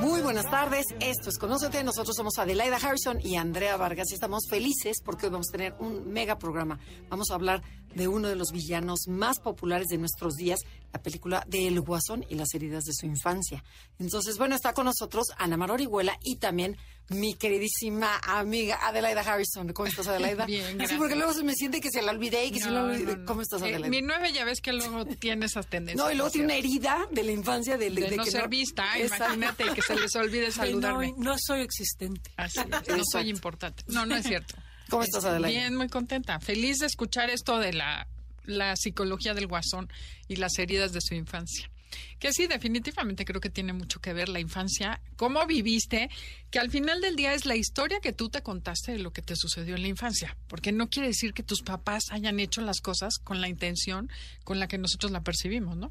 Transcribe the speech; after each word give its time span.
Muy 0.00 0.22
buenas 0.22 0.50
tardes, 0.50 0.86
esto 1.00 1.28
es 1.28 1.38
Conócete, 1.38 1.84
nosotros 1.84 2.16
somos 2.16 2.38
Adelaida 2.38 2.76
Harrison 2.76 3.18
y 3.20 3.36
Andrea 3.36 3.76
Vargas 3.76 4.10
y 4.10 4.14
estamos 4.14 4.46
felices 4.48 5.02
porque 5.04 5.26
hoy 5.26 5.32
vamos 5.32 5.48
a 5.50 5.52
tener 5.52 5.74
un 5.78 6.10
mega 6.12 6.38
programa. 6.38 6.78
Vamos 7.10 7.30
a 7.30 7.34
hablar 7.34 7.62
de 7.94 8.08
uno 8.08 8.28
de 8.28 8.36
los 8.36 8.52
villanos 8.52 9.08
más 9.08 9.38
populares 9.38 9.88
de 9.88 9.98
nuestros 9.98 10.34
días, 10.34 10.60
la 10.96 11.02
película 11.02 11.44
de 11.46 11.66
El 11.68 11.80
Guasón 11.82 12.24
y 12.30 12.36
las 12.36 12.54
heridas 12.54 12.84
de 12.84 12.92
su 12.94 13.04
infancia. 13.06 13.62
Entonces, 13.98 14.38
bueno, 14.38 14.54
está 14.56 14.72
con 14.72 14.86
nosotros 14.86 15.26
Ana 15.36 15.56
Mar 15.58 15.70
Orihuela 15.70 16.18
y 16.22 16.36
también 16.36 16.76
mi 17.08 17.34
queridísima 17.34 18.18
amiga 18.24 18.78
Adelaida 18.86 19.20
Harrison. 19.20 19.72
¿Cómo 19.74 19.86
estás, 19.86 20.06
Adelaida? 20.08 20.46
Bien, 20.46 20.78
Sí, 20.88 20.94
porque 20.96 21.14
luego 21.16 21.34
se 21.34 21.44
me 21.44 21.54
siente 21.54 21.80
que 21.80 21.90
se 21.90 22.00
la 22.02 22.12
olvidé 22.12 22.46
y 22.46 22.50
que 22.50 22.60
se 22.60 22.70
la 22.70 22.82
olvidé. 22.84 23.12
no, 23.12 23.16
no. 23.18 23.24
¿Cómo 23.26 23.42
estás, 23.42 23.60
Eh, 23.60 23.64
Adelaida? 23.66 23.88
mi 23.88 24.00
nueve 24.02 24.32
ya 24.32 24.44
ves 24.44 24.60
que 24.62 24.72
luego 24.72 25.04
tiene 25.04 25.46
esas 25.46 25.66
tendencias. 25.66 26.04
no, 26.04 26.10
y 26.10 26.14
luego 26.16 26.30
tiene 26.30 26.46
una 26.46 26.54
herida 26.56 27.06
de 27.10 27.22
la 27.24 27.32
infancia 27.32 27.76
del- 27.76 27.94
de, 27.94 28.08
de 28.10 28.16
no 28.16 28.24
que 28.24 28.30
ser 28.30 28.48
vista, 28.48 28.98
Exacto. 28.98 29.24
imagínate 29.34 29.64
que 29.74 29.82
se 29.82 29.94
les 29.96 30.16
olvide 30.16 30.50
saludarme. 30.50 31.12
No, 31.18 31.32
no 31.32 31.36
soy 31.38 31.60
existente. 31.60 32.30
Así 32.36 32.58
es, 32.60 32.68
no 32.68 32.76
Exacto. 32.78 33.02
soy 33.12 33.28
importante. 33.28 33.82
No, 33.88 34.06
no 34.06 34.16
es 34.16 34.24
cierto. 34.26 34.54
¿Cómo 34.88 35.02
estás, 35.02 35.24
Adelaida? 35.24 35.60
Bien, 35.60 35.76
muy 35.76 35.88
contenta. 35.88 36.40
Feliz 36.40 36.78
de 36.78 36.86
escuchar 36.86 37.28
esto 37.30 37.58
de 37.58 37.72
la, 37.72 38.06
la 38.46 38.76
psicología 38.76 39.34
del 39.34 39.46
guasón 39.46 39.88
y 40.28 40.36
las 40.36 40.58
heridas 40.58 40.92
de 40.92 41.00
su 41.00 41.14
infancia. 41.14 41.70
Que 42.18 42.32
sí, 42.32 42.46
definitivamente 42.46 43.24
creo 43.24 43.40
que 43.40 43.50
tiene 43.50 43.72
mucho 43.72 44.00
que 44.00 44.12
ver 44.12 44.28
la 44.28 44.40
infancia, 44.40 45.00
cómo 45.16 45.46
viviste, 45.46 46.10
que 46.50 46.58
al 46.58 46.70
final 46.70 47.00
del 47.00 47.16
día 47.16 47.34
es 47.34 47.46
la 47.46 47.56
historia 47.56 48.00
que 48.00 48.12
tú 48.12 48.28
te 48.28 48.42
contaste 48.42 48.92
de 48.92 48.98
lo 48.98 49.12
que 49.12 49.22
te 49.22 49.36
sucedió 49.36 49.76
en 49.76 49.82
la 49.82 49.88
infancia, 49.88 50.36
porque 50.48 50.72
no 50.72 50.88
quiere 50.88 51.08
decir 51.08 51.32
que 51.32 51.42
tus 51.42 51.62
papás 51.62 52.04
hayan 52.10 52.40
hecho 52.40 52.60
las 52.60 52.80
cosas 52.80 53.18
con 53.18 53.40
la 53.40 53.48
intención 53.48 54.10
con 54.44 54.58
la 54.58 54.68
que 54.68 54.78
nosotros 54.78 55.12
la 55.12 55.22
percibimos, 55.22 55.76
¿no? 55.76 55.90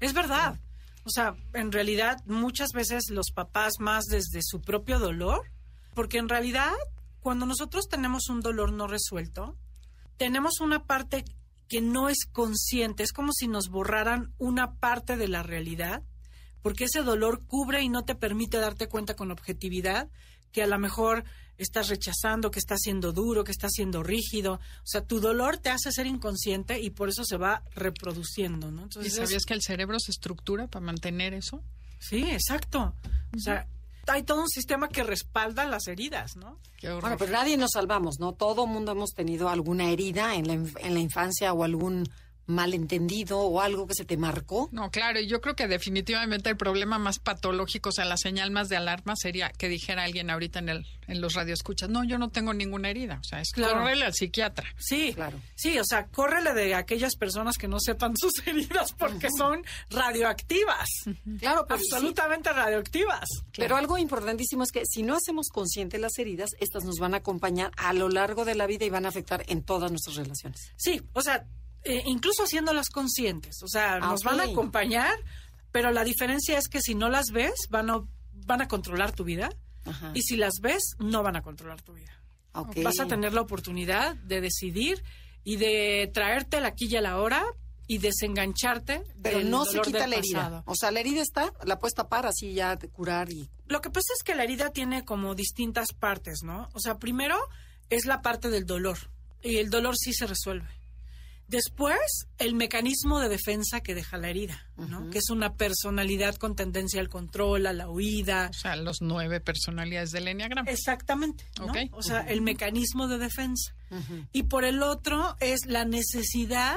Es 0.00 0.12
verdad. 0.12 0.58
O 1.04 1.10
sea, 1.10 1.36
en 1.54 1.70
realidad 1.70 2.22
muchas 2.26 2.70
veces 2.72 3.10
los 3.10 3.30
papás 3.30 3.74
más 3.78 4.06
desde 4.06 4.40
su 4.42 4.60
propio 4.60 4.98
dolor, 4.98 5.50
porque 5.94 6.18
en 6.18 6.28
realidad 6.28 6.72
cuando 7.20 7.46
nosotros 7.46 7.88
tenemos 7.88 8.28
un 8.28 8.40
dolor 8.40 8.72
no 8.72 8.86
resuelto, 8.86 9.56
tenemos 10.16 10.60
una 10.60 10.84
parte 10.84 11.24
que 11.68 11.80
no 11.80 12.08
es 12.08 12.26
consciente, 12.30 13.02
es 13.02 13.12
como 13.12 13.32
si 13.32 13.48
nos 13.48 13.68
borraran 13.68 14.32
una 14.38 14.74
parte 14.74 15.16
de 15.16 15.28
la 15.28 15.42
realidad, 15.42 16.02
porque 16.62 16.84
ese 16.84 17.02
dolor 17.02 17.44
cubre 17.46 17.82
y 17.82 17.88
no 17.88 18.04
te 18.04 18.14
permite 18.14 18.58
darte 18.58 18.88
cuenta 18.88 19.14
con 19.14 19.30
objetividad 19.30 20.08
que 20.52 20.62
a 20.62 20.66
lo 20.66 20.78
mejor 20.78 21.24
estás 21.58 21.88
rechazando, 21.88 22.50
que 22.50 22.58
está 22.58 22.76
siendo 22.76 23.12
duro, 23.12 23.44
que 23.44 23.52
está 23.52 23.68
siendo 23.68 24.02
rígido. 24.02 24.54
O 24.54 24.86
sea, 24.86 25.02
tu 25.02 25.20
dolor 25.20 25.58
te 25.58 25.70
hace 25.70 25.90
ser 25.92 26.06
inconsciente 26.06 26.80
y 26.80 26.90
por 26.90 27.08
eso 27.08 27.24
se 27.24 27.36
va 27.36 27.62
reproduciendo, 27.74 28.70
¿no? 28.70 28.88
¿Y 29.02 29.10
sabías 29.10 29.44
que 29.44 29.54
el 29.54 29.62
cerebro 29.62 29.98
se 29.98 30.10
estructura 30.10 30.66
para 30.66 30.84
mantener 30.84 31.34
eso? 31.34 31.62
Sí, 31.98 32.24
exacto. 32.30 32.94
O 33.34 33.38
sea, 33.38 33.68
hay 34.08 34.22
todo 34.22 34.42
un 34.42 34.48
sistema 34.48 34.88
que 34.88 35.02
respalda 35.02 35.64
las 35.64 35.88
heridas, 35.88 36.36
¿no? 36.36 36.58
Qué 36.78 36.88
horror. 36.88 37.00
Bueno, 37.02 37.16
pero 37.18 37.32
nadie 37.32 37.56
nos 37.56 37.72
salvamos, 37.72 38.18
¿no? 38.20 38.32
Todo 38.32 38.66
mundo 38.66 38.92
hemos 38.92 39.10
tenido 39.10 39.48
alguna 39.48 39.90
herida 39.90 40.34
en 40.34 40.46
la, 40.46 40.54
en 40.54 40.94
la 40.94 41.00
infancia 41.00 41.52
o 41.52 41.64
algún 41.64 42.08
malentendido 42.46 43.40
o 43.40 43.60
algo 43.60 43.86
que 43.86 43.94
se 43.94 44.04
te 44.04 44.16
marcó. 44.16 44.68
No, 44.72 44.90
claro, 44.90 45.20
y 45.20 45.26
yo 45.26 45.40
creo 45.40 45.54
que 45.56 45.68
definitivamente 45.68 46.50
el 46.50 46.56
problema 46.56 46.98
más 46.98 47.18
patológico, 47.18 47.88
o 47.90 47.92
sea, 47.92 48.04
la 48.04 48.16
señal 48.16 48.50
más 48.50 48.68
de 48.68 48.76
alarma 48.76 49.14
sería 49.16 49.50
que 49.50 49.68
dijera 49.68 50.04
alguien 50.04 50.30
ahorita 50.30 50.58
en 50.60 50.68
el 50.68 50.86
en 51.08 51.20
los 51.20 51.34
radioescuchas, 51.34 51.88
no, 51.88 52.02
yo 52.02 52.18
no 52.18 52.30
tengo 52.30 52.52
ninguna 52.52 52.90
herida, 52.90 53.18
o 53.20 53.24
sea, 53.24 53.40
es 53.40 53.52
Claro. 53.52 53.78
córrele 53.78 54.06
al 54.06 54.12
psiquiatra. 54.14 54.66
Sí, 54.76 55.12
Claro. 55.14 55.40
Sí, 55.54 55.78
o 55.78 55.84
sea, 55.84 56.06
córrele 56.08 56.52
de 56.52 56.74
aquellas 56.74 57.14
personas 57.14 57.58
que 57.58 57.68
no 57.68 57.78
sepan 57.78 58.14
sus 58.16 58.32
heridas 58.44 58.92
porque 58.92 59.28
son 59.30 59.62
radioactivas. 59.88 60.88
Claro, 61.38 61.64
sí. 61.68 61.74
absolutamente 61.74 62.52
radioactivas. 62.52 63.28
pero 63.56 63.76
algo 63.76 63.98
importantísimo 63.98 64.62
es 64.64 64.72
que 64.72 64.82
si 64.84 65.02
no 65.02 65.14
hacemos 65.14 65.48
consciente 65.48 65.98
las 65.98 66.18
heridas, 66.18 66.50
estas 66.58 66.84
nos 66.84 66.98
van 66.98 67.14
a 67.14 67.18
acompañar 67.18 67.70
a 67.76 67.92
lo 67.92 68.08
largo 68.08 68.44
de 68.44 68.54
la 68.56 68.66
vida 68.66 68.84
y 68.84 68.90
van 68.90 69.06
a 69.06 69.10
afectar 69.10 69.44
en 69.46 69.62
todas 69.62 69.90
nuestras 69.92 70.16
relaciones. 70.16 70.72
Sí, 70.76 71.00
o 71.12 71.22
sea, 71.22 71.46
eh, 71.86 72.02
incluso 72.06 72.44
haciéndolas 72.44 72.88
conscientes. 72.88 73.62
O 73.62 73.68
sea, 73.68 73.98
nos 74.00 74.22
van 74.22 74.40
a 74.40 74.44
acompañar, 74.44 75.16
pero 75.72 75.92
la 75.92 76.04
diferencia 76.04 76.58
es 76.58 76.68
que 76.68 76.80
si 76.80 76.94
no 76.94 77.08
las 77.08 77.30
ves, 77.30 77.54
van 77.70 77.90
a, 77.90 78.02
van 78.32 78.62
a 78.62 78.68
controlar 78.68 79.12
tu 79.12 79.24
vida. 79.24 79.50
Ajá. 79.84 80.10
Y 80.14 80.22
si 80.22 80.36
las 80.36 80.54
ves, 80.60 80.96
no 80.98 81.22
van 81.22 81.36
a 81.36 81.42
controlar 81.42 81.82
tu 81.82 81.94
vida. 81.94 82.12
Vas 82.82 83.00
a 83.00 83.06
tener 83.06 83.34
la 83.34 83.42
oportunidad 83.42 84.16
de 84.16 84.40
decidir 84.40 85.02
y 85.44 85.56
de 85.56 86.10
traerte 86.12 86.60
la 86.60 86.74
y 86.76 86.96
a 86.96 87.00
la 87.00 87.18
hora 87.18 87.44
y 87.86 87.98
desengancharte 87.98 89.02
Pero 89.22 89.38
del 89.38 89.50
no 89.50 89.64
se 89.64 89.80
quita 89.80 90.06
la 90.06 90.16
herida. 90.16 90.38
pasado. 90.38 90.62
O 90.66 90.74
sea, 90.74 90.90
la 90.90 91.00
herida 91.00 91.22
está, 91.22 91.52
la 91.64 91.78
puedes 91.78 91.94
tapar 91.94 92.26
así 92.26 92.52
ya, 92.52 92.76
de 92.76 92.88
curar 92.88 93.30
y... 93.30 93.48
Lo 93.68 93.80
que 93.80 93.90
pasa 93.90 94.12
es 94.16 94.24
que 94.24 94.34
la 94.34 94.44
herida 94.44 94.70
tiene 94.70 95.04
como 95.04 95.34
distintas 95.34 95.92
partes, 95.92 96.42
¿no? 96.42 96.68
O 96.72 96.80
sea, 96.80 96.98
primero 96.98 97.36
es 97.90 98.06
la 98.06 98.22
parte 98.22 98.50
del 98.50 98.66
dolor 98.66 98.98
y 99.42 99.58
el 99.58 99.70
dolor 99.70 99.96
sí 99.96 100.12
se 100.12 100.26
resuelve. 100.26 100.68
Después, 101.48 102.26
el 102.38 102.54
mecanismo 102.54 103.20
de 103.20 103.28
defensa 103.28 103.80
que 103.80 103.94
deja 103.94 104.16
la 104.18 104.28
herida, 104.30 104.66
¿no? 104.76 105.10
Que 105.10 105.18
es 105.18 105.30
una 105.30 105.54
personalidad 105.54 106.34
con 106.36 106.56
tendencia 106.56 107.00
al 107.00 107.08
control, 107.08 107.66
a 107.66 107.72
la 107.72 107.88
huida. 107.88 108.48
O 108.50 108.52
sea, 108.52 108.74
los 108.74 108.96
nueve 109.00 109.40
personalidades 109.40 110.10
del 110.10 110.26
Enneagrama. 110.26 110.68
Exactamente, 110.68 111.44
¿no? 111.58 111.66
Ok. 111.66 111.76
O 111.92 112.02
sea, 112.02 112.20
el 112.22 112.40
mecanismo 112.42 113.06
de 113.06 113.18
defensa. 113.18 113.74
Y 114.32 114.44
por 114.44 114.64
el 114.64 114.82
otro 114.82 115.36
es 115.38 115.66
la 115.66 115.84
necesidad 115.84 116.76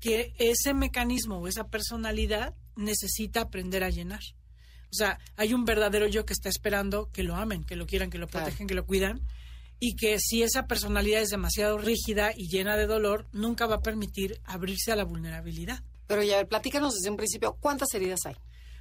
que 0.00 0.34
ese 0.38 0.72
mecanismo 0.72 1.36
o 1.38 1.48
esa 1.48 1.68
personalidad 1.68 2.54
necesita 2.74 3.42
aprender 3.42 3.84
a 3.84 3.90
llenar. 3.90 4.20
O 4.90 4.94
sea, 4.94 5.18
hay 5.36 5.52
un 5.52 5.64
verdadero 5.66 6.06
yo 6.06 6.24
que 6.24 6.32
está 6.32 6.48
esperando 6.48 7.10
que 7.12 7.22
lo 7.22 7.36
amen, 7.36 7.64
que 7.64 7.76
lo 7.76 7.86
quieran, 7.86 8.08
que 8.08 8.16
lo 8.18 8.28
Claro. 8.28 8.46
protegen, 8.46 8.66
que 8.66 8.74
lo 8.74 8.86
cuidan. 8.86 9.20
Y 9.78 9.96
que 9.96 10.18
si 10.18 10.42
esa 10.42 10.66
personalidad 10.66 11.20
es 11.20 11.28
demasiado 11.28 11.78
rígida 11.78 12.32
y 12.34 12.48
llena 12.48 12.76
de 12.76 12.86
dolor, 12.86 13.26
nunca 13.32 13.66
va 13.66 13.76
a 13.76 13.82
permitir 13.82 14.40
abrirse 14.44 14.92
a 14.92 14.96
la 14.96 15.04
vulnerabilidad. 15.04 15.82
Pero 16.06 16.22
ya, 16.22 16.44
platícanos 16.44 16.94
desde 16.94 17.10
un 17.10 17.16
principio, 17.16 17.56
¿cuántas 17.60 17.92
heridas 17.94 18.20
hay? 18.24 18.36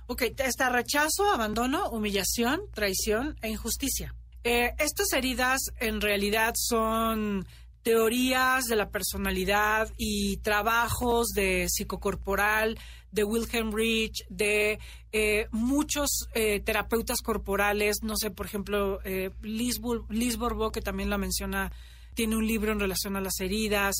Ok, 0.07 0.23
está 0.37 0.69
rechazo, 0.69 1.31
abandono, 1.33 1.89
humillación, 1.89 2.61
traición 2.73 3.37
e 3.41 3.49
injusticia. 3.49 4.15
Eh, 4.43 4.75
estas 4.77 5.11
heridas 5.13 5.59
en 5.79 5.99
realidad 5.99 6.53
son 6.55 7.47
teorías 7.81 8.65
de 8.65 8.75
la 8.75 8.89
personalidad 8.89 9.89
y 9.97 10.37
trabajos 10.37 11.29
de 11.29 11.67
psicocorporal, 11.69 12.79
de 13.11 13.23
Wilhelm 13.23 13.71
Reich, 13.71 14.25
de 14.29 14.79
eh, 15.11 15.47
muchos 15.51 16.27
eh, 16.33 16.59
terapeutas 16.59 17.21
corporales, 17.21 17.97
no 18.03 18.15
sé, 18.17 18.31
por 18.31 18.45
ejemplo, 18.45 18.99
eh, 19.05 19.31
Liz, 19.41 19.79
que 20.73 20.81
también 20.81 21.09
la 21.09 21.17
menciona, 21.17 21.71
tiene 22.13 22.35
un 22.35 22.45
libro 22.45 22.71
en 22.71 22.79
relación 22.79 23.15
a 23.15 23.21
las 23.21 23.39
heridas, 23.39 23.95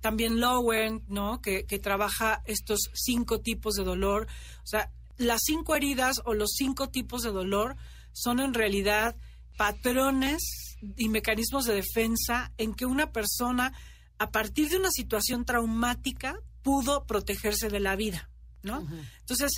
también 0.00 0.40
Lowen, 0.40 1.04
¿no? 1.08 1.40
Que, 1.40 1.64
que 1.64 1.78
trabaja 1.78 2.42
estos 2.44 2.90
cinco 2.92 3.40
tipos 3.40 3.74
de 3.74 3.84
dolor. 3.84 4.26
O 4.58 4.66
sea, 4.66 4.90
las 5.16 5.40
cinco 5.44 5.76
heridas 5.76 6.20
o 6.24 6.34
los 6.34 6.52
cinco 6.56 6.88
tipos 6.88 7.22
de 7.22 7.30
dolor 7.30 7.76
son 8.12 8.40
en 8.40 8.54
realidad 8.54 9.16
patrones 9.56 10.76
y 10.96 11.08
mecanismos 11.08 11.64
de 11.66 11.74
defensa 11.74 12.52
en 12.58 12.74
que 12.74 12.86
una 12.86 13.12
persona, 13.12 13.72
a 14.18 14.30
partir 14.30 14.68
de 14.68 14.78
una 14.78 14.90
situación 14.90 15.44
traumática, 15.44 16.36
pudo 16.62 17.04
protegerse 17.04 17.68
de 17.68 17.80
la 17.80 17.96
vida, 17.96 18.30
¿no? 18.62 18.86
Entonces, 19.20 19.52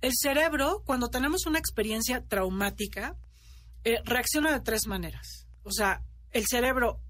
el 0.00 0.12
cerebro, 0.14 0.82
cuando 0.84 1.08
tenemos 1.08 1.46
una 1.46 1.58
experiencia 1.58 2.24
traumática, 2.26 3.16
eh, 3.84 4.00
reacciona 4.04 4.52
de 4.52 4.60
tres 4.60 4.86
maneras. 4.86 5.46
O 5.62 5.72
sea, 5.72 6.02
el 6.32 6.46
cerebro 6.46 7.00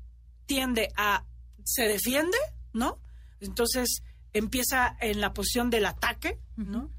tiende 0.46 0.88
a 0.96 1.24
se 1.64 1.82
defiende, 1.82 2.38
¿no? 2.72 2.98
Entonces 3.40 4.02
empieza 4.32 4.96
en 5.00 5.20
la 5.20 5.32
posición 5.32 5.70
del 5.70 5.86
ataque, 5.86 6.38
¿no? 6.56 6.90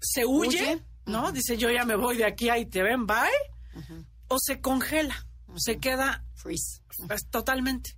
Se 0.00 0.24
huye, 0.26 0.74
Huye. 0.74 0.82
¿no? 1.06 1.32
Dice 1.32 1.56
yo 1.56 1.70
ya 1.70 1.84
me 1.84 1.96
voy 1.96 2.16
de 2.16 2.24
aquí, 2.24 2.48
ahí 2.48 2.66
te 2.66 2.82
ven, 2.82 3.06
bye. 3.06 3.16
O 4.28 4.38
se 4.38 4.60
congela, 4.60 5.26
se 5.56 5.78
queda 5.78 6.24
Freeze. 6.34 6.82
pues, 7.06 7.26
totalmente. 7.30 7.96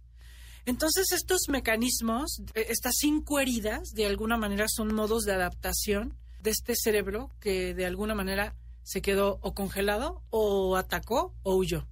Entonces 0.66 1.12
estos 1.12 1.42
mecanismos, 1.48 2.40
eh, 2.54 2.66
estas 2.68 2.94
cinco 2.98 3.40
heridas, 3.40 3.90
de 3.94 4.06
alguna 4.06 4.36
manera 4.36 4.66
son 4.68 4.94
modos 4.94 5.24
de 5.24 5.34
adaptación 5.34 6.16
de 6.40 6.50
este 6.50 6.74
cerebro 6.76 7.30
que 7.40 7.74
de 7.74 7.86
alguna 7.86 8.14
manera 8.14 8.54
se 8.82 9.02
quedó 9.02 9.38
o 9.42 9.54
congelado 9.54 10.22
o 10.30 10.76
atacó 10.76 11.34
o 11.42 11.56
huyó. 11.56 11.86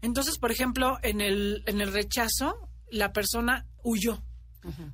Entonces, 0.00 0.38
por 0.38 0.50
ejemplo, 0.50 0.98
en 1.02 1.20
el, 1.20 1.62
en 1.66 1.80
el 1.80 1.92
rechazo, 1.92 2.70
la 2.90 3.12
persona 3.12 3.66
huyó. 3.82 4.22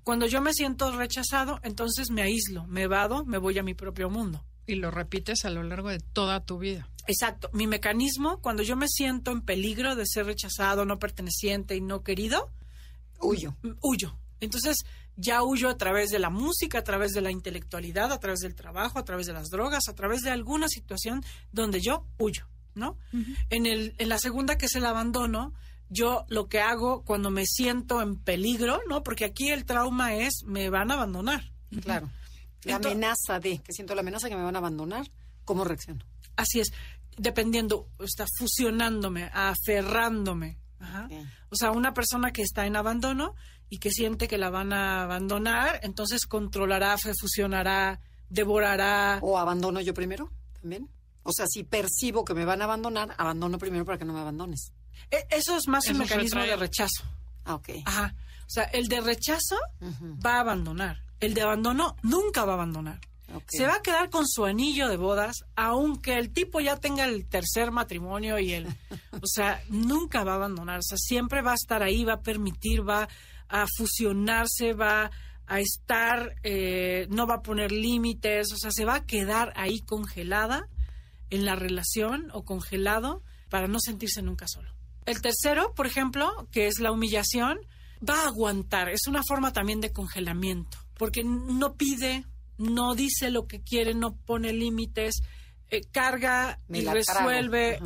Cuando 0.05 0.27
yo 0.27 0.43
me 0.43 0.53
siento 0.53 0.95
rechazado, 0.95 1.59
entonces 1.63 2.11
me 2.11 2.21
aíslo, 2.21 2.67
me 2.67 2.87
vado, 2.87 3.25
me 3.25 3.39
voy 3.39 3.59
a 3.59 3.63
mi 3.63 3.73
propio 3.73 4.11
mundo. 4.11 4.45
Y 4.67 4.75
lo 4.75 4.91
repites 4.91 5.47
a 5.47 5.51
lo 5.51 5.63
largo 5.63 5.89
de 5.89 5.99
toda 5.99 6.45
tu 6.45 6.59
vida. 6.59 6.89
Exacto. 7.07 7.49
Mi 7.53 7.67
mecanismo, 7.67 8.41
cuando 8.41 8.63
yo 8.63 8.77
me 8.77 8.87
siento 8.87 9.33
en 9.33 9.41
peligro 9.41 9.97
de 9.97 10.05
ser 10.07 10.27
rechazado, 10.27 10.85
no 10.85 10.99
perteneciente 10.99 11.75
y 11.75 11.81
no 11.81 12.03
querido, 12.03 12.51
huyo. 13.23 13.57
Huyo. 13.81 14.19
Entonces, 14.41 14.85
ya 15.17 15.43
huyo 15.43 15.69
a 15.69 15.79
través 15.79 16.11
de 16.11 16.19
la 16.19 16.31
música, 16.31 16.79
a 16.79 16.85
través 16.85 17.13
de 17.13 17.21
la 17.21 17.31
intelectualidad, 17.31 18.13
a 18.13 18.21
través 18.21 18.41
del 18.41 18.55
trabajo, 18.55 18.99
a 18.99 19.05
través 19.05 19.27
de 19.27 19.33
las 19.33 19.51
drogas, 19.51 19.89
a 19.89 19.95
través 19.95 20.23
de 20.23 20.31
alguna 20.31 20.69
situación 20.69 21.25
donde 21.53 21.81
yo 21.81 22.07
huyo, 22.19 22.47
¿no? 22.75 22.99
en, 23.51 23.67
el, 23.67 23.95
en 23.99 24.09
la 24.09 24.19
segunda, 24.19 24.59
que 24.59 24.67
es 24.67 24.75
el 24.75 24.85
abandono, 24.85 25.55
yo 25.89 26.25
lo 26.29 26.49
que 26.49 26.61
hago 26.61 27.05
cuando 27.05 27.31
me 27.31 27.45
siento 27.47 28.01
en 28.01 28.17
peligro, 28.17 28.81
¿no? 28.89 29.03
Porque 29.03 29.27
aquí 29.27 29.51
el 29.51 29.67
trauma 29.67 30.15
es, 30.15 30.43
me 30.45 30.71
van 30.71 30.91
a 30.91 30.95
abandonar. 30.95 31.53
Claro. 31.83 32.11
La 32.65 32.77
amenaza 32.77 33.41
de, 33.41 33.59
que 33.59 33.73
siento 33.73 33.95
la 33.95 34.01
amenaza 34.01 34.29
que 34.29 34.37
me 34.37 34.43
van 34.43 34.55
a 34.55 34.59
abandonar, 34.59 35.11
¿cómo 35.45 35.65
reacciono? 35.65 36.05
Así 36.37 36.61
es, 36.61 36.73
dependiendo, 37.19 37.89
está 37.99 38.27
fusionándome, 38.39 39.31
aferrándome. 39.33 40.59
O 41.51 41.57
sea, 41.57 41.71
una 41.71 41.95
persona 41.95 42.33
que 42.33 42.43
está 42.43 42.67
en 42.67 42.77
abandono 42.77 43.35
y 43.69 43.79
que 43.79 43.91
siente 43.91 44.29
que 44.29 44.39
la 44.39 44.51
van 44.51 44.73
a 44.73 45.03
abandonar, 45.03 45.81
entonces 45.83 46.27
controlará, 46.27 46.97
fusionará, 46.99 48.01
devorará. 48.29 49.19
¿O 49.23 49.39
abandono 49.39 49.81
yo 49.81 49.95
primero 49.95 50.31
también? 50.61 50.89
O 51.23 51.33
sea, 51.33 51.47
si 51.47 51.65
percibo 51.65 52.25
que 52.25 52.35
me 52.35 52.45
van 52.45 52.61
a 52.63 52.65
abandonar, 52.65 53.15
abandono 53.17 53.59
primero 53.59 53.85
para 53.85 53.99
que 53.99 54.05
no 54.05 54.13
me 54.13 54.21
abandones. 54.21 54.73
E, 55.11 55.27
eso 55.31 55.57
es 55.57 55.69
más 55.69 55.87
un 55.89 55.99
mecanismo 55.99 56.41
de 56.43 56.57
rechazo. 56.57 57.05
Ah, 57.45 57.55
ok. 57.55 57.71
Ajá. 57.85 58.15
O 58.47 58.51
sea, 58.51 58.65
el 58.65 58.89
de 58.89 59.01
rechazo 59.01 59.57
va 60.25 60.37
a 60.37 60.41
abandonar. 60.41 61.03
El 61.21 61.35
de 61.35 61.43
abandono 61.43 61.97
nunca 62.03 62.45
va 62.45 62.53
a 62.53 62.55
abandonar. 62.57 63.01
Se 63.49 63.67
va 63.67 63.77
a 63.77 63.83
quedar 63.83 64.11
con 64.11 64.27
su 64.27 64.45
anillo 64.45 64.89
de 64.89 64.97
bodas, 64.97 65.45
aunque 65.57 66.19
el 66.19 66.31
tipo 66.31 66.61
ya 66.61 66.77
tenga 66.77 67.05
el 67.05 67.27
tercer 67.27 67.71
matrimonio 67.71 68.39
y 68.39 68.53
el... 68.53 68.67
o 69.21 69.27
sea, 69.27 69.63
nunca 69.69 70.25
va 70.25 70.33
a 70.33 70.37
abandonar. 70.37 70.79
O 70.79 70.83
sea, 70.83 70.99
siempre 70.99 71.43
va 71.43 71.53
a 71.53 71.57
estar 71.57 71.83
ahí, 71.83 72.05
va 72.05 72.15
a 72.15 72.21
permitir, 72.21 72.87
va 72.89 73.09
a 73.49 73.67
fusionarse, 73.77 74.75
va 74.75 75.11
a 75.47 75.61
estar, 75.61 76.37
eh, 76.43 77.07
no 77.11 77.27
va 77.27 77.37
a 77.37 77.43
poner 77.43 77.73
límites, 77.73 78.53
o 78.53 78.57
sea, 78.57 78.71
se 78.71 78.85
va 78.85 78.97
a 78.97 79.07
quedar 79.07 79.53
ahí 79.57 79.81
congelada 79.81 80.69
en 81.31 81.45
la 81.45 81.57
relación 81.57 82.31
o 82.33 82.45
congelado 82.45 83.23
para 83.49 83.69
no 83.69 83.79
sentirse 83.81 84.23
nunca 84.23 84.47
solo. 84.49 84.71
El 85.05 85.21
tercero, 85.21 85.75
por 85.75 85.87
ejemplo, 85.87 86.49
que 86.53 86.69
es 86.69 86.79
la 86.79 86.93
humillación, 86.93 87.59
va 88.09 88.23
a 88.23 88.27
aguantar, 88.29 88.89
es 88.89 89.07
una 89.07 89.23
forma 89.23 89.53
también 89.53 89.81
de 89.81 89.93
congelamiento, 89.93 90.79
porque 90.97 91.25
no 91.25 91.75
pide, 91.75 92.25
no 92.59 92.95
dice 92.95 93.31
lo 93.31 93.47
que 93.47 93.63
quiere, 93.63 93.95
no 93.95 94.15
pone 94.15 94.53
límites, 94.53 95.23
eh, 95.71 95.81
carga 95.91 96.61
y 96.69 96.85
resuelve, 96.85 97.81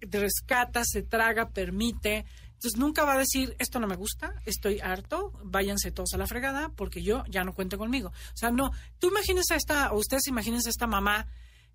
rescata, 0.00 0.82
se 0.84 1.02
traga, 1.02 1.50
permite, 1.50 2.26
entonces 2.60 2.78
nunca 2.78 3.06
va 3.06 3.14
a 3.14 3.18
decir, 3.18 3.56
esto 3.58 3.80
no 3.80 3.86
me 3.86 3.96
gusta, 3.96 4.34
estoy 4.44 4.80
harto, 4.80 5.32
váyanse 5.44 5.92
todos 5.92 6.12
a 6.12 6.18
la 6.18 6.26
fregada 6.26 6.68
porque 6.76 7.02
yo 7.02 7.24
ya 7.26 7.42
no 7.42 7.54
cuento 7.54 7.78
conmigo. 7.78 8.08
O 8.08 8.36
sea, 8.36 8.50
no, 8.50 8.70
tú 8.98 9.08
imagínense 9.08 9.54
a 9.54 9.56
esta, 9.56 9.92
o 9.92 9.96
ustedes 9.96 10.26
imagínense 10.26 10.68
a 10.68 10.76
esta 10.76 10.86
mamá 10.86 11.26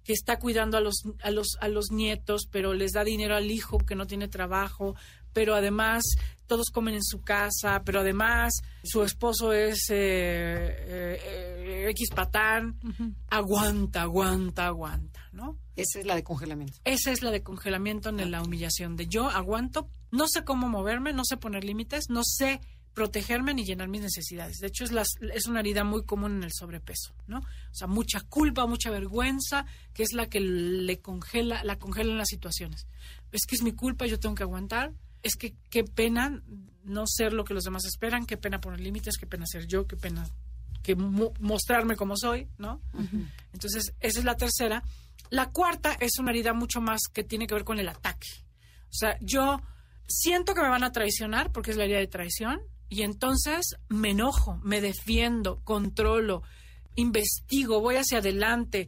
que 0.03 0.13
está 0.13 0.37
cuidando 0.37 0.77
a 0.77 0.81
los, 0.81 1.01
a 1.23 1.31
los, 1.31 1.57
a 1.59 1.69
los 1.69 1.89
nietos, 1.89 2.43
pero 2.51 2.75
les 2.75 2.91
da 2.91 3.03
dinero 3.03 3.35
al 3.35 3.49
hijo 3.49 3.79
que 3.79 3.95
no 3.95 4.05
tiene 4.05 4.27
trabajo, 4.27 4.95
pero 5.35 5.53
además 5.53 6.01
todos 6.47 6.69
comen 6.71 6.95
en 6.95 7.03
su 7.03 7.21
casa, 7.21 7.83
pero 7.83 7.99
además 7.99 8.53
su 8.83 9.03
esposo 9.03 9.51
es 9.51 9.89
eh, 9.89 9.95
eh, 9.97 11.19
eh, 11.25 11.89
X 11.89 12.09
patán, 12.15 12.79
aguanta, 13.27 14.03
aguanta, 14.03 14.67
aguanta, 14.67 15.27
¿no? 15.33 15.57
Esa 15.75 15.99
es 15.99 16.05
la 16.05 16.15
de 16.15 16.23
congelamiento. 16.23 16.77
Esa 16.85 17.11
es 17.11 17.21
la 17.21 17.31
de 17.31 17.43
congelamiento 17.43 18.09
en 18.09 18.31
la 18.31 18.41
humillación, 18.41 18.95
de 18.95 19.07
yo 19.07 19.29
aguanto, 19.29 19.89
no 20.09 20.25
sé 20.29 20.45
cómo 20.45 20.69
moverme, 20.69 21.11
no 21.11 21.25
sé 21.25 21.35
poner 21.35 21.65
límites, 21.65 22.05
no 22.09 22.21
sé 22.23 22.61
protegerme 22.93 23.53
ni 23.53 23.65
llenar 23.65 23.89
mis 23.89 24.03
necesidades. 24.03 24.59
De 24.59 24.67
hecho, 24.67 24.85
es, 24.85 24.91
es 25.33 25.47
una 25.47 25.59
herida 25.59 25.83
muy 25.83 26.05
común 26.05 26.37
en 26.37 26.43
el 26.45 26.51
sobrepeso, 26.53 27.13
¿no? 27.27 27.39
O 27.39 27.73
sea, 27.73 27.87
mucha 27.87 28.21
culpa, 28.21 28.65
mucha 28.67 28.89
vergüenza, 28.89 29.65
que 29.93 30.03
es 30.03 30.13
la 30.13 30.29
que 30.29 30.39
le 30.39 31.01
congela, 31.01 31.61
la 31.65 31.77
congela 31.77 32.11
en 32.11 32.17
las 32.19 32.29
situaciones. 32.29 32.87
Es 33.33 33.45
que 33.45 33.55
es 33.55 33.63
mi 33.63 33.73
culpa, 33.73 34.05
yo 34.05 34.17
tengo 34.17 34.35
que 34.35 34.43
aguantar. 34.43 34.93
Es 35.25 35.35
que 35.35 35.55
qué 35.71 35.83
pena 35.83 36.41
no 36.83 37.05
ser 37.07 37.33
lo 37.33 37.43
que 37.43 37.55
los 37.55 37.63
demás 37.63 37.83
esperan, 37.85 38.25
qué 38.25 38.37
pena 38.37 38.61
poner 38.61 38.79
límites, 38.79 39.17
qué 39.17 39.25
pena 39.25 39.45
ser 39.47 39.65
yo, 39.65 39.87
qué 39.87 39.97
pena 39.97 40.25
que 40.83 40.95
mostrarme 40.95 41.95
como 41.95 42.15
soy, 42.15 42.47
¿no? 42.59 42.79
Entonces, 43.51 43.95
esa 43.99 44.19
es 44.19 44.23
la 44.23 44.35
tercera. 44.35 44.83
La 45.31 45.49
cuarta 45.49 45.97
es 45.99 46.19
una 46.19 46.29
herida 46.29 46.53
mucho 46.53 46.79
más 46.79 47.01
que 47.11 47.23
tiene 47.23 47.47
que 47.47 47.55
ver 47.55 47.63
con 47.63 47.79
el 47.79 47.89
ataque. 47.89 48.27
O 48.83 48.93
sea, 48.93 49.17
yo 49.19 49.61
siento 50.07 50.53
que 50.53 50.61
me 50.61 50.69
van 50.69 50.83
a 50.83 50.91
traicionar 50.91 51.51
porque 51.51 51.71
es 51.71 51.77
la 51.77 51.85
herida 51.85 51.97
de 51.97 52.07
traición 52.07 52.61
y 52.87 53.01
entonces 53.01 53.77
me 53.89 54.11
enojo, 54.11 54.59
me 54.63 54.79
defiendo, 54.79 55.59
controlo, 55.63 56.43
investigo, 56.93 57.81
voy 57.81 57.95
hacia 57.95 58.19
adelante, 58.19 58.87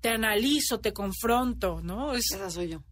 te 0.00 0.08
analizo, 0.08 0.80
te 0.80 0.94
confronto, 0.94 1.82
¿no? 1.82 2.14
Esa 2.14 2.50
soy 2.50 2.70
yo. 2.70 2.82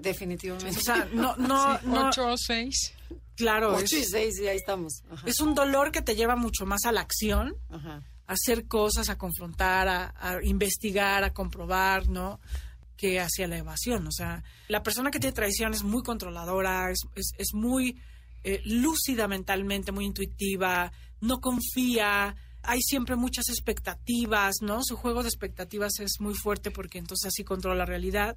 Definitivamente. 0.00 0.78
O 0.78 0.82
sea, 0.82 1.08
no, 1.12 1.36
no, 1.38 1.78
no. 1.82 2.08
Ocho 2.08 2.28
o 2.28 2.36
seis. 2.36 2.92
Claro. 3.36 3.74
Ocho 3.74 3.96
y 3.96 4.04
seis, 4.04 4.38
y 4.40 4.46
ahí 4.46 4.56
estamos. 4.56 5.02
Es 5.26 5.40
un 5.40 5.54
dolor 5.54 5.90
que 5.90 6.02
te 6.02 6.14
lleva 6.14 6.36
mucho 6.36 6.66
más 6.66 6.84
a 6.84 6.92
la 6.92 7.00
acción, 7.00 7.54
a 7.70 8.02
hacer 8.26 8.66
cosas, 8.66 9.08
a 9.08 9.18
confrontar, 9.18 9.88
a, 9.88 10.38
investigar, 10.42 11.24
a 11.24 11.32
comprobar, 11.32 12.08
¿no? 12.08 12.40
Que 12.96 13.20
hacia 13.20 13.48
la 13.48 13.58
evasión. 13.58 14.06
O 14.06 14.12
sea, 14.12 14.44
la 14.68 14.82
persona 14.82 15.10
que 15.10 15.18
tiene 15.18 15.34
traición 15.34 15.74
es 15.74 15.82
muy 15.82 16.02
controladora, 16.02 16.90
es, 16.90 17.00
es, 17.16 17.32
es 17.36 17.48
muy 17.54 18.00
eh, 18.44 18.60
lúcida 18.64 19.26
mentalmente, 19.26 19.90
muy 19.90 20.04
intuitiva, 20.04 20.92
no 21.20 21.40
confía, 21.40 22.36
hay 22.64 22.80
siempre 22.82 23.16
muchas 23.16 23.48
expectativas, 23.48 24.56
¿no? 24.60 24.80
Su 24.82 24.96
juego 24.96 25.22
de 25.22 25.28
expectativas 25.28 26.00
es 26.00 26.20
muy 26.20 26.34
fuerte 26.34 26.70
porque 26.70 26.98
entonces 26.98 27.28
así 27.28 27.44
controla 27.44 27.76
la 27.76 27.86
realidad. 27.86 28.36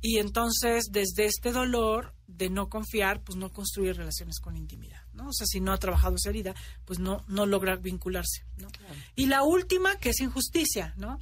Y 0.00 0.18
entonces, 0.18 0.86
desde 0.90 1.26
este 1.26 1.52
dolor 1.52 2.14
de 2.26 2.50
no 2.50 2.68
confiar, 2.68 3.22
pues 3.22 3.36
no 3.36 3.50
construir 3.50 3.96
relaciones 3.96 4.40
con 4.40 4.56
intimidad, 4.56 5.02
¿no? 5.12 5.28
O 5.28 5.32
sea, 5.32 5.46
si 5.46 5.60
no 5.60 5.72
ha 5.72 5.78
trabajado 5.78 6.16
esa 6.16 6.30
herida, 6.30 6.54
pues 6.84 6.98
no, 6.98 7.24
no 7.28 7.46
logra 7.46 7.76
vincularse, 7.76 8.44
¿no? 8.58 8.68
Y 9.14 9.26
la 9.26 9.42
última, 9.42 9.96
que 9.96 10.10
es 10.10 10.20
injusticia, 10.20 10.94
¿no? 10.96 11.18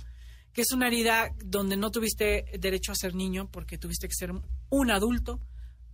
Que 0.52 0.62
es 0.62 0.72
una 0.72 0.88
herida 0.88 1.30
donde 1.44 1.76
no 1.76 1.90
tuviste 1.90 2.44
derecho 2.58 2.92
a 2.92 2.96
ser 2.96 3.14
niño 3.14 3.48
porque 3.50 3.78
tuviste 3.78 4.08
que 4.08 4.14
ser 4.14 4.32
un 4.70 4.90
adulto 4.90 5.40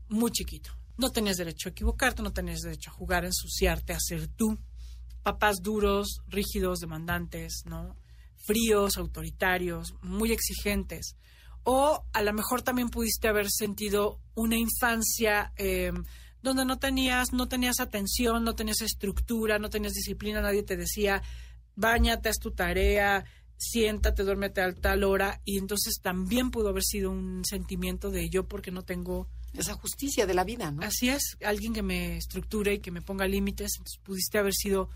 muy 0.08 0.30
chiquito, 0.30 0.70
no 1.00 1.10
tenías 1.10 1.38
derecho 1.38 1.68
a 1.68 1.72
equivocarte, 1.72 2.22
no 2.22 2.32
tenías 2.32 2.60
derecho 2.60 2.90
a 2.90 2.92
jugar, 2.92 3.24
a 3.24 3.28
ensuciarte, 3.28 3.94
a 3.94 3.98
ser 3.98 4.28
tú. 4.28 4.58
Papás 5.22 5.56
duros, 5.62 6.20
rígidos, 6.28 6.80
demandantes, 6.80 7.62
¿no? 7.64 7.96
Fríos, 8.36 8.96
autoritarios, 8.96 9.94
muy 10.02 10.32
exigentes. 10.32 11.16
O 11.64 12.04
a 12.12 12.22
lo 12.22 12.32
mejor 12.32 12.62
también 12.62 12.88
pudiste 12.88 13.28
haber 13.28 13.50
sentido 13.50 14.20
una 14.34 14.56
infancia 14.56 15.52
em, 15.56 16.04
donde 16.42 16.64
no 16.64 16.78
tenías, 16.78 17.32
no 17.32 17.48
tenías 17.48 17.80
atención, 17.80 18.44
no 18.44 18.54
tenías 18.54 18.80
estructura, 18.80 19.58
no 19.58 19.68
tenías 19.70 19.92
disciplina, 19.92 20.40
nadie 20.40 20.62
te 20.62 20.76
decía, 20.76 21.22
bañate, 21.76 22.28
haz 22.28 22.38
tu 22.38 22.52
tarea, 22.52 23.24
siéntate, 23.56 24.22
duérmete 24.24 24.62
a 24.62 24.74
tal 24.74 25.04
hora. 25.04 25.40
Y 25.44 25.58
entonces 25.58 26.00
también 26.02 26.50
pudo 26.50 26.70
haber 26.70 26.82
sido 26.82 27.10
un 27.10 27.44
sentimiento 27.44 28.10
de 28.10 28.30
yo 28.30 28.48
porque 28.48 28.70
no 28.70 28.82
tengo 28.82 29.28
esa 29.52 29.74
justicia 29.74 30.26
de 30.26 30.34
la 30.34 30.44
vida, 30.44 30.70
¿no? 30.70 30.82
Así 30.82 31.08
es, 31.10 31.36
alguien 31.44 31.72
que 31.72 31.82
me 31.82 32.16
estructure 32.16 32.74
y 32.74 32.78
que 32.78 32.90
me 32.90 33.02
ponga 33.02 33.26
límites, 33.26 33.72
entonces 33.76 34.00
pudiste 34.02 34.38
haber 34.38 34.54
sido 34.54 34.90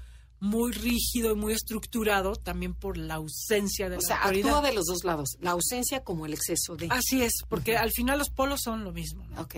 muy 0.45 0.73
rígido 0.73 1.33
y 1.33 1.35
muy 1.35 1.55
estructurado 1.55 2.37
también 2.37 2.75
por 2.75 2.99
la 2.99 3.15
ausencia 3.15 3.89
de 3.89 3.97
o 3.97 4.01
la 4.01 4.07
sea, 4.07 4.17
actúa 4.25 4.61
de 4.61 4.75
los 4.75 4.85
dos 4.85 5.03
lados, 5.03 5.39
la 5.41 5.53
ausencia 5.53 6.05
como 6.05 6.27
el 6.27 6.35
exceso 6.35 6.77
de. 6.77 6.89
Así 6.91 7.23
es, 7.23 7.33
porque 7.49 7.79
al 7.79 7.91
final 7.91 8.19
los 8.19 8.29
polos 8.29 8.61
son 8.63 8.85
lo 8.85 8.93
mismo. 8.93 9.27
¿no? 9.29 9.41
Ok. 9.41 9.57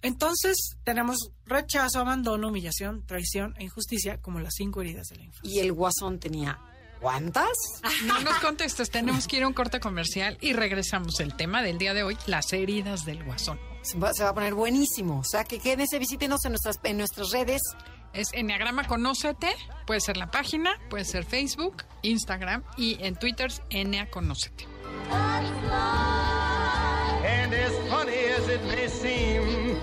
Entonces 0.00 0.76
tenemos 0.82 1.30
rechazo, 1.44 2.00
abandono, 2.00 2.48
humillación, 2.48 3.04
traición 3.06 3.54
e 3.58 3.64
injusticia 3.64 4.20
como 4.20 4.40
las 4.40 4.54
cinco 4.56 4.80
heridas 4.80 5.08
de 5.08 5.16
la 5.16 5.24
infancia. 5.24 5.50
Y 5.50 5.58
el 5.60 5.72
guasón 5.72 6.18
tenía 6.18 6.58
¿Cuántas? 7.04 7.52
No 8.06 8.18
nos 8.20 8.38
contestes, 8.38 8.88
tenemos 8.88 9.28
que 9.28 9.36
ir 9.36 9.42
a 9.42 9.46
un 9.46 9.52
corte 9.52 9.78
comercial 9.78 10.38
y 10.40 10.54
regresamos. 10.54 11.20
El 11.20 11.34
tema 11.34 11.60
del 11.60 11.76
día 11.76 11.92
de 11.92 12.02
hoy, 12.02 12.16
las 12.26 12.50
heridas 12.54 13.04
del 13.04 13.22
guasón. 13.24 13.60
Se 13.82 13.98
va, 13.98 14.10
a 14.10 14.32
poner 14.32 14.54
buenísimo. 14.54 15.18
O 15.18 15.24
sea, 15.24 15.44
que 15.44 15.58
quédense, 15.58 15.98
visítenos 15.98 16.42
en 16.46 16.52
nuestras, 16.52 16.80
en 16.82 16.96
nuestras 16.96 17.30
redes. 17.30 17.60
Es 18.14 18.28
Enneagrama 18.32 18.86
Conócete, 18.86 19.48
puede 19.86 20.00
ser 20.00 20.16
la 20.16 20.30
página, 20.30 20.70
puede 20.88 21.04
ser 21.04 21.24
Facebook, 21.24 21.82
Instagram 22.02 22.62
y 22.76 22.96
en 23.00 23.16
Twitter 23.16 23.50
Enea 23.70 24.08
Conócete. 24.08 24.66
And 27.26 27.52
as 27.54 27.72
funny 27.88 28.26
as 28.38 28.48
it 28.48 28.62
may 28.66 28.88
seem, 28.88 29.76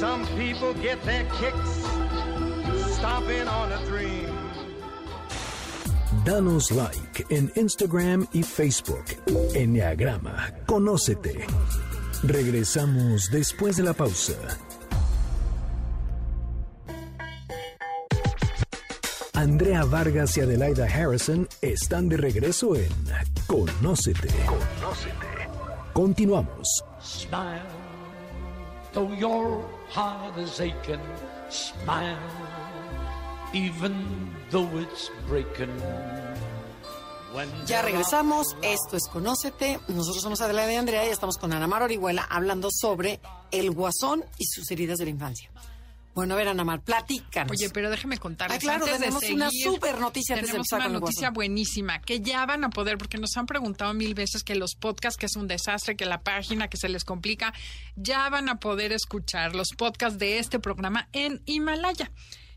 Some 0.00 0.24
people 0.28 0.72
get 0.80 0.98
their 1.04 1.24
kicks 1.38 1.84
stomping 2.96 3.46
on 3.46 3.70
a 3.70 3.84
dream. 3.84 4.30
Danos 6.24 6.70
like 6.70 7.26
en 7.28 7.52
Instagram 7.54 8.26
y 8.32 8.42
Facebook. 8.42 9.04
Enneagrama, 9.54 10.54
conócete. 10.66 11.44
Regresamos 12.22 13.30
después 13.30 13.76
de 13.76 13.82
la 13.82 13.92
pausa. 13.92 14.32
Andrea 19.40 19.84
Vargas 19.84 20.36
y 20.36 20.42
Adelaida 20.42 20.84
Harrison 20.84 21.48
están 21.62 22.10
de 22.10 22.18
regreso 22.18 22.76
en 22.76 22.90
Conócete. 23.46 24.28
Conócete. 24.44 25.48
Continuamos. 25.94 26.68
Smile, 27.00 27.62
though 28.92 29.10
your 29.14 29.64
heart 29.88 30.36
is 30.36 30.60
aching. 30.60 31.00
Smile, 31.48 32.18
even 33.54 33.94
though 34.50 34.68
it's 34.78 35.10
breaking. 35.26 35.74
Ya 37.64 37.80
regresamos, 37.80 38.58
esto 38.60 38.98
es 38.98 39.08
Conócete, 39.10 39.80
nosotros 39.88 40.22
somos 40.22 40.42
Adelaida 40.42 40.74
y 40.74 40.76
Andrea 40.76 41.06
y 41.06 41.08
estamos 41.08 41.38
con 41.38 41.54
Ana 41.54 41.66
Mar 41.66 41.82
Orihuela 41.82 42.26
hablando 42.28 42.68
sobre 42.70 43.20
el 43.52 43.70
guasón 43.70 44.22
y 44.36 44.44
sus 44.44 44.70
heridas 44.70 44.98
de 44.98 45.04
la 45.04 45.10
infancia. 45.12 45.50
Bueno, 46.20 46.34
a 46.34 46.36
ver, 46.36 46.48
Ana 46.48 46.64
Mar, 46.64 46.82
platícanos. 46.82 47.50
Oye, 47.50 47.70
pero 47.70 47.88
déjeme 47.88 48.18
contarles. 48.18 48.58
Ah, 48.58 48.60
claro, 48.60 48.84
tenemos 48.84 49.22
una 49.30 49.48
super 49.50 49.98
noticia 49.98 50.34
antes 50.34 50.50
tenemos 50.50 50.70
una 50.70 50.88
noticia 50.90 51.30
buenísima, 51.30 52.02
que 52.02 52.20
ya 52.20 52.44
van 52.44 52.62
a 52.62 52.68
poder, 52.68 52.98
porque 52.98 53.16
nos 53.16 53.34
han 53.38 53.46
preguntado 53.46 53.94
mil 53.94 54.12
veces 54.12 54.42
que 54.42 54.54
los 54.54 54.74
podcasts, 54.74 55.16
que 55.16 55.24
es 55.24 55.36
un 55.36 55.48
desastre, 55.48 55.96
que 55.96 56.04
la 56.04 56.20
página, 56.20 56.68
que 56.68 56.76
se 56.76 56.90
les 56.90 57.04
complica, 57.04 57.54
ya 57.96 58.28
van 58.28 58.50
a 58.50 58.60
poder 58.60 58.92
escuchar 58.92 59.54
los 59.56 59.68
podcasts 59.78 60.18
de 60.18 60.38
este 60.38 60.58
programa 60.58 61.08
en 61.14 61.40
Himalaya. 61.46 62.10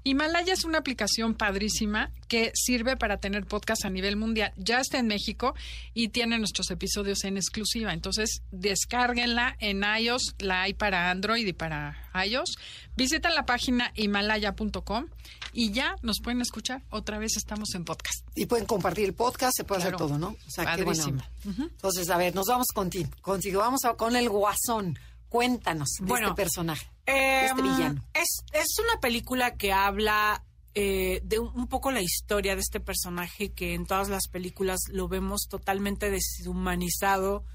Himalaya 0.05 0.51
es 0.51 0.65
una 0.65 0.79
aplicación 0.79 1.33
padrísima 1.33 2.11
que 2.27 2.51
sirve 2.55 2.97
para 2.97 3.17
tener 3.17 3.45
podcast 3.45 3.85
a 3.85 3.89
nivel 3.89 4.17
mundial. 4.17 4.51
Ya 4.57 4.81
está 4.81 4.99
en 4.99 5.07
México 5.07 5.55
y 5.93 6.09
tiene 6.09 6.37
nuestros 6.39 6.69
episodios 6.71 7.23
en 7.23 7.37
exclusiva. 7.37 7.93
Entonces, 7.93 8.41
descárguenla 8.51 9.55
en 9.59 9.83
iOS, 9.83 10.35
la 10.39 10.63
hay 10.63 10.73
para 10.73 11.09
Android 11.09 11.47
y 11.47 11.53
para 11.53 11.97
iOS. 12.25 12.57
Visiten 12.97 13.33
la 13.33 13.45
página 13.45 13.91
himalaya.com 13.95 15.07
y 15.53 15.71
ya 15.71 15.95
nos 16.01 16.19
pueden 16.19 16.41
escuchar. 16.41 16.83
Otra 16.89 17.17
vez 17.17 17.37
estamos 17.37 17.73
en 17.73 17.85
podcast. 17.85 18.27
Y 18.35 18.45
pueden 18.45 18.65
compartir 18.65 19.05
el 19.05 19.13
podcast, 19.13 19.55
se 19.55 19.63
puede 19.63 19.83
hacer 19.83 19.95
todo, 19.95 20.17
¿no? 20.17 20.29
O 20.29 20.49
sea, 20.49 20.75
qué 20.75 20.83
bueno. 20.83 21.23
Entonces, 21.45 22.09
a 22.09 22.17
ver, 22.17 22.35
nos 22.35 22.47
vamos 22.47 22.67
contigo. 22.73 23.09
Contigo, 23.21 23.59
vamos 23.59 23.81
con 23.95 24.17
el 24.17 24.27
guasón. 24.27 24.99
Cuéntanos 25.33 25.89
de 25.99 26.13
este 26.13 26.33
personaje. 26.35 26.91
Este 27.07 27.59
em, 27.59 27.99
es, 28.13 28.43
es 28.53 28.77
una 28.77 29.01
película 29.01 29.55
que 29.55 29.73
habla 29.73 30.43
eh, 30.75 31.21
de 31.23 31.39
un, 31.39 31.67
poco 31.67 31.89
la 31.89 32.03
historia 32.03 32.53
de 32.53 32.61
este 32.61 32.79
personaje 32.79 33.51
que 33.51 33.73
en 33.73 33.87
todas 33.87 34.09
las 34.09 34.27
películas 34.27 34.81
lo 34.89 35.07
vemos 35.07 35.47
totalmente 35.49 36.11
deshumanizado, 36.11 37.45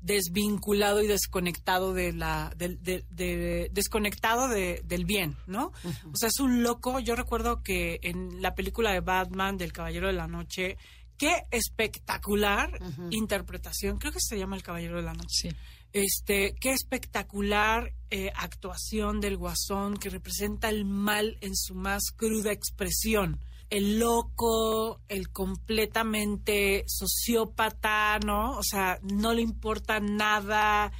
desvinculado 0.00 1.04
y 1.04 1.06
desconectado 1.06 1.94
de 1.94 2.12
la 2.12 2.52
de, 2.56 3.70
desconectado 3.70 4.48
del 4.48 5.04
bien, 5.04 5.36
¿no? 5.46 5.70
O 6.12 6.16
sea, 6.16 6.30
es 6.30 6.40
un 6.40 6.64
loco. 6.64 6.98
Yo 6.98 7.14
recuerdo 7.14 7.62
que 7.62 8.00
en 8.02 8.42
la 8.42 8.56
película 8.56 8.90
de 8.90 8.98
Batman 8.98 9.56
del 9.56 9.72
Caballero 9.72 10.08
de 10.08 10.14
la 10.14 10.26
Noche 10.26 10.78
qué 11.16 11.44
espectacular 11.52 12.76
interpretación. 13.10 13.98
Creo 13.98 14.12
que 14.12 14.18
se 14.20 14.36
llama 14.36 14.56
El 14.56 14.64
Caballero 14.64 14.96
de 14.96 15.02
la 15.02 15.12
Noche. 15.12 15.50
Sí. 15.50 15.56
Este, 15.92 16.54
qué 16.60 16.70
espectacular 16.70 17.92
eh, 18.10 18.32
actuación 18.36 19.20
del 19.20 19.36
guasón 19.36 19.96
que 19.96 20.10
representa 20.10 20.68
el 20.68 20.84
mal 20.84 21.36
en 21.40 21.56
su 21.56 21.74
más 21.74 22.02
cruda 22.14 22.52
expresión. 22.52 23.40
El 23.70 24.00
loco, 24.00 25.00
el 25.08 25.30
completamente 25.30 26.84
sociópata, 26.88 28.18
¿no? 28.18 28.56
O 28.58 28.62
sea, 28.62 28.98
no 29.02 29.32
le 29.32 29.42
importa 29.42 30.00
nada. 30.00 30.92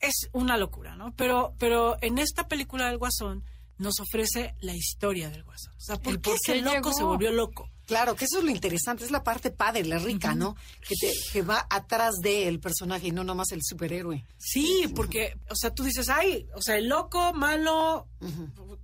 Es 0.00 0.30
una 0.32 0.56
locura, 0.56 0.96
¿no? 0.96 1.14
Pero, 1.14 1.54
pero 1.58 1.96
en 2.00 2.18
esta 2.18 2.48
película 2.48 2.86
del 2.88 2.98
guasón 2.98 3.44
nos 3.76 4.00
ofrece 4.00 4.54
la 4.60 4.74
historia 4.74 5.30
del 5.30 5.44
guasón. 5.44 5.74
O 5.76 5.80
sea, 5.80 5.96
¿por, 5.96 6.20
qué 6.20 6.34
ese 6.34 6.60
loco 6.60 6.92
se 6.92 7.02
volvió 7.02 7.32
loco? 7.32 7.70
Claro, 7.90 8.14
que 8.14 8.24
eso 8.24 8.38
es 8.38 8.44
lo 8.44 8.52
interesante, 8.52 9.04
es 9.04 9.10
la 9.10 9.24
parte 9.24 9.50
padre, 9.50 9.84
la 9.84 9.98
rica, 9.98 10.32
¿no? 10.36 10.54
Que, 10.86 10.94
te, 10.94 11.12
que 11.32 11.42
va 11.42 11.66
atrás 11.68 12.14
del 12.22 12.60
personaje 12.60 13.08
y 13.08 13.10
no 13.10 13.24
nomás 13.24 13.50
el 13.50 13.62
superhéroe. 13.64 14.24
Sí, 14.38 14.84
porque, 14.94 15.36
o 15.50 15.56
sea, 15.56 15.74
tú 15.74 15.82
dices, 15.82 16.08
ay, 16.08 16.46
o 16.54 16.62
sea, 16.62 16.76
el 16.76 16.86
loco, 16.86 17.32
malo. 17.32 18.06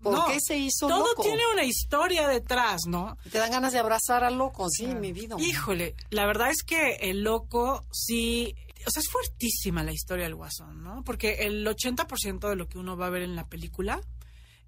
¿Por 0.02 0.26
qué 0.26 0.38
se 0.40 0.58
hizo 0.58 0.88
todo 0.88 0.98
loco? 0.98 1.22
Todo 1.22 1.22
tiene 1.22 1.42
una 1.52 1.62
historia 1.62 2.26
detrás, 2.26 2.80
¿no? 2.88 3.16
Te 3.30 3.38
dan 3.38 3.52
ganas 3.52 3.72
de 3.72 3.78
abrazar 3.78 4.25
al 4.25 4.38
loco, 4.38 4.68
sí, 4.68 4.86
mi 4.86 5.12
vida. 5.12 5.36
Híjole, 5.38 5.94
la 6.10 6.26
verdad 6.26 6.50
es 6.50 6.64
que 6.64 6.96
el 6.96 7.22
loco 7.22 7.86
sí 7.92 8.56
o 8.84 8.90
sea, 8.90 9.00
es 9.00 9.08
fuertísima 9.08 9.84
la 9.84 9.92
historia 9.92 10.25
del 10.25 10.34
guasón, 10.34 10.82
¿no? 10.82 11.04
Porque 11.04 11.46
el 11.46 11.64
80% 11.64 12.48
de 12.48 12.56
lo 12.56 12.66
que 12.66 12.78
uno 12.78 12.96
va 12.96 13.06
a 13.06 13.10
ver 13.10 13.22
en 13.22 13.36
la 13.36 13.44
película 13.44 14.00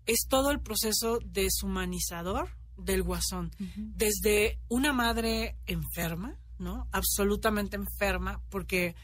es 0.07 0.26
todo 0.28 0.52
el 0.52 0.61
proceso 0.61 1.18
deshumanizador 1.25 2.58
del 2.78 3.02
guasón, 3.02 3.50
desde 3.76 4.58
una 4.68 4.92
madre 4.92 5.56
enferma, 5.66 6.38
¿no? 6.58 6.88
Absolutamente 6.92 7.76
enferma, 7.76 8.40
porque 8.49 8.94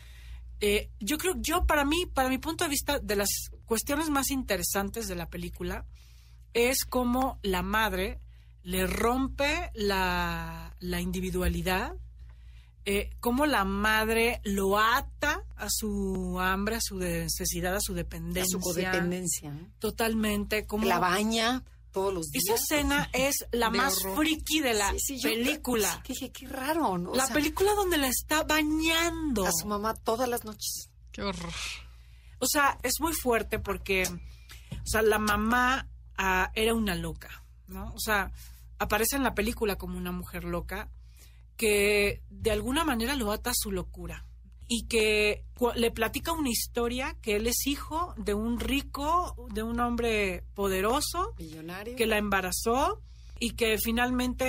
eh, 0.60 0.90
yo 1.00 1.18
creo, 1.18 1.34
yo 1.38 1.66
para 1.66 1.84
mí, 1.84 2.06
para 2.12 2.28
mi 2.28 2.38
punto 2.38 2.64
de 2.64 2.70
vista, 2.70 2.98
de 2.98 3.16
las 3.16 3.28
cuestiones 3.66 4.08
más 4.10 4.30
interesantes 4.30 5.08
de 5.08 5.14
la 5.14 5.28
película 5.28 5.84
es 6.54 6.84
cómo 6.84 7.38
la 7.42 7.62
madre 7.62 8.20
le 8.62 8.86
rompe 8.86 9.70
la, 9.74 10.74
la 10.78 11.00
individualidad, 11.00 11.96
eh, 12.86 13.10
cómo 13.20 13.46
la 13.46 13.64
madre 13.64 14.40
lo 14.44 14.78
ata 14.78 15.42
a 15.56 15.68
su 15.68 16.38
hambre, 16.40 16.76
a 16.76 16.80
su 16.80 16.96
necesidad, 16.96 17.74
a 17.74 17.80
su 17.80 17.92
dependencia. 17.94 18.42
A 18.44 18.46
su 18.46 18.60
codependencia. 18.60 19.52
Totalmente. 19.78 20.66
Como, 20.66 20.86
la 20.86 20.98
baña 20.98 21.62
todos 21.94 22.12
los 22.12 22.26
días. 22.26 22.44
Esa 22.44 22.54
escena 22.56 23.08
es 23.14 23.46
la 23.52 23.70
más 23.70 24.02
friki 24.14 24.60
de 24.60 24.74
la 24.74 24.92
película. 25.22 26.02
dije, 26.06 26.30
qué 26.30 26.46
raro, 26.46 26.98
¿no? 26.98 27.14
La 27.14 27.28
película 27.28 27.72
donde 27.74 27.96
la 27.96 28.08
está 28.08 28.42
bañando. 28.42 29.46
A 29.46 29.52
su 29.52 29.66
mamá 29.66 29.94
todas 29.94 30.28
las 30.28 30.44
noches. 30.44 30.90
Qué 31.12 31.22
horror. 31.22 31.52
O 32.40 32.46
sea, 32.46 32.78
es 32.82 33.00
muy 33.00 33.14
fuerte 33.14 33.58
porque, 33.58 34.02
o 34.06 34.86
sea, 34.86 35.00
la 35.00 35.18
mamá 35.18 35.88
ah, 36.18 36.50
era 36.54 36.74
una 36.74 36.94
loca, 36.94 37.44
¿no? 37.68 37.94
O 37.94 38.00
sea, 38.00 38.32
aparece 38.78 39.16
en 39.16 39.22
la 39.22 39.34
película 39.34 39.76
como 39.76 39.96
una 39.96 40.12
mujer 40.12 40.44
loca 40.44 40.90
que 41.56 42.20
de 42.28 42.50
alguna 42.50 42.84
manera 42.84 43.14
lo 43.14 43.30
ata 43.30 43.50
a 43.50 43.54
su 43.54 43.70
locura 43.70 44.26
y 44.66 44.86
que 44.86 45.44
le 45.74 45.90
platica 45.90 46.32
una 46.32 46.50
historia 46.50 47.16
que 47.20 47.36
él 47.36 47.46
es 47.46 47.66
hijo 47.66 48.14
de 48.16 48.34
un 48.34 48.60
rico, 48.60 49.48
de 49.52 49.62
un 49.62 49.78
hombre 49.80 50.44
poderoso, 50.54 51.34
millonario, 51.38 51.96
que 51.96 52.06
la 52.06 52.18
embarazó 52.18 53.02
y 53.38 53.50
que 53.50 53.78
finalmente 53.78 54.44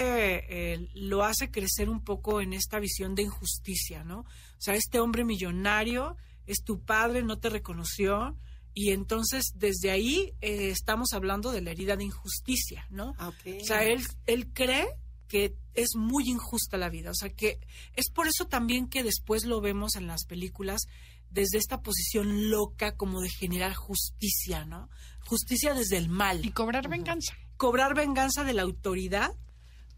eh, 0.74 0.88
lo 0.94 1.24
hace 1.24 1.52
crecer 1.52 1.90
un 1.90 2.04
poco 2.04 2.42
en 2.42 2.54
esta 2.54 2.80
visión 2.80 3.16
de 3.16 3.24
injusticia, 3.24 4.04
¿no? 4.04 4.20
O 4.20 4.60
sea, 4.60 4.76
este 4.76 5.00
hombre 5.00 5.26
millonario 5.26 6.16
es 6.48 6.64
tu 6.64 6.80
padre, 6.80 7.24
no 7.24 7.38
te 7.38 7.50
reconoció 7.50 8.38
y 8.74 8.92
entonces 8.92 9.54
desde 9.56 9.92
ahí 9.92 10.34
eh, 10.42 10.70
estamos 10.70 11.14
hablando 11.14 11.52
de 11.52 11.62
la 11.62 11.72
herida 11.72 11.96
de 11.96 12.04
injusticia, 12.04 12.86
¿no? 12.90 13.16
O 13.20 13.66
sea, 13.66 13.84
él, 13.84 14.02
él 14.28 14.52
cree 14.54 14.88
que 15.28 15.56
es 15.74 15.90
muy 15.96 16.30
injusta 16.30 16.78
la 16.78 16.90
vida. 16.90 17.12
O 17.12 17.16
sea, 17.16 17.30
que 17.30 17.60
es 17.96 18.10
por 18.10 18.28
eso 18.28 18.46
también 18.46 18.88
que 18.88 19.04
después 19.04 19.46
lo 19.46 19.62
vemos 19.62 19.96
en 19.96 20.08
las 20.08 20.26
películas 20.26 20.82
desde 21.30 21.58
esta 21.58 21.82
posición 21.82 22.50
loca 22.50 22.96
como 22.96 23.22
de 23.22 23.30
generar 23.30 23.74
justicia, 23.74 24.66
¿no? 24.66 24.90
Justicia 25.20 25.74
desde 25.74 25.98
el 25.98 26.10
mal. 26.10 26.46
Y 26.46 26.52
cobrar 26.52 26.88
venganza. 26.88 27.34
Cobrar 27.58 27.94
venganza 27.94 28.44
de 28.44 28.54
la 28.54 28.62
autoridad, 28.62 29.32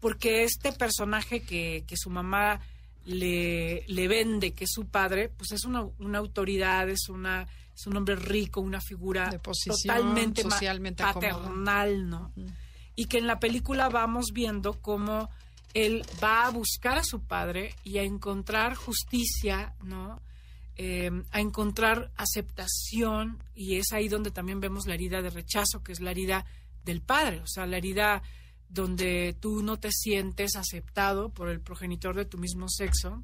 porque 0.00 0.44
este 0.44 0.72
personaje 0.72 1.42
que, 1.42 1.84
que 1.86 1.96
su 1.96 2.10
mamá 2.10 2.60
le, 3.04 3.84
le, 3.86 4.08
vende, 4.08 4.52
que 4.52 4.64
es 4.64 4.70
su 4.72 4.86
padre, 4.86 5.28
pues 5.28 5.52
es 5.52 5.64
una, 5.64 5.84
una 5.98 6.18
autoridad, 6.18 6.88
es 6.88 7.08
una 7.08 7.46
es 7.78 7.86
un 7.86 7.96
hombre 7.96 8.16
rico, 8.16 8.60
una 8.60 8.80
figura 8.80 9.30
totalmente 9.40 10.42
socialmente 10.42 11.04
paternal, 11.04 12.08
¿no? 12.08 12.32
Y 12.98 13.04
que 13.04 13.18
en 13.18 13.28
la 13.28 13.38
película 13.38 13.88
vamos 13.88 14.32
viendo 14.32 14.82
cómo 14.82 15.30
él 15.72 16.02
va 16.20 16.46
a 16.46 16.50
buscar 16.50 16.98
a 16.98 17.04
su 17.04 17.20
padre 17.20 17.76
y 17.84 17.98
a 17.98 18.02
encontrar 18.02 18.74
justicia, 18.74 19.76
¿no? 19.84 20.20
Eh, 20.74 21.08
a 21.30 21.40
encontrar 21.40 22.10
aceptación 22.16 23.40
y 23.54 23.76
es 23.76 23.92
ahí 23.92 24.08
donde 24.08 24.32
también 24.32 24.58
vemos 24.58 24.88
la 24.88 24.94
herida 24.94 25.22
de 25.22 25.30
rechazo, 25.30 25.84
que 25.84 25.92
es 25.92 26.00
la 26.00 26.10
herida 26.10 26.44
del 26.82 27.00
padre, 27.00 27.38
o 27.38 27.46
sea, 27.46 27.66
la 27.66 27.76
herida 27.76 28.20
donde 28.68 29.36
tú 29.38 29.62
no 29.62 29.78
te 29.78 29.92
sientes 29.92 30.56
aceptado 30.56 31.28
por 31.32 31.50
el 31.50 31.60
progenitor 31.60 32.16
de 32.16 32.24
tu 32.24 32.36
mismo 32.36 32.68
sexo. 32.68 33.22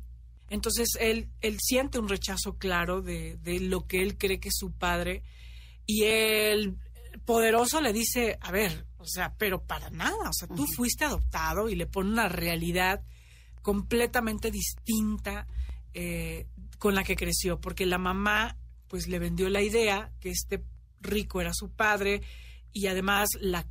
Entonces 0.51 0.91
él, 1.01 1.31
él 1.41 1.57
siente 1.61 1.99
un 1.99 2.09
rechazo 2.09 2.59
claro 2.59 3.03
de, 3.03 3.39
de 3.39 3.59
lo 3.59 3.89
que 3.89 4.03
él 4.03 4.19
cree 4.19 4.39
que 4.39 4.51
es 4.51 4.57
su 4.57 4.71
padre 4.71 5.25
y 5.85 6.05
él 6.05 6.77
poderoso 7.25 7.81
le 7.81 7.93
dice, 7.93 8.39
a 8.41 8.53
ver, 8.53 8.87
o 9.05 9.09
sea, 9.09 9.35
pero 9.37 9.63
para 9.63 9.91
nada, 9.91 10.31
o 10.31 10.33
sea, 10.33 10.49
tú 10.49 10.67
fuiste 10.75 11.05
adoptado 11.05 11.69
y 11.69 11.75
le 11.75 11.87
pone 11.87 12.11
una 12.11 12.29
realidad 12.29 13.03
completamente 13.63 14.51
distinta 14.51 15.47
eh, 15.93 16.47
con 16.79 16.95
la 16.95 17.05
que 17.05 17.17
creció, 17.17 17.61
porque 17.61 17.87
la 17.87 17.99
mamá 17.99 18.57
pues 18.89 19.09
le 19.09 19.19
vendió 19.19 19.49
la 19.49 19.63
idea 19.63 20.13
que 20.21 20.31
este 20.31 20.65
rico 21.01 21.41
era 21.41 21.53
su 21.53 21.71
padre 21.71 22.23
y 22.73 22.87
además 22.89 23.29
la, 23.41 23.67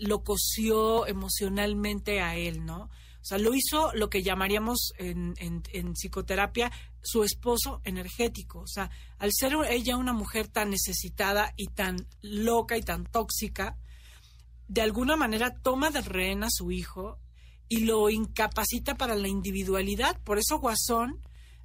lo 0.00 0.22
coció 0.22 1.06
emocionalmente 1.06 2.20
a 2.20 2.36
él, 2.36 2.64
¿no? 2.64 2.82
O 3.24 3.26
sea, 3.26 3.38
lo 3.38 3.54
hizo 3.54 3.90
lo 3.94 4.10
que 4.10 4.22
llamaríamos 4.22 4.92
en, 4.98 5.34
en, 5.38 5.94
psicoterapia 5.94 6.70
su 7.02 7.24
esposo 7.24 7.80
energético. 7.84 8.60
O 8.60 8.66
sea, 8.66 8.90
al 9.16 9.30
ser 9.32 9.54
ella 9.70 9.96
una 9.96 10.12
mujer 10.12 10.48
tan 10.48 10.68
necesitada 10.68 11.54
y 11.56 11.68
tan 11.68 12.06
loca 12.20 12.76
y 12.76 12.82
tan 12.82 13.06
tóxica, 13.06 13.78
de 14.68 14.82
alguna 14.82 15.16
manera 15.16 15.54
toma 15.54 15.90
de 15.90 16.00
rehén 16.02 16.44
a 16.44 16.48
su 16.50 16.70
hijo 16.70 17.18
y 17.68 17.80
lo 17.80 18.10
incapacita 18.10 18.96
para 18.96 19.14
la 19.14 19.28
individualidad. 19.28 20.20
Por 20.22 20.38
eso 20.38 20.58
Guasón, 20.58 21.20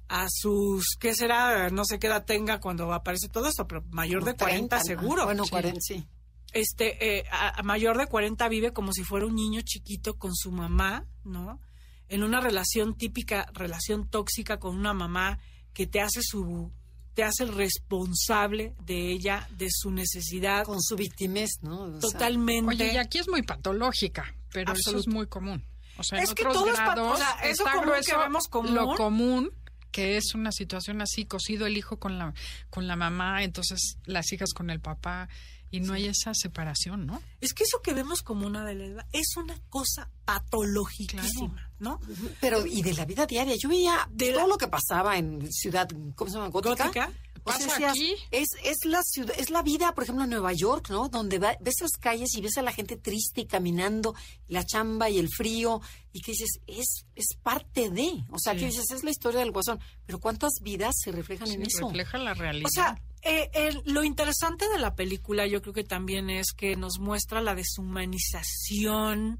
a 0.08 0.26
sus, 0.30 0.96
¿qué 0.98 1.14
será? 1.14 1.70
No 1.70 1.84
sé 1.84 1.98
qué 1.98 2.06
edad 2.06 2.24
tenga 2.24 2.60
cuando 2.60 2.92
aparece 2.92 3.28
todo 3.28 3.48
esto, 3.48 3.66
pero 3.66 3.82
mayor 3.90 4.24
de 4.24 4.34
40 4.34 4.80
seguro. 4.80 5.24
Bueno, 5.24 5.44
40, 5.48 5.78
sí 5.80 6.06
este, 6.52 7.18
eh, 7.18 7.24
a, 7.30 7.62
mayor 7.62 7.98
de 7.98 8.06
40 8.06 8.48
vive 8.48 8.72
como 8.72 8.92
si 8.92 9.04
fuera 9.04 9.26
un 9.26 9.34
niño 9.34 9.60
chiquito 9.62 10.18
con 10.18 10.34
su 10.34 10.50
mamá, 10.50 11.06
¿no? 11.24 11.60
En 12.08 12.22
una 12.22 12.40
relación 12.40 12.96
típica, 12.96 13.48
relación 13.52 14.08
tóxica 14.08 14.58
con 14.58 14.76
una 14.76 14.92
mamá 14.92 15.38
que 15.72 15.86
te 15.86 16.00
hace 16.00 16.20
su 16.22 16.72
te 17.20 17.24
hace 17.24 17.42
el 17.42 17.54
responsable 17.54 18.74
de 18.86 19.12
ella, 19.12 19.46
de 19.50 19.68
su 19.70 19.90
necesidad. 19.90 20.64
Con 20.64 20.80
su 20.80 20.96
victimez, 20.96 21.50
¿no? 21.60 21.98
Totalmente. 21.98 22.70
Oye, 22.70 22.94
y 22.94 22.96
aquí 22.96 23.18
es 23.18 23.28
muy 23.28 23.42
patológica, 23.42 24.34
pero 24.50 24.72
eso 24.72 24.96
es 24.96 25.06
muy 25.06 25.26
común. 25.26 25.62
O 25.98 26.02
sea, 26.02 26.18
es 26.22 26.30
en 26.30 26.34
que 26.34 26.46
otros 26.46 26.64
todo 26.64 26.72
grados, 26.72 27.20
es 27.44 27.50
eso 27.50 27.64
común 27.64 27.92
que 28.06 28.16
vemos 28.16 28.48
común. 28.48 28.74
Lo 28.74 28.94
común 28.94 29.52
que 29.92 30.16
es 30.16 30.34
una 30.34 30.50
situación 30.50 31.02
así, 31.02 31.26
cosido 31.26 31.66
el 31.66 31.76
hijo 31.76 31.98
con 31.98 32.16
la, 32.16 32.32
con 32.70 32.86
la 32.86 32.96
mamá, 32.96 33.42
entonces 33.42 33.98
las 34.06 34.32
hijas 34.32 34.54
con 34.54 34.70
el 34.70 34.80
papá, 34.80 35.28
y 35.70 35.80
no 35.80 35.92
hay 35.92 36.06
esa 36.06 36.32
separación, 36.32 37.06
¿no? 37.06 37.20
Es 37.42 37.52
que 37.52 37.64
eso 37.64 37.82
que 37.82 37.92
vemos 37.92 38.22
como 38.22 38.46
una 38.46 38.64
de 38.64 38.76
la 38.76 39.06
es 39.12 39.36
una 39.36 39.60
cosa 39.68 40.08
patológicísima, 40.24 41.69
¿no? 41.80 42.00
Pero, 42.40 42.64
y 42.64 42.82
de 42.82 42.94
la 42.94 43.04
vida 43.04 43.26
diaria, 43.26 43.56
yo 43.56 43.68
veía 43.68 44.08
de 44.12 44.32
todo 44.32 44.46
lo 44.46 44.56
que 44.56 44.68
pasaba 44.68 45.18
en 45.18 45.50
ciudad, 45.50 45.88
¿cómo 46.14 46.30
se 46.30 46.36
llama? 46.36 46.48
Gótica. 46.48 47.10
¿Pasa 47.42 47.88
aquí? 47.88 48.14
Es, 48.30 48.48
es 48.62 48.84
la 48.84 49.02
ciudad, 49.02 49.34
es 49.38 49.50
la 49.50 49.62
vida, 49.62 49.92
por 49.94 50.04
ejemplo, 50.04 50.24
en 50.24 50.30
Nueva 50.30 50.52
York, 50.52 50.90
¿no? 50.90 51.08
Donde 51.08 51.38
ves 51.38 51.80
las 51.80 51.92
calles 51.92 52.34
y 52.34 52.40
ves 52.40 52.58
a 52.58 52.62
la 52.62 52.72
gente 52.72 52.96
triste 52.96 53.42
y 53.42 53.46
caminando, 53.46 54.14
la 54.48 54.64
chamba 54.64 55.08
y 55.08 55.18
el 55.18 55.28
frío, 55.28 55.80
y 56.12 56.20
que 56.20 56.32
dices, 56.32 56.60
es, 56.66 57.06
es 57.14 57.36
parte 57.42 57.90
de, 57.90 58.24
o 58.30 58.38
sea, 58.38 58.54
que 58.54 58.66
dices, 58.66 58.90
es 58.90 59.04
la 59.04 59.10
historia 59.10 59.40
del 59.40 59.52
guasón, 59.52 59.80
pero 60.04 60.20
¿cuántas 60.20 60.52
vidas 60.60 60.94
se 60.98 61.12
reflejan 61.12 61.50
en 61.50 61.62
eso? 61.62 61.86
Refleja 61.86 62.18
la 62.18 62.34
realidad. 62.34 62.68
O 62.68 62.70
sea, 62.70 63.00
eh, 63.22 63.70
lo 63.84 64.02
interesante 64.04 64.68
de 64.68 64.78
la 64.78 64.94
película 64.94 65.46
yo 65.46 65.60
creo 65.60 65.74
que 65.74 65.84
también 65.84 66.30
es 66.30 66.52
que 66.52 66.76
nos 66.76 66.98
muestra 66.98 67.40
la 67.40 67.54
deshumanización 67.54 69.38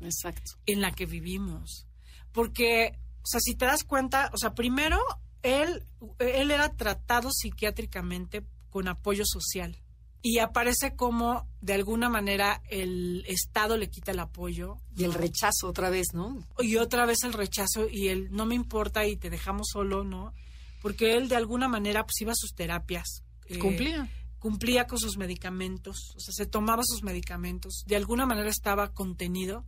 en 0.66 0.80
la 0.80 0.92
que 0.92 1.06
vivimos. 1.06 1.86
Porque, 2.32 2.98
o 3.22 3.26
sea, 3.26 3.40
si 3.40 3.54
te 3.54 3.66
das 3.66 3.84
cuenta, 3.84 4.30
o 4.32 4.38
sea, 4.38 4.54
primero, 4.54 4.98
él, 5.42 5.84
él 6.18 6.50
era 6.50 6.76
tratado 6.76 7.30
psiquiátricamente 7.32 8.44
con 8.70 8.88
apoyo 8.88 9.24
social. 9.26 9.76
Y 10.22 10.38
aparece 10.38 10.94
como, 10.94 11.48
de 11.62 11.72
alguna 11.72 12.10
manera, 12.10 12.62
el 12.68 13.24
Estado 13.26 13.78
le 13.78 13.88
quita 13.88 14.12
el 14.12 14.18
apoyo. 14.18 14.76
Y 14.94 15.04
el 15.04 15.14
rechazo 15.14 15.68
otra 15.68 15.88
vez, 15.88 16.08
¿no? 16.12 16.46
Y 16.58 16.76
otra 16.76 17.06
vez 17.06 17.24
el 17.24 17.32
rechazo 17.32 17.88
y 17.90 18.08
el 18.08 18.30
no 18.30 18.44
me 18.44 18.54
importa 18.54 19.06
y 19.06 19.16
te 19.16 19.30
dejamos 19.30 19.68
solo, 19.72 20.04
¿no? 20.04 20.34
Porque 20.82 21.16
él, 21.16 21.28
de 21.28 21.36
alguna 21.36 21.68
manera, 21.68 22.04
pues 22.04 22.20
iba 22.20 22.32
a 22.32 22.36
sus 22.36 22.54
terapias 22.54 23.22
eh, 23.50 23.58
cumplía. 23.58 24.08
Cumplía 24.38 24.86
con 24.86 24.98
sus 24.98 25.18
medicamentos, 25.18 26.14
o 26.16 26.20
sea, 26.20 26.32
se 26.32 26.46
tomaba 26.46 26.82
sus 26.84 27.02
medicamentos. 27.02 27.84
De 27.86 27.96
alguna 27.96 28.24
manera 28.24 28.48
estaba 28.48 28.92
contenido, 28.92 29.66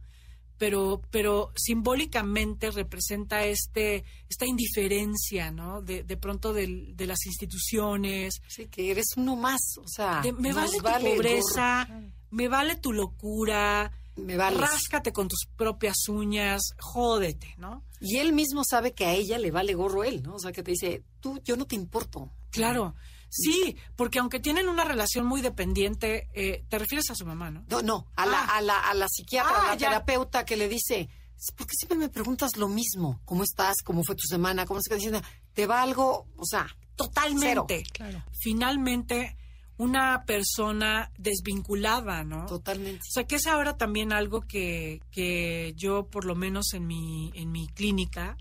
pero, 0.59 1.03
pero 1.11 1.53
simbólicamente 1.57 2.71
representa 2.71 3.45
este, 3.45 4.05
esta 4.29 4.47
indiferencia, 4.47 5.51
¿no? 5.51 5.83
De, 5.83 6.03
de 6.05 6.17
pronto 6.17 6.53
de, 6.53 6.93
de, 6.95 7.07
las 7.07 7.27
instituciones. 7.27 8.41
Sí, 8.49 8.67
que 8.67 8.91
eres 8.91 9.07
uno 9.17 9.37
más, 9.37 9.61
o 9.79 9.89
sea. 9.89 10.23
me 10.39 10.53
vale 10.53 10.77
tu 10.77 10.83
pobreza, 10.83 11.89
me 12.31 12.49
vale 12.49 12.77
tu 12.77 12.93
locura, 12.93 13.91
me 14.17 14.37
vales. 14.37 14.61
Ráscate 14.61 15.13
con 15.13 15.29
tus 15.29 15.47
propias 15.57 16.09
uñas, 16.09 16.61
jódete, 16.79 17.55
¿no? 17.59 17.85
Y 18.01 18.19
él 18.19 18.33
mismo 18.33 18.63
sabe 18.65 18.93
que 18.93 19.07
a 19.07 19.15
ella 19.15 19.39
le 19.39 19.51
vale 19.51 19.75
gorro 19.75 20.05
él, 20.05 20.23
¿no? 20.23 20.35
O 20.35 20.39
sea, 20.39 20.53
que 20.53 20.63
te 20.63 20.73
dice, 20.73 21.03
tú, 21.21 21.41
yo 21.45 21.57
no 21.57 21.67
te 21.67 21.77
importo. 21.77 22.31
Claro. 22.51 22.95
Sí, 23.35 23.79
porque 23.97 24.19
aunque 24.19 24.41
tienen 24.41 24.69
una 24.69 24.85
relación 24.85 25.25
muy 25.25 25.41
dependiente, 25.41 26.29
eh, 26.35 26.67
te 26.69 26.79
refieres 26.79 27.11
a 27.11 27.15
su 27.15 27.25
mamá, 27.25 27.51
¿no? 27.51 27.65
No, 27.71 27.81
no, 27.81 28.07
a, 28.15 28.27
la, 28.27 28.41
ah. 28.41 28.59
a, 28.59 28.61
la, 28.61 28.79
a 28.79 28.93
la 28.93 29.09
psiquiatra, 29.09 29.59
a 29.59 29.67
la 29.69 29.73
ah, 29.73 29.77
terapeuta 29.79 30.45
que 30.45 30.59
le 30.59 30.69
dice, 30.69 31.09
¿por 31.57 31.67
qué 31.67 31.73
siempre 31.75 31.97
me 31.97 32.11
preguntas 32.11 32.59
lo 32.59 32.69
mismo? 32.69 33.23
¿Cómo 33.25 33.43
estás? 33.43 33.77
¿Cómo 33.85 34.05
fue 34.05 34.17
tu 34.17 34.27
semana? 34.27 34.67
¿Cómo 34.67 34.81
se 34.83 34.95
diciendo? 34.95 35.23
¿Te 35.55 35.67
va 35.67 35.81
algo? 35.81 36.27
O 36.37 36.45
sea, 36.45 36.67
totalmente. 36.95 37.85
Claro. 37.95 38.23
Finalmente, 38.39 39.39
una 39.79 40.25
persona 40.27 41.11
desvinculada, 41.17 42.25
¿no? 42.25 42.45
Totalmente. 42.45 43.01
O 43.01 43.13
sea, 43.13 43.25
que 43.25 43.37
es 43.37 43.47
ahora 43.47 43.79
también 43.79 44.13
algo 44.13 44.43
que, 44.43 45.01
que 45.11 45.73
yo, 45.75 46.07
por 46.07 46.27
lo 46.27 46.35
menos 46.35 46.75
en 46.75 46.87
mi, 46.87 47.33
en 47.35 47.51
mi 47.51 47.67
clínica, 47.69 48.37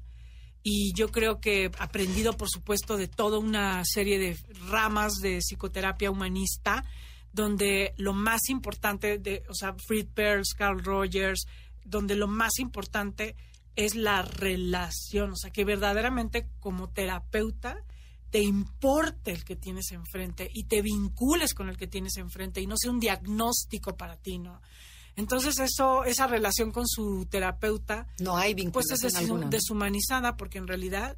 y 0.63 0.93
yo 0.93 1.10
creo 1.12 1.39
que 1.39 1.71
aprendido, 1.80 2.38
por 2.38 2.50
supuesto, 2.50 2.97
de 2.97 3.08
toda 3.08 3.39
una 3.39 3.84
serie 3.86 4.19
de 4.19 4.38
ramas 4.69 5.15
de 5.15 5.39
psicoterapia 5.39 6.12
humanista, 6.12 6.84
donde 7.34 7.93
lo 7.97 8.13
más 8.13 8.50
importante, 8.50 9.17
de, 9.17 9.43
o 9.50 9.56
sea, 9.56 9.76
Fred 9.88 10.08
Perls, 10.13 10.54
Carl 10.56 10.84
Rogers, 10.84 11.45
donde 11.84 12.15
lo 12.15 12.28
más 12.28 12.60
importante 12.60 13.36
es 13.76 13.95
la 13.95 14.21
relación, 14.21 15.32
o 15.32 15.36
sea, 15.36 15.52
que 15.52 15.65
verdaderamente 15.65 16.47
como 16.60 16.89
terapeuta 16.89 17.78
te 18.30 18.41
importe 18.41 19.32
el 19.32 19.43
que 19.43 19.56
tienes 19.56 19.91
enfrente 19.91 20.50
y 20.54 20.63
te 20.63 20.82
vincules 20.82 21.54
con 21.54 21.69
el 21.69 21.78
que 21.78 21.88
tienes 21.88 22.17
enfrente 22.17 22.62
y 22.62 22.67
no 22.67 22.76
sea 22.78 22.91
un 22.91 23.00
diagnóstico 23.00 23.97
para 23.97 24.15
ti, 24.15 24.38
¿no? 24.38 24.62
Entonces 25.15 25.60
eso, 25.60 26.04
esa 26.06 26.28
relación 26.28 26.71
con 26.71 26.88
su 26.88 27.26
terapeuta, 27.30 28.08
no 28.19 28.38
hay 28.38 28.56
pues 28.69 28.91
es 28.91 29.02
deshumanizada 29.50 30.38
porque 30.38 30.58
en 30.58 30.67
realidad 30.67 31.17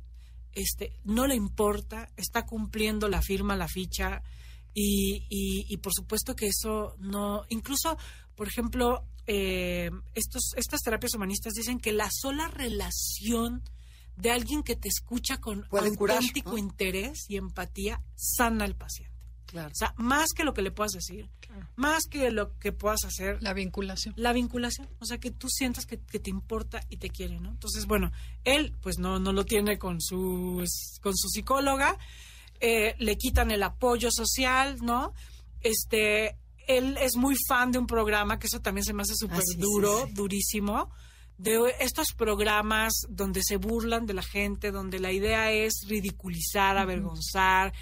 este 0.54 0.94
no 1.04 1.28
le 1.28 1.36
importa, 1.36 2.10
está 2.16 2.46
cumpliendo 2.46 3.08
la 3.08 3.22
firma, 3.22 3.56
la 3.56 3.68
ficha 3.68 4.24
y, 4.74 5.26
y, 5.30 5.78
por 5.78 5.94
supuesto 5.94 6.36
que 6.36 6.48
eso 6.48 6.96
no, 6.98 7.46
incluso 7.50 7.96
por 8.36 8.48
ejemplo 8.48 9.06
eh, 9.28 9.92
estos, 10.16 10.54
estas 10.56 10.82
terapias 10.82 11.14
humanistas 11.14 11.54
dicen 11.54 11.80
que 11.80 11.94
la 11.94 12.10
sola 12.12 12.48
relación 12.48 13.64
de 14.16 14.32
alguien 14.32 14.64
que 14.64 14.76
te 14.76 14.90
escucha 14.90 15.38
con 15.38 15.66
auténtico 15.72 16.58
interés 16.58 17.26
y 17.30 17.38
empatía 17.38 18.02
sana 18.16 18.66
al 18.66 18.76
paciente. 18.76 19.13
O 19.56 19.76
sea, 19.76 19.94
más 19.98 20.30
que 20.36 20.44
lo 20.44 20.54
que 20.54 20.62
le 20.62 20.72
puedas 20.72 20.94
decir, 20.94 21.30
más 21.76 22.04
que 22.10 22.32
lo 22.32 22.58
que 22.58 22.72
puedas 22.72 23.04
hacer. 23.06 23.42
La 23.42 23.54
vinculación. 23.54 24.14
La 24.18 24.34
vinculación. 24.34 24.90
O 25.00 25.06
sea, 25.06 25.20
que 25.20 25.32
tú 25.32 25.48
sientas 25.50 25.86
que, 25.86 25.98
te 25.98 26.30
importa 26.30 26.82
y 26.90 26.98
te 26.98 27.10
quiere, 27.10 27.40
¿no? 27.40 27.50
Entonces, 27.50 27.86
bueno, 27.86 28.12
él 28.44 28.76
pues 28.82 28.98
no, 28.98 29.20
no 29.20 29.32
lo 29.32 29.46
tiene 29.46 29.78
con 29.78 30.02
su, 30.02 30.64
con 31.02 31.16
su 31.16 31.30
psicóloga, 31.30 31.98
eh, 32.60 32.96
le 32.98 33.18
quitan 33.18 33.52
el 33.52 33.64
apoyo 33.64 34.10
social, 34.12 34.78
¿no? 34.82 35.14
Este, 35.62 36.38
él 36.68 36.98
es 37.00 37.16
muy 37.16 37.36
fan 37.48 37.72
de 37.72 37.80
un 37.80 37.88
programa, 37.88 38.40
que 38.40 38.48
eso 38.48 38.62
también 38.62 38.86
se 38.86 38.94
me 38.94 39.04
hace 39.04 39.16
súper 39.16 39.40
ah, 39.40 39.58
duro, 39.58 40.08
durísimo, 40.14 40.90
de 41.38 41.76
estos 41.80 42.14
programas 42.14 42.94
donde 43.10 43.42
se 43.44 43.58
burlan 43.58 44.06
de 44.06 44.14
la 44.14 44.24
gente, 44.24 44.72
donde 44.72 45.00
la 45.00 45.12
idea 45.12 45.52
es 45.52 45.74
ridiculizar, 45.88 46.78
avergonzar 46.78 47.74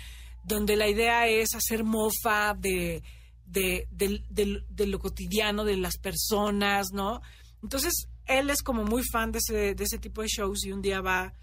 donde 0.44 0.76
la 0.76 0.88
idea 0.88 1.28
es 1.28 1.56
hacer 1.56 1.84
mofa 1.84 2.54
de, 2.54 3.04
de, 3.46 3.88
de, 3.90 4.88
lo 4.88 5.00
cotidiano, 5.00 5.64
de 5.64 5.78
las 5.78 5.98
personas, 5.98 6.88
¿no? 6.94 7.22
Entonces, 7.62 8.08
él 8.26 8.50
es 8.50 8.62
como 8.64 8.84
muy 8.84 9.04
fan 9.04 9.32
de 9.32 9.40
ese, 9.40 9.76
de 9.76 9.84
ese 9.84 9.98
tipo 9.98 10.22
de 10.22 10.28
shows 10.28 10.66
y 10.66 10.72
un 10.72 10.82
día 10.82 11.02
va 11.02 11.34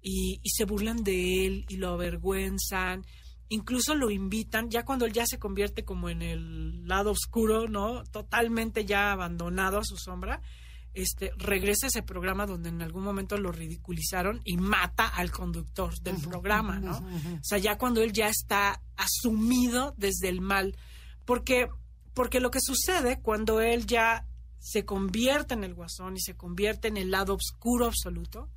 y, 0.00 0.40
y 0.42 0.50
se 0.50 0.64
burlan 0.64 1.04
de 1.04 1.46
él 1.46 1.66
y 1.68 1.76
lo 1.76 1.90
avergüenzan 1.90 3.04
incluso 3.52 3.94
lo 3.94 4.10
invitan, 4.10 4.70
ya 4.70 4.84
cuando 4.84 5.04
él 5.04 5.12
ya 5.12 5.26
se 5.26 5.38
convierte 5.38 5.84
como 5.84 6.08
en 6.08 6.22
el 6.22 6.88
lado 6.88 7.10
oscuro, 7.10 7.68
¿no? 7.68 8.02
Totalmente 8.04 8.86
ya 8.86 9.12
abandonado 9.12 9.78
a 9.78 9.84
su 9.84 9.96
sombra, 9.96 10.40
este, 10.94 11.32
regresa 11.36 11.86
a 11.86 11.88
ese 11.88 12.02
programa 12.02 12.46
donde 12.46 12.68
en 12.68 12.82
algún 12.82 13.02
momento 13.02 13.38
lo 13.38 13.50
ridiculizaron 13.50 14.42
y 14.44 14.56
mata 14.56 15.08
al 15.08 15.30
conductor 15.30 15.98
del 16.00 16.16
programa, 16.16 16.78
¿no? 16.80 16.98
O 16.98 17.44
sea, 17.44 17.58
ya 17.58 17.78
cuando 17.78 18.02
él 18.02 18.12
ya 18.12 18.28
está 18.28 18.82
asumido 18.96 19.94
desde 19.96 20.28
el 20.28 20.40
mal. 20.40 20.76
Porque, 21.24 21.68
porque 22.14 22.40
lo 22.40 22.50
que 22.50 22.60
sucede 22.60 23.20
cuando 23.20 23.60
él 23.60 23.86
ya 23.86 24.26
se 24.58 24.84
convierte 24.84 25.54
en 25.54 25.64
el 25.64 25.74
guasón 25.74 26.16
y 26.16 26.20
se 26.20 26.36
convierte 26.36 26.88
en 26.88 26.96
el 26.96 27.10
lado 27.10 27.34
oscuro 27.34 27.86
absoluto, 27.86 28.50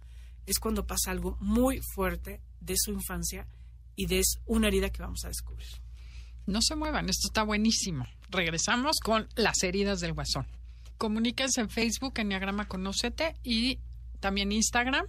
es 0.45 0.60
cuando 0.60 0.86
pasa 0.86 1.12
algo 1.12 1.38
muy 1.39 1.80
fuerte 1.93 2.41
de 2.60 2.76
su 2.78 2.91
infancia 2.91 3.48
y 3.95 4.08
de 4.08 4.21
una 4.45 4.67
herida 4.67 4.89
que 4.89 5.02
vamos 5.02 5.24
a 5.26 5.30
descubrir. 5.30 5.67
No 6.45 6.62
se 6.62 6.76
muevan, 6.76 7.10
esto 7.10 7.28
está 7.28 7.43
buenísimo. 7.43 8.06
Regresamos 8.30 8.98
con 9.04 9.28
las 9.36 9.63
heridas 9.63 10.00
del 10.00 10.13
guasón. 10.13 10.48
Comuníquense 10.97 11.62
en 11.62 11.69
Facebook, 11.69 12.19
Enneagrama 12.19 12.67
Conócete, 12.67 13.36
y 13.43 13.79
también 14.19 14.51
Instagram, 14.51 15.05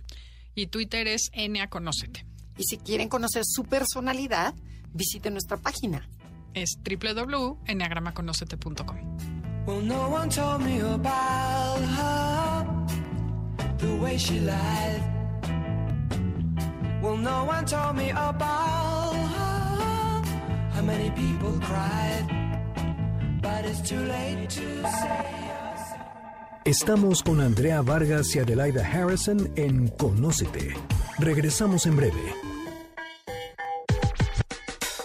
y 0.55 0.67
Twitter 0.67 1.09
es 1.09 1.31
Ennea 1.33 1.69
Conócete. 1.69 2.27
Y 2.59 2.65
si 2.65 2.77
quieren 2.79 3.09
conocer 3.09 3.43
su 3.45 3.65
personalidad, 3.65 4.55
visiten 4.93 5.33
nuestra 5.35 5.57
página. 5.59 6.09
Es 6.55 6.79
www.enneagramaconocete.com. 6.83 8.97
Well, 9.67 9.83
no 9.83 10.09
one 10.09 10.29
told 10.31 10.63
me 10.63 10.81
about 10.81 11.81
her, 11.81 12.67
the 13.79 13.97
way 13.97 14.17
she 14.17 14.39
lied. 14.41 15.03
Well, 17.03 17.17
no 17.17 17.45
one 17.45 17.67
told 17.67 17.97
me 17.97 18.11
about 18.11 19.15
her, 19.15 20.23
how 20.73 20.83
many 20.83 21.11
people 21.11 21.59
cried. 21.61 22.27
But 23.43 23.65
it's 23.65 23.81
too 23.89 24.01
late 24.01 24.49
to 24.51 24.83
say. 24.89 25.46
Estamos 26.67 27.23
con 27.23 27.41
Andrea 27.41 27.81
Vargas 27.81 28.35
y 28.35 28.41
Adelaida 28.41 28.85
Harrison 28.85 29.53
en 29.55 29.87
Conócete. 29.87 30.75
Regresamos 31.17 31.87
en 31.87 31.95
breve. 31.95 32.35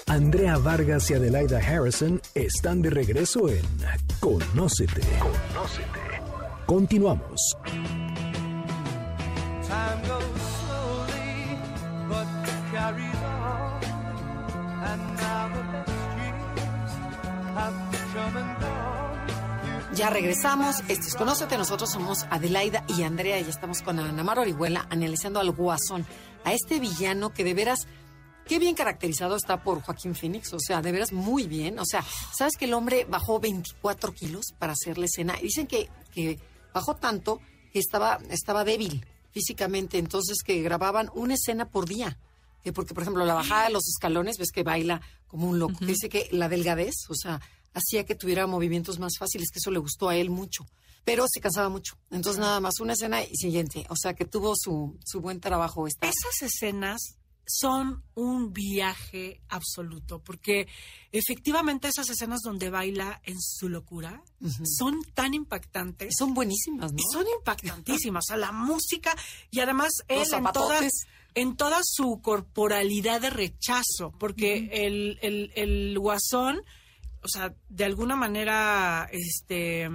Andrea 0.07 0.57
Vargas 0.57 1.11
y 1.11 1.13
Adelaida 1.13 1.59
Harrison 1.59 2.19
están 2.33 2.81
de 2.81 2.89
regreso 2.89 3.47
en 3.47 3.61
Conócete. 4.19 5.03
Conócete. 5.19 6.01
Continuamos. 6.65 7.55
Ya 20.01 20.09
regresamos. 20.09 20.77
Este 20.87 21.09
es 21.09 21.15
Conócete. 21.15 21.59
Nosotros 21.59 21.91
somos 21.91 22.25
Adelaida 22.31 22.83
y 22.87 23.03
Andrea 23.03 23.39
y 23.39 23.47
estamos 23.47 23.83
con 23.83 23.99
Ana 23.99 24.23
Mar 24.23 24.39
Orihuela 24.39 24.87
analizando 24.89 25.39
al 25.39 25.51
Guasón, 25.51 26.07
a 26.43 26.55
este 26.55 26.79
villano 26.79 27.31
que 27.33 27.43
de 27.43 27.53
veras, 27.53 27.85
qué 28.47 28.57
bien 28.57 28.73
caracterizado 28.73 29.35
está 29.35 29.61
por 29.61 29.79
Joaquín 29.83 30.15
Phoenix. 30.15 30.53
O 30.53 30.59
sea, 30.59 30.81
de 30.81 30.91
veras 30.91 31.11
muy 31.13 31.45
bien. 31.45 31.77
O 31.77 31.85
sea, 31.85 32.03
¿sabes 32.35 32.53
que 32.57 32.65
el 32.65 32.73
hombre 32.73 33.05
bajó 33.05 33.39
24 33.39 34.11
kilos 34.15 34.45
para 34.57 34.73
hacer 34.73 34.97
la 34.97 35.05
escena? 35.05 35.35
Y 35.37 35.43
dicen 35.43 35.67
que, 35.67 35.87
que 36.11 36.39
bajó 36.73 36.95
tanto 36.95 37.39
que 37.71 37.77
estaba, 37.77 38.17
estaba 38.31 38.63
débil 38.63 39.05
físicamente. 39.29 39.99
Entonces 39.99 40.41
que 40.43 40.63
grababan 40.63 41.11
una 41.13 41.35
escena 41.35 41.69
por 41.69 41.87
día. 41.87 42.17
Que 42.63 42.73
porque, 42.73 42.95
por 42.95 43.03
ejemplo, 43.03 43.23
la 43.23 43.35
bajada 43.35 43.65
de 43.65 43.73
los 43.73 43.87
escalones, 43.87 44.39
ves 44.39 44.51
que 44.51 44.63
baila 44.63 44.99
como 45.27 45.47
un 45.47 45.59
loco. 45.59 45.77
Que 45.77 45.85
dice 45.85 46.09
que 46.09 46.27
la 46.31 46.49
delgadez, 46.49 47.07
o 47.07 47.13
sea, 47.13 47.39
hacía 47.73 48.05
que 48.05 48.15
tuviera 48.15 48.47
movimientos 48.47 48.99
más 48.99 49.13
fáciles, 49.17 49.49
que 49.51 49.59
eso 49.59 49.71
le 49.71 49.79
gustó 49.79 50.09
a 50.09 50.15
él 50.15 50.29
mucho. 50.29 50.65
Pero 51.03 51.25
se 51.27 51.41
cansaba 51.41 51.69
mucho. 51.69 51.97
Entonces, 52.11 52.39
nada 52.39 52.59
más 52.59 52.79
una 52.79 52.93
escena 52.93 53.23
y 53.23 53.35
siguiente. 53.35 53.85
O 53.89 53.95
sea, 53.95 54.13
que 54.13 54.25
tuvo 54.25 54.53
su, 54.55 54.99
su 55.03 55.19
buen 55.19 55.39
trabajo 55.39 55.87
esta. 55.87 56.07
Esas 56.07 56.41
escenas 56.43 57.17
son 57.45 58.03
un 58.13 58.53
viaje 58.53 59.41
absoluto, 59.49 60.19
porque 60.23 60.67
efectivamente 61.11 61.87
esas 61.87 62.09
escenas 62.09 62.41
donde 62.43 62.69
baila 62.69 63.21
en 63.23 63.41
su 63.41 63.67
locura 63.67 64.23
son 64.77 65.01
tan 65.13 65.33
impactantes. 65.33 66.13
Son 66.17 66.33
buenísimas, 66.33 66.93
¿no? 66.93 66.99
Y 66.99 67.03
son 67.11 67.25
impactantísimas. 67.39 68.25
O 68.25 68.27
sea, 68.27 68.37
la 68.37 68.51
música 68.51 69.15
y 69.49 69.59
además 69.59 69.91
él 70.07 70.25
en 70.31 70.43
toda, 70.53 70.79
en 71.33 71.55
toda 71.55 71.79
su 71.83 72.21
corporalidad 72.21 73.21
de 73.21 73.29
rechazo, 73.29 74.13
porque 74.17 74.69
el, 74.71 75.17
el, 75.21 75.51
el 75.55 75.99
guasón, 75.99 76.61
o 77.23 77.27
sea, 77.27 77.53
de 77.69 77.85
alguna 77.85 78.15
manera, 78.15 79.09
este, 79.11 79.89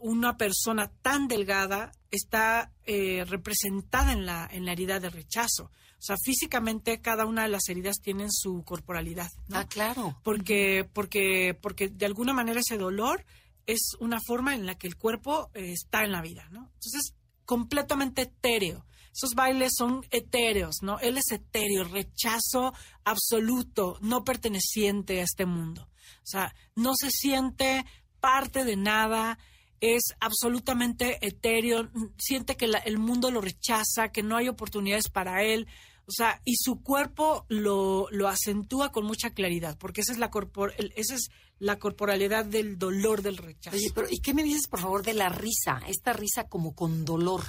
una 0.00 0.36
persona 0.36 0.90
tan 1.02 1.28
delgada 1.28 1.92
está 2.10 2.72
eh, 2.84 3.24
representada 3.26 4.12
en 4.12 4.26
la, 4.26 4.48
en 4.50 4.64
la 4.64 4.72
herida 4.72 5.00
de 5.00 5.10
rechazo. 5.10 5.70
O 6.02 6.04
sea, 6.04 6.16
físicamente 6.24 7.00
cada 7.00 7.26
una 7.26 7.44
de 7.44 7.48
las 7.48 7.68
heridas 7.68 7.96
tienen 8.02 8.32
su 8.32 8.64
corporalidad. 8.64 9.30
¿no? 9.48 9.58
Ah, 9.58 9.68
claro. 9.68 10.18
porque, 10.24 10.88
porque, 10.92 11.56
porque 11.60 11.88
de 11.88 12.06
alguna 12.06 12.32
manera 12.32 12.60
ese 12.60 12.76
dolor 12.76 13.24
es 13.66 13.92
una 14.00 14.18
forma 14.20 14.56
en 14.56 14.66
la 14.66 14.76
que 14.76 14.88
el 14.88 14.96
cuerpo 14.96 15.50
eh, 15.54 15.72
está 15.72 16.02
en 16.02 16.10
la 16.10 16.20
vida, 16.20 16.48
¿no? 16.50 16.70
Entonces, 16.74 17.14
completamente 17.44 18.22
etéreo. 18.22 18.84
Esos 19.14 19.34
bailes 19.34 19.74
son 19.76 20.04
etéreos, 20.10 20.82
¿no? 20.82 20.98
Él 20.98 21.18
es 21.18 21.30
etéreo, 21.30 21.84
rechazo 21.84 22.72
absoluto, 23.04 23.98
no 24.00 24.24
perteneciente 24.24 25.20
a 25.20 25.24
este 25.24 25.46
mundo. 25.46 25.88
O 26.18 26.26
sea, 26.26 26.54
no 26.76 26.92
se 26.94 27.10
siente 27.10 27.84
parte 28.20 28.64
de 28.64 28.76
nada, 28.76 29.38
es 29.80 30.02
absolutamente 30.20 31.18
etéreo, 31.26 31.90
siente 32.18 32.56
que 32.56 32.68
la- 32.68 32.78
el 32.78 32.98
mundo 32.98 33.30
lo 33.30 33.40
rechaza, 33.40 34.10
que 34.12 34.22
no 34.22 34.36
hay 34.36 34.48
oportunidades 34.48 35.08
para 35.08 35.42
él. 35.42 35.66
O 36.06 36.12
sea, 36.12 36.40
y 36.44 36.54
su 36.56 36.82
cuerpo 36.82 37.46
lo, 37.48 38.08
lo 38.10 38.28
acentúa 38.28 38.92
con 38.92 39.04
mucha 39.04 39.30
claridad, 39.30 39.76
porque 39.78 40.00
esa 40.02 40.12
es 40.12 40.18
la 40.18 40.30
corpor 40.30 40.74
el- 40.78 40.92
esa 40.96 41.14
es 41.14 41.30
la 41.58 41.78
corporalidad 41.78 42.44
del 42.44 42.76
dolor 42.78 43.22
del 43.22 43.36
rechazo. 43.36 43.76
Oye, 43.76 43.90
pero 43.94 44.08
¿y 44.10 44.18
qué 44.18 44.34
me 44.34 44.42
dices, 44.42 44.66
por 44.66 44.80
favor, 44.80 45.04
de 45.04 45.14
la 45.14 45.28
risa? 45.28 45.80
Esta 45.86 46.12
risa 46.12 46.48
como 46.48 46.74
con 46.74 47.04
dolor, 47.04 47.42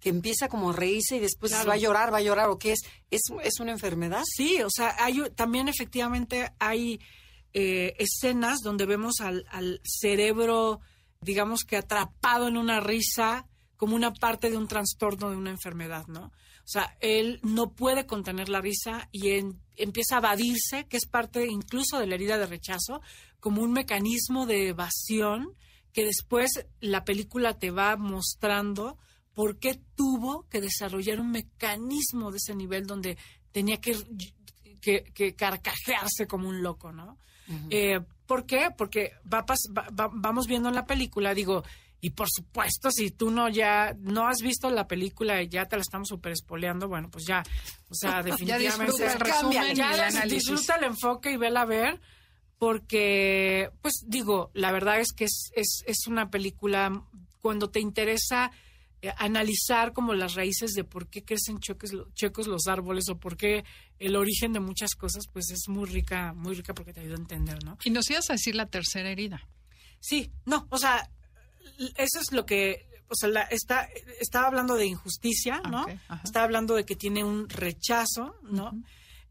que 0.00 0.08
empieza 0.08 0.48
como 0.48 0.70
a 0.70 0.72
reírse 0.72 1.16
y 1.16 1.20
después 1.20 1.52
Claro. 1.52 1.68
va 1.68 1.74
a 1.74 1.78
llorar, 1.78 2.12
va 2.12 2.18
a 2.18 2.22
llorar, 2.22 2.48
¿o 2.48 2.58
qué 2.58 2.72
es? 2.72 2.80
¿Es, 3.10 3.20
es 3.42 3.60
una 3.60 3.72
enfermedad? 3.72 4.22
Sí, 4.24 4.62
o 4.62 4.70
sea, 4.70 4.94
hay, 4.98 5.22
también 5.34 5.68
efectivamente 5.68 6.50
hay 6.58 7.00
eh, 7.54 7.94
escenas 7.98 8.60
donde 8.60 8.86
vemos 8.86 9.20
al, 9.20 9.80
cerebro, 9.82 10.80
digamos 11.20 11.64
que 11.64 11.76
atrapado 11.76 12.48
en 12.48 12.56
una 12.56 12.80
risa, 12.80 13.46
como 13.76 13.96
una 13.96 14.12
parte 14.12 14.50
de 14.50 14.56
un 14.56 14.68
trastorno 14.68 15.30
de 15.30 15.36
una 15.36 15.50
enfermedad, 15.50 16.06
¿no? 16.08 16.26
O 16.26 16.70
sea, 16.70 16.96
él 17.00 17.40
no 17.42 17.72
puede 17.72 18.06
contener 18.06 18.50
la 18.50 18.60
risa 18.60 19.08
y 19.10 19.30
empieza 19.76 20.16
a 20.16 20.18
evadirse, 20.18 20.86
que 20.86 20.98
es 20.98 21.06
parte 21.06 21.46
incluso 21.46 21.98
de 21.98 22.06
la 22.06 22.16
herida 22.16 22.36
de 22.36 22.46
rechazo, 22.46 23.00
como 23.40 23.62
un 23.62 23.72
mecanismo 23.72 24.44
de 24.44 24.68
evasión 24.68 25.54
que 25.92 26.04
después 26.04 26.66
la 26.80 27.04
película 27.04 27.58
te 27.58 27.70
va 27.70 27.96
mostrando 27.96 28.98
por 29.32 29.58
qué 29.58 29.80
tuvo 29.94 30.46
que 30.48 30.60
desarrollar 30.60 31.20
un 31.20 31.30
mecanismo 31.30 32.30
de 32.30 32.36
ese 32.36 32.54
nivel 32.54 32.86
donde 32.86 33.16
tenía 33.52 33.80
que, 33.80 33.96
que, 34.82 35.04
que 35.14 35.34
carcajearse 35.34 36.26
como 36.26 36.48
un 36.48 36.62
loco, 36.62 36.92
¿no? 36.92 37.18
Eh, 37.70 38.00
¿Por 38.26 38.44
qué? 38.44 38.68
Porque 38.76 39.12
va, 39.32 39.44
va- 39.46 39.88
va- 39.90 40.10
vamos 40.12 40.46
viendo 40.46 40.68
en 40.68 40.74
la 40.74 40.84
película, 40.86 41.32
digo, 41.34 41.64
y 42.00 42.10
por 42.10 42.28
supuesto, 42.30 42.90
si 42.90 43.10
tú 43.10 43.30
no 43.30 43.48
ya 43.48 43.96
no 44.00 44.28
has 44.28 44.38
visto 44.42 44.70
la 44.70 44.86
película 44.86 45.42
y 45.42 45.48
ya 45.48 45.66
te 45.66 45.76
la 45.76 45.82
estamos 45.82 46.08
super 46.08 46.32
espoleando, 46.32 46.86
bueno, 46.88 47.10
pues 47.10 47.24
ya, 47.26 47.42
o 47.88 47.94
sea, 47.94 48.22
definitivamente 48.22 48.92
disfruta 48.92 49.12
el 49.12 49.20
resumen 49.20 49.74
ya 49.74 49.90
el 50.08 50.14
disfruta 50.30 50.76
el 50.76 50.84
enfoque 50.84 51.30
y 51.32 51.36
vela 51.38 51.62
a 51.62 51.64
ver, 51.64 52.00
porque, 52.72 53.70
pues 53.82 54.04
digo, 54.06 54.50
la 54.54 54.70
verdad 54.72 55.00
es 55.00 55.12
que 55.12 55.24
es, 55.24 55.50
es, 55.54 55.82
es 55.86 56.06
una 56.06 56.30
película 56.30 57.02
cuando 57.40 57.70
te 57.70 57.80
interesa 57.80 58.50
analizar 59.16 59.92
como 59.92 60.14
las 60.14 60.34
raíces 60.34 60.72
de 60.72 60.84
por 60.84 61.08
qué 61.08 61.24
crecen 61.24 61.60
choques, 61.60 61.92
checos 62.14 62.46
los 62.46 62.66
árboles 62.66 63.08
o 63.08 63.18
por 63.18 63.36
qué 63.36 63.64
el 63.98 64.16
origen 64.16 64.52
de 64.52 64.60
muchas 64.60 64.94
cosas, 64.94 65.24
pues 65.32 65.50
es 65.50 65.68
muy 65.68 65.88
rica, 65.88 66.32
muy 66.34 66.54
rica 66.54 66.74
porque 66.74 66.92
te 66.92 67.00
ayuda 67.00 67.14
a 67.14 67.18
entender, 67.20 67.62
¿no? 67.64 67.78
Y 67.84 67.90
nos 67.90 68.10
ibas 68.10 68.28
a 68.30 68.34
decir 68.34 68.54
la 68.54 68.66
tercera 68.66 69.10
herida. 69.10 69.46
Sí, 70.00 70.30
no, 70.46 70.66
o 70.70 70.78
sea, 70.78 71.10
eso 71.96 72.20
es 72.20 72.32
lo 72.32 72.44
que, 72.46 72.88
o 73.08 73.14
sea, 73.14 73.28
la- 73.28 73.42
está, 73.42 73.88
estaba 74.20 74.46
hablando 74.48 74.74
de 74.74 74.86
injusticia, 74.86 75.60
¿no? 75.60 75.82
Ok, 75.84 75.90
ajá. 76.08 76.22
Estaba 76.24 76.44
hablando 76.44 76.74
de 76.74 76.84
que 76.84 76.96
tiene 76.96 77.24
un 77.24 77.48
rechazo, 77.48 78.34
¿no? 78.42 78.72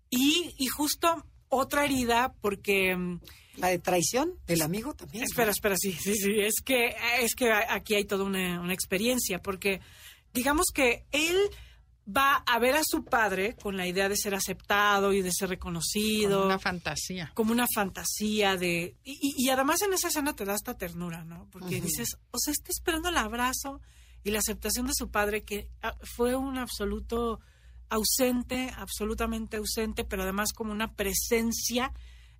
y, 0.09 0.53
y 0.57 0.67
justo 0.67 1.25
otra 1.49 1.83
herida, 1.85 2.33
porque, 2.41 2.95
mm, 2.95 3.19
La 3.57 3.67
de 3.67 3.79
traición 3.79 4.33
del 4.47 4.61
amigo 4.61 4.93
también. 4.93 5.21
¿no? 5.21 5.25
espera, 5.25 5.51
espera, 5.51 5.75
sí, 5.77 5.91
sí, 5.93 6.15
sí, 6.15 6.39
es 6.39 6.61
que, 6.63 6.95
es 7.19 7.35
que 7.35 7.51
aquí 7.51 7.95
hay 7.95 8.05
toda 8.05 8.23
una, 8.23 8.61
una 8.61 8.73
experiencia, 8.73 9.41
porque 9.41 9.81
digamos 10.33 10.67
que 10.73 11.05
él 11.11 11.35
va 12.07 12.35
a 12.35 12.59
ver 12.59 12.75
a 12.75 12.81
su 12.85 13.03
padre 13.03 13.55
con 13.55 13.75
la 13.75 13.85
idea 13.85 14.07
de 14.07 14.15
ser 14.15 14.33
aceptado 14.33 15.11
y 15.11 15.21
de 15.21 15.31
ser 15.31 15.49
reconocido 15.49 16.39
Con 16.39 16.47
una 16.47 16.59
fantasía. 16.59 17.31
como 17.33 17.51
una 17.51 17.67
fantasía 17.73 18.55
de... 18.55 18.95
Y, 19.03 19.49
además 19.49 19.81
en 19.81 19.93
esa 19.93 20.07
escena 20.07 20.33
te 20.33 20.45
da 20.45 20.55
esta 20.55 20.77
ternura, 20.77 21.25
¿no? 21.25 21.49
Porque 21.51 21.81
dices, 21.81 22.17
o 22.31 22.37
sea, 22.39 22.53
está 22.53 22.69
esperando 22.69 23.09
el 23.09 23.17
abrazo 23.17 23.81
y 24.23 24.31
la 24.31 24.39
aceptación 24.39 24.87
de 24.87 24.93
su 24.95 25.09
padre, 25.09 25.43
que 25.43 25.69
ah, 25.81 25.95
fue 26.15 26.35
un 26.35 26.57
absoluto 26.57 27.39
ausente, 27.89 28.71
absolutamente 28.77 29.57
ausente, 29.57 30.03
pero 30.05 30.23
además 30.23 30.53
como 30.53 30.71
una 30.71 30.93
presencia 30.93 31.91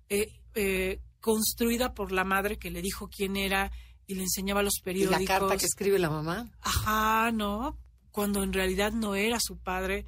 eh, 0.08 0.32
eh, 0.54 1.00
construida 1.32 1.92
por 1.92 2.10
la 2.12 2.24
madre 2.24 2.58
que 2.58 2.70
le 2.70 2.80
dijo 2.80 3.08
quién 3.08 3.36
era 3.36 3.70
y 4.06 4.14
le 4.14 4.22
enseñaba 4.22 4.62
los 4.62 4.78
Y 4.78 4.82
periódicos. 4.82 5.20
la 5.20 5.26
carta 5.26 5.56
que 5.58 5.66
escribe 5.66 5.98
la 5.98 6.08
mamá. 6.08 6.50
Ajá, 6.62 7.30
¿no? 7.32 7.76
Cuando 8.10 8.42
en 8.42 8.52
realidad 8.54 8.92
no 8.92 9.14
era 9.14 9.38
su 9.40 9.58
padre. 9.58 10.06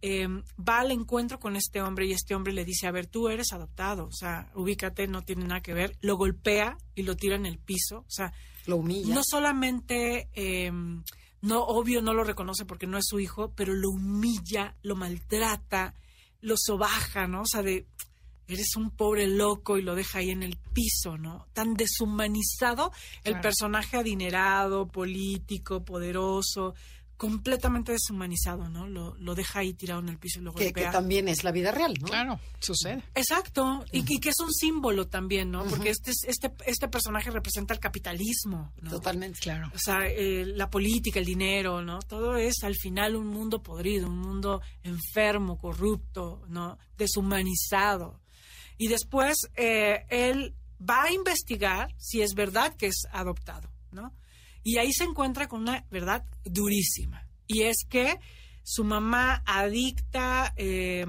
eh, 0.00 0.28
va 0.58 0.80
al 0.80 0.90
encuentro 0.92 1.38
con 1.40 1.56
este 1.56 1.80
hombre 1.82 2.06
y 2.06 2.12
este 2.12 2.34
hombre 2.36 2.52
le 2.52 2.64
dice, 2.64 2.86
a 2.86 2.92
ver, 2.92 3.06
tú 3.06 3.28
eres 3.28 3.52
adoptado, 3.52 4.06
o 4.06 4.12
sea, 4.12 4.50
ubícate, 4.54 5.08
no 5.08 5.22
tiene 5.22 5.44
nada 5.44 5.60
que 5.60 5.74
ver. 5.74 5.96
Lo 6.00 6.16
golpea 6.16 6.76
y 6.94 7.02
lo 7.02 7.16
tira 7.16 7.34
en 7.36 7.46
el 7.46 7.58
piso, 7.58 7.98
o 7.98 8.10
sea, 8.10 8.32
Lo 8.66 8.76
humilla. 8.76 9.12
no 9.14 9.22
solamente, 9.24 10.28
eh, 10.34 10.70
no, 11.40 11.62
obvio 11.64 12.00
no 12.02 12.14
lo 12.14 12.22
reconoce 12.22 12.64
porque 12.64 12.86
no 12.86 12.96
es 12.98 13.06
su 13.08 13.18
hijo, 13.18 13.52
pero 13.56 13.72
lo 13.74 13.90
humilla, 13.90 14.76
lo 14.82 14.94
maltrata, 14.94 15.94
lo 16.40 16.54
sobaja, 16.56 17.26
¿no? 17.26 17.40
O 17.42 17.46
sea, 17.46 17.62
de, 17.62 17.86
eres 18.48 18.74
un 18.76 18.90
pobre 18.90 19.26
loco 19.28 19.76
y 19.78 19.82
lo 19.82 19.94
deja 19.94 20.18
ahí 20.18 20.30
en 20.30 20.42
el 20.42 20.56
piso, 20.72 21.16
¿no? 21.18 21.46
Tan 21.52 21.74
deshumanizado 21.74 22.92
el 23.24 23.32
Claro. 23.34 23.42
personaje 23.42 23.96
adinerado, 23.98 24.88
político, 24.88 25.84
poderoso, 25.84 26.74
completamente 27.18 27.90
deshumanizado, 27.90 28.68
¿no? 28.68 28.86
Lo, 28.86 29.16
lo 29.16 29.34
deja 29.34 29.58
ahí 29.58 29.74
tirado 29.74 29.98
en 30.00 30.08
el 30.08 30.18
piso 30.18 30.38
y 30.38 30.42
lo 30.44 30.54
que, 30.54 30.70
también 30.72 31.26
es 31.28 31.42
la 31.42 31.50
vida 31.50 31.72
real, 31.72 31.94
¿no? 32.00 32.06
Claro, 32.06 32.38
sucede. 32.60 33.02
Exacto, 33.16 33.84
y, 33.90 34.04
que- 34.04 34.14
y 34.14 34.18
que 34.20 34.28
es 34.28 34.38
un 34.38 34.52
símbolo 34.52 35.08
también, 35.08 35.50
¿no? 35.50 35.64
Porque 35.64 35.90
este, 35.90 36.12
es- 36.12 36.22
este, 36.28 36.52
este 36.64 36.86
personaje 36.86 37.32
representa 37.32 37.74
el 37.74 37.80
capitalismo, 37.80 38.72
¿no? 38.80 38.90
Totalmente. 38.90 39.40
Claro. 39.40 39.68
O 39.74 39.78
sea, 39.80 40.06
eh, 40.06 40.44
la 40.46 40.70
política, 40.70 41.18
el 41.18 41.24
dinero, 41.26 41.82
¿no? 41.82 41.98
Todo 41.98 42.36
es 42.36 42.62
al 42.62 42.76
final 42.76 43.16
un 43.16 43.26
mundo 43.26 43.64
podrido, 43.64 44.06
un 44.06 44.18
mundo 44.20 44.62
enfermo, 44.84 45.58
corrupto, 45.58 46.44
¿no? 46.48 46.78
Deshumanizado. 46.96 48.20
Y 48.78 48.88
después 48.88 49.36
eh, 49.56 50.06
él 50.08 50.54
va 50.80 51.04
a 51.04 51.12
investigar 51.12 51.94
si 51.98 52.22
es 52.22 52.34
verdad 52.34 52.74
que 52.76 52.86
es 52.86 53.06
adoptado, 53.12 53.70
¿no? 53.90 54.14
Y 54.62 54.78
ahí 54.78 54.92
se 54.92 55.04
encuentra 55.04 55.48
con 55.48 55.62
una 55.62 55.84
verdad 55.90 56.24
durísima. 56.44 57.26
Y 57.46 57.62
es 57.62 57.84
que 57.88 58.18
su 58.62 58.84
mamá 58.84 59.42
adicta 59.46 60.52
eh, 60.56 61.04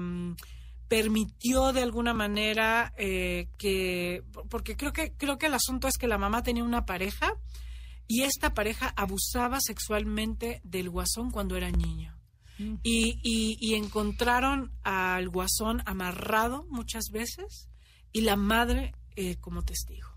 permitió 0.88 1.72
de 1.72 1.82
alguna 1.82 2.14
manera 2.14 2.92
eh, 2.96 3.48
que 3.58 4.24
porque 4.48 4.76
creo 4.76 4.92
que 4.92 5.12
creo 5.12 5.38
que 5.38 5.46
el 5.46 5.54
asunto 5.54 5.86
es 5.86 5.96
que 5.96 6.08
la 6.08 6.18
mamá 6.18 6.42
tenía 6.42 6.64
una 6.64 6.84
pareja 6.84 7.34
y 8.08 8.22
esta 8.22 8.54
pareja 8.54 8.92
abusaba 8.96 9.60
sexualmente 9.60 10.60
del 10.64 10.90
guasón 10.90 11.30
cuando 11.30 11.56
era 11.56 11.70
niño. 11.70 12.19
Y, 12.82 13.20
y- 13.22 13.56
y 13.60 13.74
encontraron 13.74 14.72
al 14.82 15.28
guasón 15.28 15.82
amarrado 15.86 16.66
muchas 16.70 17.04
veces 17.10 17.68
y 18.12 18.20
la 18.22 18.36
madre 18.36 18.94
eh, 19.16 19.36
como 19.36 19.62
testigo. 19.62 20.08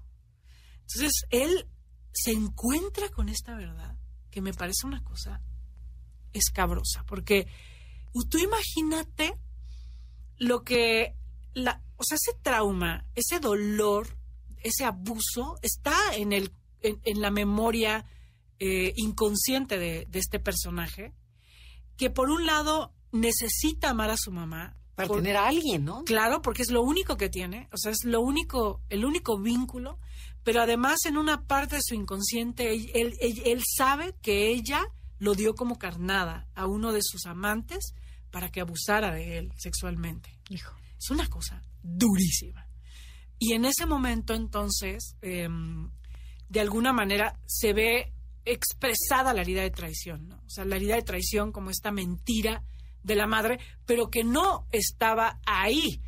Entonces 0.82 1.12
él 1.30 1.68
se 2.12 2.32
encuentra 2.32 3.10
con 3.10 3.30
esta 3.30 3.56
verdad 3.56 3.98
que 4.32 4.42
me 4.42 4.54
parece 4.54 4.86
una 4.86 5.04
cosa 5.04 5.42
escabrosa, 6.34 7.04
porque 7.06 7.48
tú 8.30 8.38
imagínate 8.40 9.36
lo 10.38 10.64
que, 10.64 11.16
la, 11.54 11.82
o 11.98 12.04
sea, 12.04 12.16
ese 12.16 12.38
trauma, 12.42 13.06
ese 13.16 13.40
dolor, 13.40 14.18
ese 14.64 14.84
abuso 14.86 15.58
está 15.62 15.96
en, 16.16 16.34
el, 16.34 16.52
en, 16.82 17.00
en 17.04 17.22
la 17.22 17.32
memoria 17.32 18.06
eh, 18.60 18.94
inconsciente 18.98 19.78
de, 19.78 20.06
de 20.10 20.20
este 20.20 20.40
personaje, 20.40 21.14
que 21.98 22.10
por 22.10 22.30
un 22.30 22.46
lado 22.46 22.94
necesita 23.12 23.90
amar 23.92 24.10
a 24.10 24.18
su 24.18 24.32
mamá. 24.32 24.76
Para 24.96 25.08
por- 25.08 25.18
tener 25.18 25.38
a 25.38 25.48
alguien, 25.48 25.86
¿no? 25.86 26.04
Claro, 26.04 26.42
porque 26.42 26.62
es 26.62 26.70
lo 26.70 26.82
único 26.84 27.18
que 27.18 27.30
tiene, 27.30 27.68
o 27.72 27.78
sea, 27.78 27.92
es 27.92 28.04
lo 28.04 28.22
único, 28.22 28.82
el 28.90 29.06
único 29.06 29.40
vínculo, 29.40 29.98
pero 30.44 30.62
además 30.62 31.00
en 31.06 31.18
una 31.18 31.46
parte 31.48 31.78
de 31.78 31.82
su 31.84 31.96
inconsciente, 31.96 32.72
él, 32.74 32.92
él- 32.94 33.14
él- 33.20 33.42
él 33.46 33.62
sabe 33.76 34.14
que 34.22 34.50
ella 34.50 34.84
lo 35.18 35.34
dio 35.34 35.56
como 35.56 35.80
carnada 35.80 36.48
a 36.54 36.68
uno 36.68 36.92
de 36.92 37.00
sus 37.02 37.26
amantes 37.26 37.94
para 38.30 38.50
que 38.50 38.62
abusara 38.62 39.12
de 39.12 39.38
él 39.40 39.52
sexualmente. 39.58 40.38
Hijo. 40.50 40.76
Es 41.00 41.10
una 41.10 41.28
cosa 41.28 41.64
durísima. 41.82 42.68
Y 43.40 43.54
en 43.54 43.66
ese 43.66 43.86
momento 43.86 44.34
entonces, 44.36 45.16
em, 45.22 45.90
de 46.50 46.60
alguna 46.60 46.94
manera, 46.94 47.40
se 47.46 47.74
ve 47.74 48.14
expresada 48.46 49.34
la 49.34 49.42
herida 49.42 49.62
de 49.62 49.72
traición, 49.72 50.28
¿no? 50.30 50.36
O 50.38 50.50
sea, 50.50 50.66
la 50.66 50.76
herida 50.76 50.96
de 50.96 51.02
traición 51.04 51.52
como 51.52 51.70
esta 51.70 51.92
mentira 51.92 52.64
de 53.04 53.16
la 53.16 53.28
madre, 53.28 53.60
pero 53.86 54.10
que 54.10 54.24
no 54.24 54.68
estaba 54.72 55.40
ahí. 55.46 56.02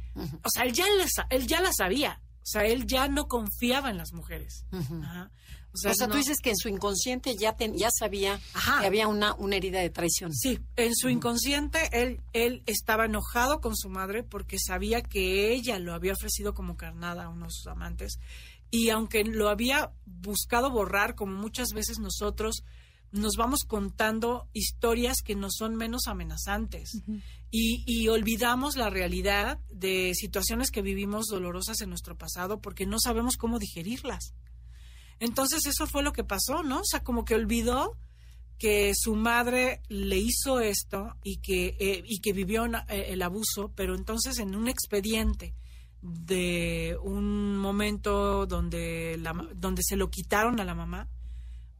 O 0.43 0.49
sea, 0.49 0.63
él 0.63 0.73
ya, 0.73 0.85
la, 0.97 1.27
él 1.29 1.45
ya 1.47 1.59
la 1.61 1.71
sabía. 1.73 2.21
O 2.37 2.45
sea, 2.47 2.63
él 2.65 2.85
ya 2.87 3.07
no 3.09 3.27
confiaba 3.27 3.89
en 3.89 3.97
las 3.97 4.13
mujeres. 4.13 4.65
Ajá. 4.71 5.31
O 5.73 5.77
sea, 5.77 5.91
no- 6.07 6.13
tú 6.13 6.17
dices 6.19 6.37
que 6.41 6.51
en 6.51 6.55
su 6.55 6.69
inconsciente 6.69 7.35
ya, 7.37 7.57
ten- 7.57 7.75
ya 7.75 7.89
sabía 7.91 8.39
Ajá. 8.53 8.79
que 8.79 8.87
había 8.87 9.09
una, 9.09 9.33
una 9.33 9.57
herida 9.57 9.81
de 9.81 9.89
traición. 9.89 10.33
Sí, 10.33 10.61
en 10.77 10.95
su 10.95 11.09
inconsciente 11.09 11.89
él, 11.91 12.21
él 12.31 12.63
estaba 12.65 13.05
enojado 13.05 13.59
con 13.59 13.75
su 13.75 13.89
madre 13.89 14.23
porque 14.23 14.57
sabía 14.57 15.01
que 15.01 15.51
ella 15.53 15.77
lo 15.79 15.93
había 15.93 16.13
ofrecido 16.13 16.53
como 16.53 16.77
carnada 16.77 17.25
a 17.25 17.29
uno 17.29 17.47
de 17.47 17.51
sus 17.51 17.67
amantes 17.67 18.19
y 18.75 18.89
aunque 18.89 19.23
lo 19.23 19.47
había 19.47 19.93
buscado 20.05 20.69
borrar, 20.69 21.15
como 21.15 21.33
muchas 21.33 21.69
veces 21.69 21.97
nosotros 21.99 22.63
nos 23.11 23.37
vamos 23.37 23.63
contando 23.63 24.49
historias 24.51 25.21
que 25.23 25.35
no 25.35 25.47
son 25.49 25.77
menos 25.77 26.07
amenazantes 26.07 27.01
y, 27.49 27.83
y 27.87 28.09
olvidamos 28.09 28.75
la 28.75 28.89
realidad 28.89 29.59
de 29.69 30.11
situaciones 30.13 30.71
que 30.71 30.81
vivimos 30.81 31.27
dolorosas 31.27 31.79
en 31.79 31.89
nuestro 31.89 32.17
pasado 32.17 32.59
porque 32.59 32.85
no 32.85 32.99
sabemos 32.99 33.37
cómo 33.37 33.59
digerirlas. 33.59 34.33
Entonces 35.21 35.65
eso 35.65 35.87
fue 35.87 36.03
lo 36.03 36.11
que 36.11 36.25
pasó, 36.25 36.61
¿no? 36.61 36.79
O 36.79 36.85
sea, 36.85 37.01
como 37.01 37.23
que 37.23 37.35
olvidó 37.35 37.97
que 38.57 38.91
su 38.93 39.15
madre 39.15 39.81
le 39.87 40.17
hizo 40.17 40.59
esto 40.59 41.15
y 41.23 41.37
que, 41.37 41.77
eh, 41.79 42.03
y 42.05 42.19
que 42.19 42.33
vivió 42.33 42.65
eh, 42.65 43.05
el 43.07 43.21
abuso, 43.21 43.71
pero 43.73 43.95
entonces 43.95 44.37
en 44.39 44.53
un 44.53 44.67
expediente 44.67 45.53
de 46.05 46.97
un 47.01 47.57
momento 47.57 48.45
donde, 48.45 49.17
la 49.17 49.33
donde 49.55 49.81
se 49.83 49.95
lo 49.95 50.09
quitaron 50.09 50.59
a 50.59 50.65
la 50.65 50.75
mamá, 50.75 51.07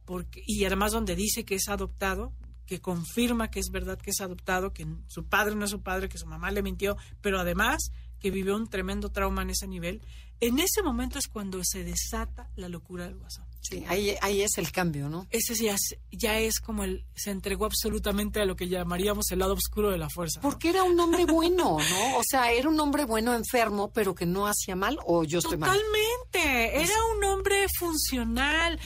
porque, 0.04 0.42
y 0.46 0.64
además 0.64 0.92
donde 0.92 1.14
dice 1.14 1.44
que 1.44 1.54
es 1.54 1.68
adoptado, 1.68 2.32
que 2.66 2.80
confirma 2.80 3.50
que 3.50 3.60
es 3.60 3.70
verdad 3.70 3.98
que 3.98 4.10
es 4.10 4.20
adoptado, 4.20 4.72
que 4.72 4.86
su 5.06 5.24
padre 5.26 5.54
no 5.54 5.64
es 5.64 5.70
su 5.70 5.82
padre, 5.82 6.08
que 6.08 6.18
su 6.18 6.26
mamá 6.26 6.50
le 6.50 6.62
mintió, 6.62 6.96
pero 7.20 7.38
además 7.38 7.92
que 8.18 8.30
vivió 8.30 8.56
un 8.56 8.68
tremendo 8.68 9.10
trauma 9.10 9.42
en 9.42 9.50
ese 9.50 9.68
nivel, 9.68 10.02
en 10.40 10.58
ese 10.58 10.82
momento 10.82 11.18
es 11.18 11.28
cuando 11.28 11.60
se 11.64 11.84
desata 11.84 12.50
la 12.56 12.68
locura 12.68 13.04
del 13.04 13.16
guasón. 13.16 13.44
Sí, 13.68 13.84
ahí, 13.88 14.14
ahí 14.20 14.42
es 14.42 14.58
el 14.58 14.70
cambio, 14.70 15.08
¿no? 15.08 15.26
Ese 15.30 15.54
ya 15.56 15.74
es, 15.74 15.96
ya 16.12 16.38
es 16.38 16.60
como 16.60 16.84
el, 16.84 17.04
se 17.16 17.30
entregó 17.30 17.64
absolutamente 17.64 18.40
a 18.40 18.44
lo 18.44 18.54
que 18.54 18.68
llamaríamos 18.68 19.28
el 19.32 19.40
lado 19.40 19.54
oscuro 19.54 19.90
de 19.90 19.98
la 19.98 20.08
fuerza. 20.08 20.38
¿no? 20.40 20.48
Porque 20.48 20.68
era 20.68 20.84
un 20.84 20.98
hombre 21.00 21.24
bueno, 21.24 21.76
¿no? 21.78 22.16
O 22.16 22.22
sea, 22.24 22.52
era 22.52 22.68
un 22.68 22.78
hombre 22.78 23.04
bueno 23.06 23.34
enfermo, 23.34 23.90
pero 23.92 24.14
que 24.14 24.24
no 24.24 24.46
hacía 24.46 24.76
mal, 24.76 24.98
o 25.04 25.24
yo 25.24 25.40
estoy 25.40 25.56
mal. 25.56 25.70
Totalmente. 25.70 26.80
Era 26.80 26.94
un 27.16 27.24
hombre 27.24 27.66
funcional. 27.76 28.78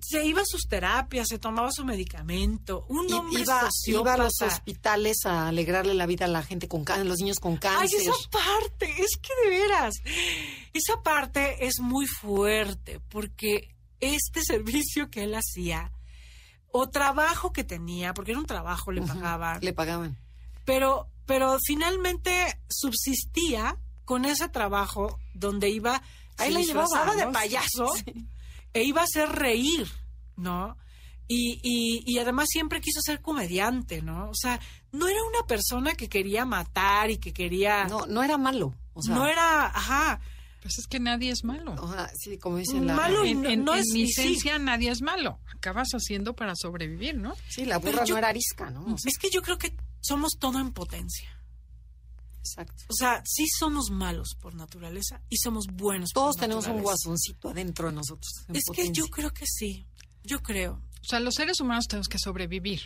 Se 0.00 0.24
iba 0.24 0.40
a 0.40 0.46
sus 0.46 0.62
terapias, 0.66 1.28
se 1.28 1.38
tomaba 1.38 1.70
su 1.70 1.84
medicamento. 1.84 2.86
Un 2.88 3.12
hombre 3.12 3.42
iba, 3.42 3.68
iba 3.86 4.14
a 4.14 4.16
los 4.16 4.40
hospitales 4.40 5.26
a 5.26 5.48
alegrarle 5.48 5.92
la 5.92 6.06
vida 6.06 6.24
a 6.24 6.28
la 6.28 6.42
gente 6.42 6.68
con 6.68 6.84
cáncer, 6.84 7.06
los 7.06 7.18
niños 7.18 7.38
con 7.38 7.52
Ay, 7.54 7.58
cáncer. 7.58 8.00
esa 8.00 8.12
parte, 8.30 8.86
es 8.98 9.18
que 9.20 9.34
de 9.44 9.58
veras, 9.58 9.94
esa 10.72 10.91
parte 11.02 11.66
es 11.66 11.80
muy 11.80 12.06
fuerte 12.06 13.00
porque 13.08 13.74
este 14.00 14.42
servicio 14.44 15.10
que 15.10 15.24
él 15.24 15.34
hacía 15.34 15.92
o 16.70 16.88
trabajo 16.88 17.52
que 17.52 17.64
tenía, 17.64 18.14
porque 18.14 18.30
era 18.32 18.40
un 18.40 18.46
trabajo, 18.46 18.92
le 18.92 19.02
pagaban, 19.02 19.58
Le 19.60 19.72
pagaban. 19.74 20.16
pero, 20.64 21.06
pero 21.26 21.58
finalmente 21.64 22.58
subsistía 22.68 23.76
con 24.04 24.24
ese 24.24 24.48
trabajo 24.48 25.18
donde 25.34 25.68
iba, 25.68 26.02
Ahí 26.38 26.48
se 26.48 26.52
la 26.54 26.60
llevaba, 26.60 26.84
disfrazaba 26.86 27.14
de 27.14 27.32
payaso 27.32 27.86
Sí. 28.04 28.26
e 28.72 28.84
iba 28.84 29.02
a 29.02 29.04
hacer 29.04 29.28
reír, 29.28 29.86
¿no? 30.36 30.76
Y, 31.28 31.60
y, 31.62 32.02
y 32.06 32.18
además 32.18 32.46
siempre 32.50 32.80
quiso 32.80 33.00
ser 33.02 33.20
comediante, 33.20 34.02
¿no? 34.02 34.28
O 34.30 34.34
sea, 34.34 34.58
no 34.92 35.08
era 35.08 35.22
una 35.24 35.46
persona 35.46 35.94
que 35.94 36.08
quería 36.08 36.44
matar 36.44 37.10
y 37.10 37.18
que 37.18 37.32
quería... 37.32 37.84
No, 37.84 38.06
no 38.06 38.22
era 38.22 38.36
malo. 38.38 38.74
O 38.94 39.02
sea, 39.02 39.14
no 39.14 39.26
era, 39.26 39.66
ajá, 39.66 40.20
Pues 40.62 40.78
es 40.78 40.86
que 40.86 41.00
nadie 41.00 41.30
es 41.32 41.42
malo. 41.44 41.74
o 41.74 41.92
sea, 41.92 42.08
sí, 42.16 42.38
como 42.38 42.56
dicen 42.58 42.86
la, 42.86 42.94
Malo 42.94 43.24
y 43.24 43.30
En, 43.32 43.42
no- 43.42 43.48
en- 43.50 43.64
no 43.64 43.74
en 43.74 43.80
es- 43.80 43.88
mi 43.92 44.02
y 44.02 44.06
sí. 44.08 44.20
esencia 44.22 44.58
nadie 44.60 44.90
es 44.90 45.02
malo. 45.02 45.40
Acabas 45.54 45.88
haciendo 45.92 46.34
para 46.36 46.54
sobrevivir, 46.54 47.16
¿no? 47.16 47.34
sí, 47.48 47.64
la 47.64 47.78
burra 47.78 48.04
yo- 48.04 48.14
no 48.14 48.18
era 48.18 48.28
arisca, 48.28 48.70
¿no? 48.70 48.96
Sea, 48.96 49.10
es 49.10 49.18
que 49.18 49.28
yo 49.30 49.42
creo 49.42 49.58
que 49.58 49.74
somos 50.00 50.32
todo 50.38 50.58
en 50.60 50.72
potencia. 50.72 51.28
exacto. 52.38 52.84
O 52.88 52.92
sea, 52.94 53.22
sí 53.24 53.46
somos 53.58 53.90
malos 53.90 54.34
por 54.40 54.54
naturaleza 54.54 55.20
y 55.28 55.36
somos 55.38 55.66
buenos 55.72 56.10
por 56.12 56.22
Todos 56.22 56.36
tenemos 56.36 56.66
un 56.66 56.82
guasoncito 56.82 57.50
adentro 57.50 57.88
de 57.88 57.94
nosotros. 57.94 58.32
Es 58.52 58.64
que 58.74 58.90
yo 58.92 59.06
creo 59.08 59.32
que 59.32 59.46
sí, 59.46 59.86
yo 60.24 60.42
creo. 60.42 60.80
O 61.00 61.04
sea, 61.04 61.20
los 61.20 61.34
seres 61.34 61.60
humanos 61.60 61.86
tenemos 61.88 62.08
que 62.08 62.18
sobrevivir, 62.18 62.82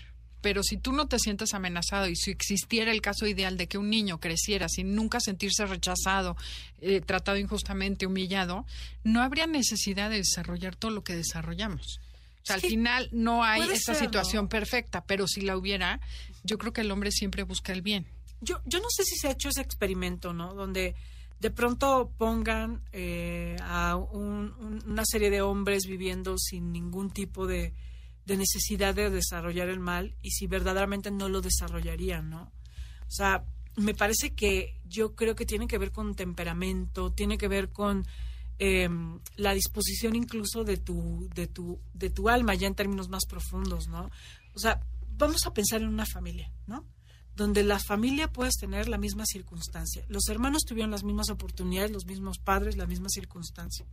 Pero 0.47 0.63
si 0.63 0.77
tú 0.77 0.93
no 0.93 1.09
te 1.09 1.19
sientes 1.19 1.55
amenazado 1.55 2.07
y 2.07 2.15
si 2.15 2.31
existiera 2.31 2.93
el 2.93 3.01
caso 3.01 3.27
ideal 3.27 3.57
de 3.57 3.67
que 3.67 3.79
un 3.79 3.91
niño 3.91 4.21
creciera 4.21 4.69
sin 4.69 4.95
nunca 4.95 5.19
sentirse 5.19 5.67
rechazado, 5.67 6.37
eh, 6.81 7.01
tratado 7.01 7.37
injustamente, 7.37 8.07
humillado, 8.07 8.65
no 9.03 9.23
habría 9.23 9.49
necesidad 9.49 10.09
de 10.09 10.19
desarrollar 10.19 10.77
todo 10.77 10.93
lo 10.93 11.03
que 11.03 11.17
desarrollamos. 11.17 11.99
O 12.45 12.47
sea, 12.47 12.55
al 12.55 12.61
final 12.63 13.09
no 13.11 13.43
hay 13.43 13.63
esa 13.73 13.93
situación 13.99 14.47
perfecta, 14.47 15.05
pero 15.05 15.27
si 15.27 15.41
la 15.41 15.57
hubiera, 15.57 15.99
yo 16.45 16.59
creo 16.59 16.73
que 16.73 16.83
el 16.83 16.93
hombre 16.93 17.11
siempre 17.11 17.43
busca 17.43 17.73
el 17.73 17.83
bien. 17.83 18.07
Yo, 18.41 18.61
yo 18.67 18.79
no 18.79 18.87
sé 18.89 19.03
si 19.03 19.17
se 19.17 19.27
ha 19.27 19.33
hecho 19.33 19.49
ese 19.49 19.63
experimento, 19.63 20.33
¿no? 20.33 20.55
Donde 20.55 20.95
de 21.41 21.51
pronto 21.51 22.13
pongan 22.19 22.83
eh, 22.93 23.57
a 23.65 23.97
un- 23.97 24.55
un- 24.61 24.83
una 24.87 25.03
serie 25.05 25.31
de 25.31 25.41
hombres 25.41 25.87
viviendo 25.87 26.39
sin 26.39 26.71
ningún 26.71 27.11
tipo 27.11 27.49
de, 27.49 27.75
de 28.27 28.37
necesidad 28.37 28.95
de 28.95 29.09
desarrollar 29.09 29.69
el 29.69 29.81
mal 29.81 30.15
y 30.21 30.33
si 30.33 30.47
verdaderamente 30.47 31.11
no 31.11 31.29
lo 31.29 31.41
desarrollarían, 31.41 32.29
¿no? 32.29 32.53
O 33.07 33.11
sea, 33.11 33.45
me 33.77 33.95
parece 33.95 34.35
que 34.35 34.81
yo 34.85 35.15
creo 35.15 35.37
que 35.37 35.47
tiene 35.47 35.69
que 35.69 35.79
ver 35.79 35.93
con 35.93 36.15
temperamento, 36.15 37.13
tiene 37.13 37.39
que 37.39 37.49
ver 37.49 37.71
con 37.71 38.05
eh, 38.59 38.89
la 39.37 39.55
disposición 39.55 40.17
incluso 40.17 40.65
de 40.65 40.77
tu, 40.77 41.29
de, 41.35 41.47
tu, 41.47 41.79
de 41.95 42.11
tu 42.11 42.29
alma, 42.29 42.55
ya 42.55 42.67
en 42.67 42.75
términos 42.75 43.09
más 43.09 43.27
profundos, 43.27 43.87
¿no? 43.89 44.11
O 44.55 44.59
sea, 44.59 44.81
vamos 45.17 45.47
a 45.47 45.55
pensar 45.55 45.83
en 45.83 45.89
una 45.89 46.07
familia, 46.07 46.51
¿no? 46.67 46.85
Donde 47.37 47.63
la 47.63 47.79
familia 47.79 48.33
puedes 48.33 48.55
tener 48.55 48.89
la 48.89 48.99
misma 48.99 49.25
circunstancia. 49.27 50.05
Los 50.09 50.29
hermanos 50.29 50.63
tuvieron 50.67 50.91
las 50.91 51.05
mismas 51.05 51.29
oportunidades, 51.29 51.93
los 51.93 52.07
mismos 52.07 52.39
padres, 52.39 52.77
la 52.77 52.87
misma 52.87 53.09
circunstancia. 53.11 53.87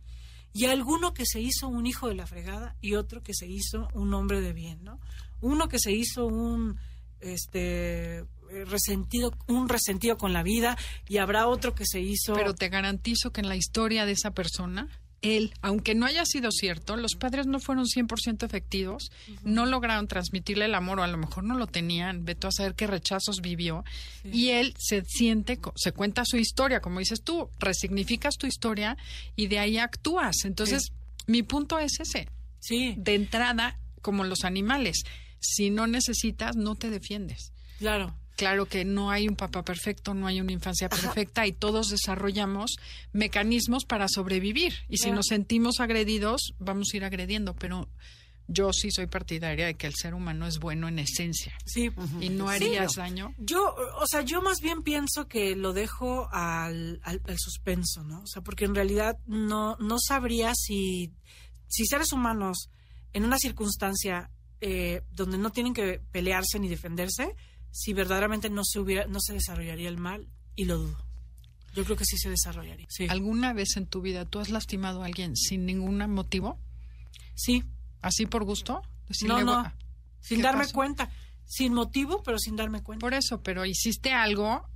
Y 0.54 0.66
alguno 0.66 1.12
que 1.12 1.26
se 1.26 1.40
hizo 1.40 1.68
un 1.68 1.86
hijo 1.86 2.08
de 2.08 2.14
la 2.14 2.26
fregada 2.26 2.76
y 2.80 2.94
otro 2.94 3.22
que 3.22 3.34
se 3.34 3.46
hizo 3.46 3.88
un 3.92 4.14
hombre 4.14 4.40
de 4.40 4.54
bien, 4.54 4.82
¿no? 4.82 5.00
Uno 5.40 5.68
que 5.68 5.78
se 5.78 5.92
hizo 5.92 6.24
un 6.24 6.78
este 7.20 8.24
resentido, 8.66 9.32
un 9.48 9.68
resentido 9.68 10.16
con 10.16 10.32
la 10.32 10.42
vida 10.42 10.78
y 11.08 11.18
habrá 11.18 11.48
otro 11.48 11.74
que 11.74 11.84
se 11.86 12.00
hizo 12.00 12.34
Pero 12.34 12.54
te 12.54 12.68
garantizo 12.68 13.32
que 13.32 13.40
en 13.40 13.48
la 13.48 13.56
historia 13.56 14.06
de 14.06 14.12
esa 14.12 14.32
persona, 14.32 14.88
él, 15.24 15.54
aunque 15.62 15.94
no 15.94 16.06
haya 16.06 16.24
sido 16.24 16.50
cierto, 16.52 16.96
los 16.96 17.14
padres 17.14 17.46
no 17.46 17.58
fueron 17.60 17.86
100% 17.86 18.44
efectivos, 18.44 19.10
no 19.42 19.66
lograron 19.66 20.06
transmitirle 20.06 20.66
el 20.66 20.74
amor 20.74 21.00
o 21.00 21.02
a 21.02 21.06
lo 21.08 21.16
mejor 21.16 21.44
no 21.44 21.56
lo 21.56 21.66
tenían, 21.66 22.24
veto 22.24 22.48
a 22.48 22.52
saber 22.52 22.74
qué 22.74 22.86
rechazos 22.86 23.40
vivió 23.40 23.84
y 24.24 24.50
él 24.50 24.74
se 24.78 25.02
siente, 25.04 25.58
se 25.76 25.92
cuenta 25.92 26.24
su 26.24 26.36
historia, 26.36 26.80
como 26.80 26.98
dices 26.98 27.22
tú, 27.22 27.48
resignificas 27.58 28.36
tu 28.36 28.46
historia 28.46 28.96
y 29.36 29.46
de 29.46 29.58
ahí 29.58 29.78
actúas. 29.78 30.44
Entonces, 30.44 30.92
mi 31.26 31.42
punto 31.42 31.78
es 31.78 32.00
ese, 32.00 32.28
Sí, 32.60 32.94
de 32.96 33.14
entrada, 33.14 33.78
como 34.00 34.24
los 34.24 34.44
animales, 34.44 35.04
si 35.40 35.70
no 35.70 35.86
necesitas, 35.86 36.56
no 36.56 36.74
te 36.74 36.90
defiendes. 36.90 37.52
claro. 37.78 38.14
Claro 38.36 38.66
que 38.66 38.84
no 38.84 39.10
hay 39.10 39.28
un 39.28 39.36
papá 39.36 39.62
perfecto, 39.64 40.12
no 40.14 40.26
hay 40.26 40.40
una 40.40 40.52
infancia 40.52 40.88
perfecta 40.88 41.46
y 41.46 41.52
todos 41.52 41.90
desarrollamos 41.90 42.76
mecanismos 43.12 43.84
para 43.84 44.08
sobrevivir. 44.08 44.74
Y 44.88 44.98
si 44.98 45.10
nos 45.12 45.26
sentimos 45.28 45.80
agredidos, 45.80 46.54
vamos 46.58 46.88
a 46.92 46.96
ir 46.96 47.04
agrediendo. 47.04 47.54
Pero 47.54 47.88
yo 48.48 48.72
sí 48.72 48.90
soy 48.90 49.06
partidaria 49.06 49.66
de 49.66 49.74
que 49.74 49.86
el 49.86 49.94
ser 49.94 50.14
humano 50.14 50.46
es 50.46 50.58
bueno 50.58 50.88
en 50.88 50.98
esencia 50.98 51.56
Sí. 51.64 51.90
y 52.20 52.28
no 52.28 52.48
Sí, 52.48 52.54
harías 52.56 52.96
no. 52.96 53.02
daño. 53.02 53.34
Yo, 53.38 53.74
o 53.98 54.06
sea, 54.06 54.22
yo 54.22 54.42
más 54.42 54.58
bien 54.60 54.82
pienso 54.82 55.28
que 55.28 55.56
lo 55.56 55.72
dejo 55.72 56.28
al, 56.32 57.00
al, 57.04 57.22
al 57.26 57.38
suspenso, 57.38 58.02
¿no? 58.04 58.20
O 58.22 58.26
sea, 58.26 58.42
porque 58.42 58.64
en 58.66 58.74
realidad 58.74 59.16
no, 59.26 59.76
no 59.78 59.96
sabría 59.98 60.52
si, 60.54 61.12
si 61.68 61.86
seres 61.86 62.12
humanos 62.12 62.68
en 63.12 63.24
una 63.24 63.38
circunstancia 63.38 64.28
eh, 64.60 65.02
donde 65.12 65.38
no 65.38 65.50
tienen 65.50 65.72
que 65.72 66.00
pelearse 66.10 66.58
ni 66.58 66.68
defenderse, 66.68 67.34
si 67.76 67.92
verdaderamente 67.92 68.50
no 68.50 68.62
se 68.64 68.78
hubiera, 68.78 69.06
no 69.08 69.18
se 69.20 69.32
desarrollaría 69.32 69.88
el 69.88 69.98
mal, 69.98 70.28
y 70.54 70.64
lo 70.66 70.78
dudo. 70.78 71.04
Yo 71.74 71.84
creo 71.84 71.96
que 71.96 72.04
sí 72.04 72.16
se 72.16 72.30
desarrollaría. 72.30 72.86
Sí. 72.88 73.06
¿Alguna 73.10 73.52
vez 73.52 73.76
en 73.76 73.86
tu 73.86 74.00
vida 74.00 74.24
tú 74.24 74.38
has 74.38 74.48
lastimado 74.48 75.02
a 75.02 75.06
alguien 75.06 75.34
sin 75.36 75.66
ningún 75.66 75.98
motivo? 76.10 76.60
Sí. 77.34 77.64
¿Así 78.00 78.26
por 78.26 78.44
gusto? 78.44 78.74
No, 78.82 78.90
Decirle, 79.08 79.44
no. 79.44 79.52
"Gua- 79.64 79.74
Sin 80.20 80.38
¿Qué 80.38 80.42
darme 80.44 80.62
pasó? 80.64 80.74
cuenta. 80.74 81.10
Sin 81.46 81.74
motivo, 81.74 82.22
pero 82.22 82.38
sin 82.38 82.54
darme 82.56 82.82
cuenta. 82.82 83.00
Por 83.00 83.12
eso, 83.12 83.42
pero 83.42 83.66
hiciste 83.66 84.12
algo 84.12 84.66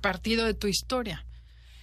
partido 0.00 0.46
de 0.46 0.54
tu 0.54 0.66
historia. 0.66 1.26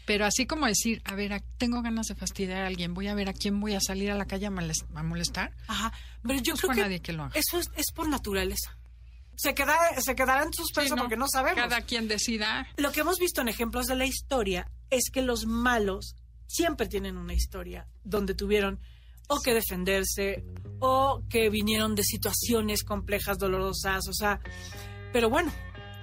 Pero 0.06 0.26
así 0.26 0.46
como 0.46 0.66
decir, 0.66 1.02
a 1.06 1.16
ver, 1.16 1.42
tengo 1.58 1.82
ganas 1.82 2.08
de 2.08 2.16
fastidiar 2.16 2.64
a 2.64 2.68
alguien, 2.68 2.94
voy 2.94 3.08
a 3.08 3.14
ver 3.16 3.30
a 3.30 3.34
quién 3.34 3.60
voy 3.62 3.74
a 3.76 3.80
salir 3.80 4.12
a 4.12 4.16
la 4.16 4.26
calle 4.26 4.48
a, 4.48 4.52
moles- 4.52 4.86
a 4.96 5.04
molestar. 5.04 5.54
Ajá. 5.68 5.94
Pero 6.24 6.34
yo 6.40 6.54
conozco 6.54 6.68
creo 6.68 6.76
que 6.76 6.82
nadie 6.82 7.00
que 7.00 7.14
lo 7.14 7.24
haga. 7.24 7.36
eso 7.40 7.60
es, 7.60 7.70
es 7.78 7.92
por 7.94 8.10
naturaleza. 8.10 8.76
Se, 9.36 9.54
queda, 9.54 9.78
se 10.00 10.16
quedará 10.16 10.44
en 10.44 10.54
suspenso 10.54 10.90
Sí, 10.90 10.96
no, 10.96 11.04
porque 11.04 11.18
no 11.18 11.28
sabemos. 11.28 11.62
Cada 11.62 11.82
quien 11.82 12.08
decida. 12.08 12.68
Lo 12.78 12.92
que 12.92 13.02
hemos 13.02 13.20
visto 13.20 13.42
en 13.42 13.48
ejemplos 13.48 13.88
de 13.88 13.96
la 13.96 14.06
historia 14.06 14.70
es 14.90 15.10
que 15.12 15.22
los 15.22 15.46
malos 15.46 16.16
siempre 16.48 16.88
tienen 16.88 17.18
una 17.18 17.34
historia 17.34 17.88
donde 18.04 18.36
tuvieron 18.36 18.80
o 19.28 19.42
que 19.42 19.54
defenderse 19.54 20.44
o 20.80 21.24
que 21.30 21.50
vinieron 21.50 21.96
de 21.96 22.04
situaciones 22.04 22.84
complejas, 22.84 23.38
dolorosas, 23.38 24.08
o 24.08 24.14
sea, 24.14 24.40
pero 25.12 25.30
bueno, 25.30 25.52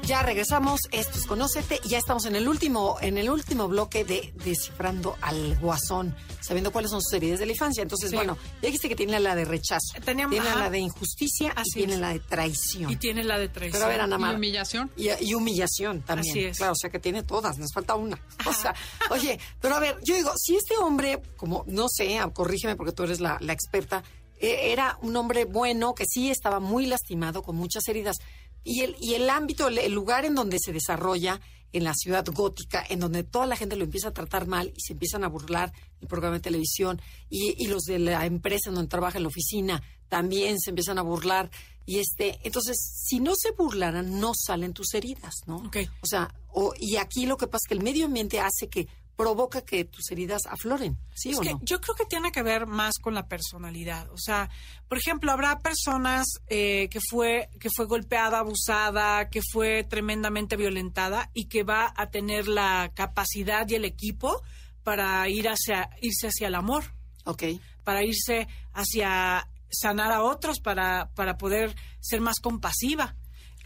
Ya 0.09 0.23
regresamos, 0.23 0.81
esto 0.91 1.19
es 1.19 1.27
Conócete 1.27 1.81
y 1.85 1.89
ya 1.91 1.99
estamos 1.99 2.25
en 2.25 2.35
el 2.35 2.49
último, 2.49 2.97
en 3.03 3.19
el 3.19 3.29
último 3.29 3.69
bloque 3.69 4.07
de 4.07 4.33
Descifrando 4.43 5.19
al 5.21 5.59
Guasón, 5.59 6.17
sabiendo 6.41 6.73
cuáles 6.73 6.91
son 6.93 7.03
sus 7.03 7.13
heridas 7.13 7.39
de 7.41 7.45
la 7.45 7.53
infancia. 7.53 7.83
Entonces, 7.83 8.09
Sí. 8.09 8.17
bueno, 8.17 8.39
ya 8.63 8.69
dijiste 8.69 8.89
que 8.89 8.97
tiene 8.97 9.21
la 9.21 9.35
de 9.35 9.45
rechazo, 9.45 9.93
Teníamos- 10.03 10.33
tiene 10.33 10.49
ajá. 10.49 10.61
la 10.61 10.71
de 10.71 10.79
injusticia 10.79 11.53
Así 11.55 11.71
y 11.71 11.73
tiene 11.81 11.95
es. 11.95 12.01
la 12.01 12.09
de 12.15 12.21
traición. 12.21 12.91
Y 12.91 12.97
tiene 12.97 13.23
la 13.23 13.39
de 13.39 13.51
traición. 13.51 13.73
Pero 13.73 13.85
a 13.85 13.89
ver, 13.89 14.01
Ana 14.01 14.17
Y 14.17 14.19
Mar, 14.19 14.35
humillación. 14.37 14.91
y, 14.97 15.09
y 15.23 15.35
humillación 15.35 16.01
también. 16.01 16.31
Así 16.33 16.45
es. 16.47 16.57
Claro, 16.57 16.73
o 16.73 16.77
sea 16.77 16.89
que 16.89 16.99
tiene 17.01 17.23
todas, 17.23 17.59
nos 17.59 17.71
falta 17.75 17.95
una. 17.95 18.19
O 18.47 18.53
sea, 18.55 18.75
oye, 19.11 19.39
pero 19.61 19.75
a 19.77 19.79
ver, 19.79 19.99
yo 20.05 20.15
digo, 20.15 20.33
si 20.39 20.57
este 20.57 20.75
hombre, 20.79 21.21
como, 21.37 21.65
no 21.67 21.87
sé, 21.91 22.19
corrígeme 22.33 22.77
porque 22.77 22.93
tú 22.93 23.03
eres 23.03 23.21
la, 23.21 23.37
la 23.43 23.53
experta, 23.53 24.03
eh, 24.41 24.73
era 24.73 24.97
un 25.03 25.15
hombre 25.17 25.45
bueno 25.45 25.95
que 25.95 26.05
sí 26.07 26.31
estaba 26.31 26.61
muy 26.61 26.87
lastimado, 26.87 27.43
con 27.43 27.57
muchas 27.57 27.87
heridas, 27.89 28.17
y 28.65 28.83
el, 28.83 28.97
y 29.01 29.15
el 29.15 29.29
ámbito, 29.31 29.69
el, 29.69 29.79
el 29.79 29.93
lugar 29.93 30.25
en 30.25 30.35
donde 30.35 30.59
se 30.59 30.73
desarrolla, 30.73 31.41
en 31.73 31.85
la 31.85 31.95
ciudad 31.95 32.25
gótica, 32.27 32.85
en 32.89 33.01
donde 33.01 33.25
toda 33.25 33.47
la 33.47 33.57
gente 33.57 33.77
lo 33.77 33.85
empieza 33.85 34.09
a 34.09 34.15
tratar 34.15 34.47
mal 34.47 34.73
y 34.75 34.81
se 34.81 34.95
empiezan 34.95 35.25
a 35.25 35.29
burlar 35.29 35.73
el 36.01 36.09
programa 36.09 36.37
de 36.37 36.41
televisión, 36.41 37.01
y, 37.29 37.63
y 37.63 37.67
los 37.69 37.83
de 37.83 37.99
la 37.99 38.25
empresa 38.27 38.71
en 38.71 38.77
donde 38.77 38.89
trabaja 38.89 39.19
en 39.19 39.25
la 39.25 39.29
oficina 39.29 39.83
también 40.09 40.59
se 40.59 40.71
empiezan 40.71 40.99
a 40.99 41.03
burlar. 41.03 41.51
Y 41.85 41.99
este, 41.99 42.39
entonces, 42.43 42.77
si 42.79 43.21
no 43.21 43.35
se 43.35 43.53
burlaran, 43.53 44.21
no 44.21 44.33
salen 44.35 44.75
tus 44.75 44.95
heridas, 44.95 45.35
¿no? 45.47 45.71
O 46.03 46.07
sea, 46.07 46.35
o, 46.49 46.75
y 46.79 46.97
aquí 46.97 47.27
lo 47.27 47.37
que 47.37 47.47
pasa 47.47 47.65
es 47.65 47.69
que 47.69 47.75
el 47.75 47.83
medio 47.83 48.07
ambiente 48.07 48.41
hace 48.41 48.69
que 48.69 48.89
provoca 49.19 49.63
que 49.63 49.85
tus 49.85 50.13
heridas 50.13 50.43
afloren, 50.49 50.97
¿sí 51.13 51.31
Es 51.31 51.39
o 51.39 51.41
que 51.41 51.51
no? 51.51 51.61
yo 51.65 51.81
creo 51.81 51.97
que 51.97 52.05
tiene 52.05 52.31
que 52.31 52.45
ver 52.45 52.69
más 52.69 52.95
con 53.03 53.15
la 53.15 53.27
personalidad. 53.27 54.09
O 54.13 54.17
sea, 54.17 54.49
por 54.89 54.97
ejemplo, 54.97 55.33
habrá 55.33 55.59
personas 55.59 56.25
eh, 56.47 56.89
que 56.89 57.01
fue 57.01 57.51
que 57.59 57.69
fue 57.75 57.87
golpeada, 57.87 58.39
abusada, 58.39 59.29
que 59.29 59.41
fue 59.43 59.83
tremendamente 59.83 60.57
violentada 60.57 61.31
y 61.35 61.47
que 61.47 61.65
va 61.65 61.93
a 61.97 62.11
tener 62.11 62.47
la 62.47 62.93
capacidad 62.95 63.69
y 63.69 63.75
el 63.75 63.85
equipo 63.85 64.41
para 64.85 65.29
ir 65.29 65.49
hacia 65.49 65.91
irse 66.01 66.29
hacia 66.29 66.47
el 66.47 66.55
amor, 66.55 66.85
Ok, 67.25 67.43
para 67.83 68.05
irse 68.05 68.47
hacia 68.73 69.49
sanar 69.69 70.13
a 70.13 70.23
otros, 70.23 70.61
para 70.61 71.11
para 71.17 71.37
poder 71.39 71.75
ser 71.99 72.21
más 72.21 72.39
compasiva. 72.41 73.17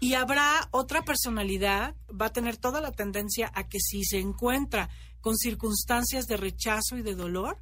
Y 0.01 0.15
habrá 0.15 0.67
otra 0.73 1.03
personalidad, 1.03 1.95
va 2.11 2.27
a 2.27 2.33
tener 2.33 2.57
toda 2.57 2.81
la 2.81 2.91
tendencia 2.91 3.53
a 3.55 3.69
que 3.69 3.79
si 3.79 4.03
se 4.03 4.19
encuentra 4.19 4.89
con 5.23 5.37
circunstancias 5.39 6.27
de 6.27 6.37
rechazo 6.37 6.99
y 6.99 7.03
de 7.03 7.15
dolor, 7.15 7.57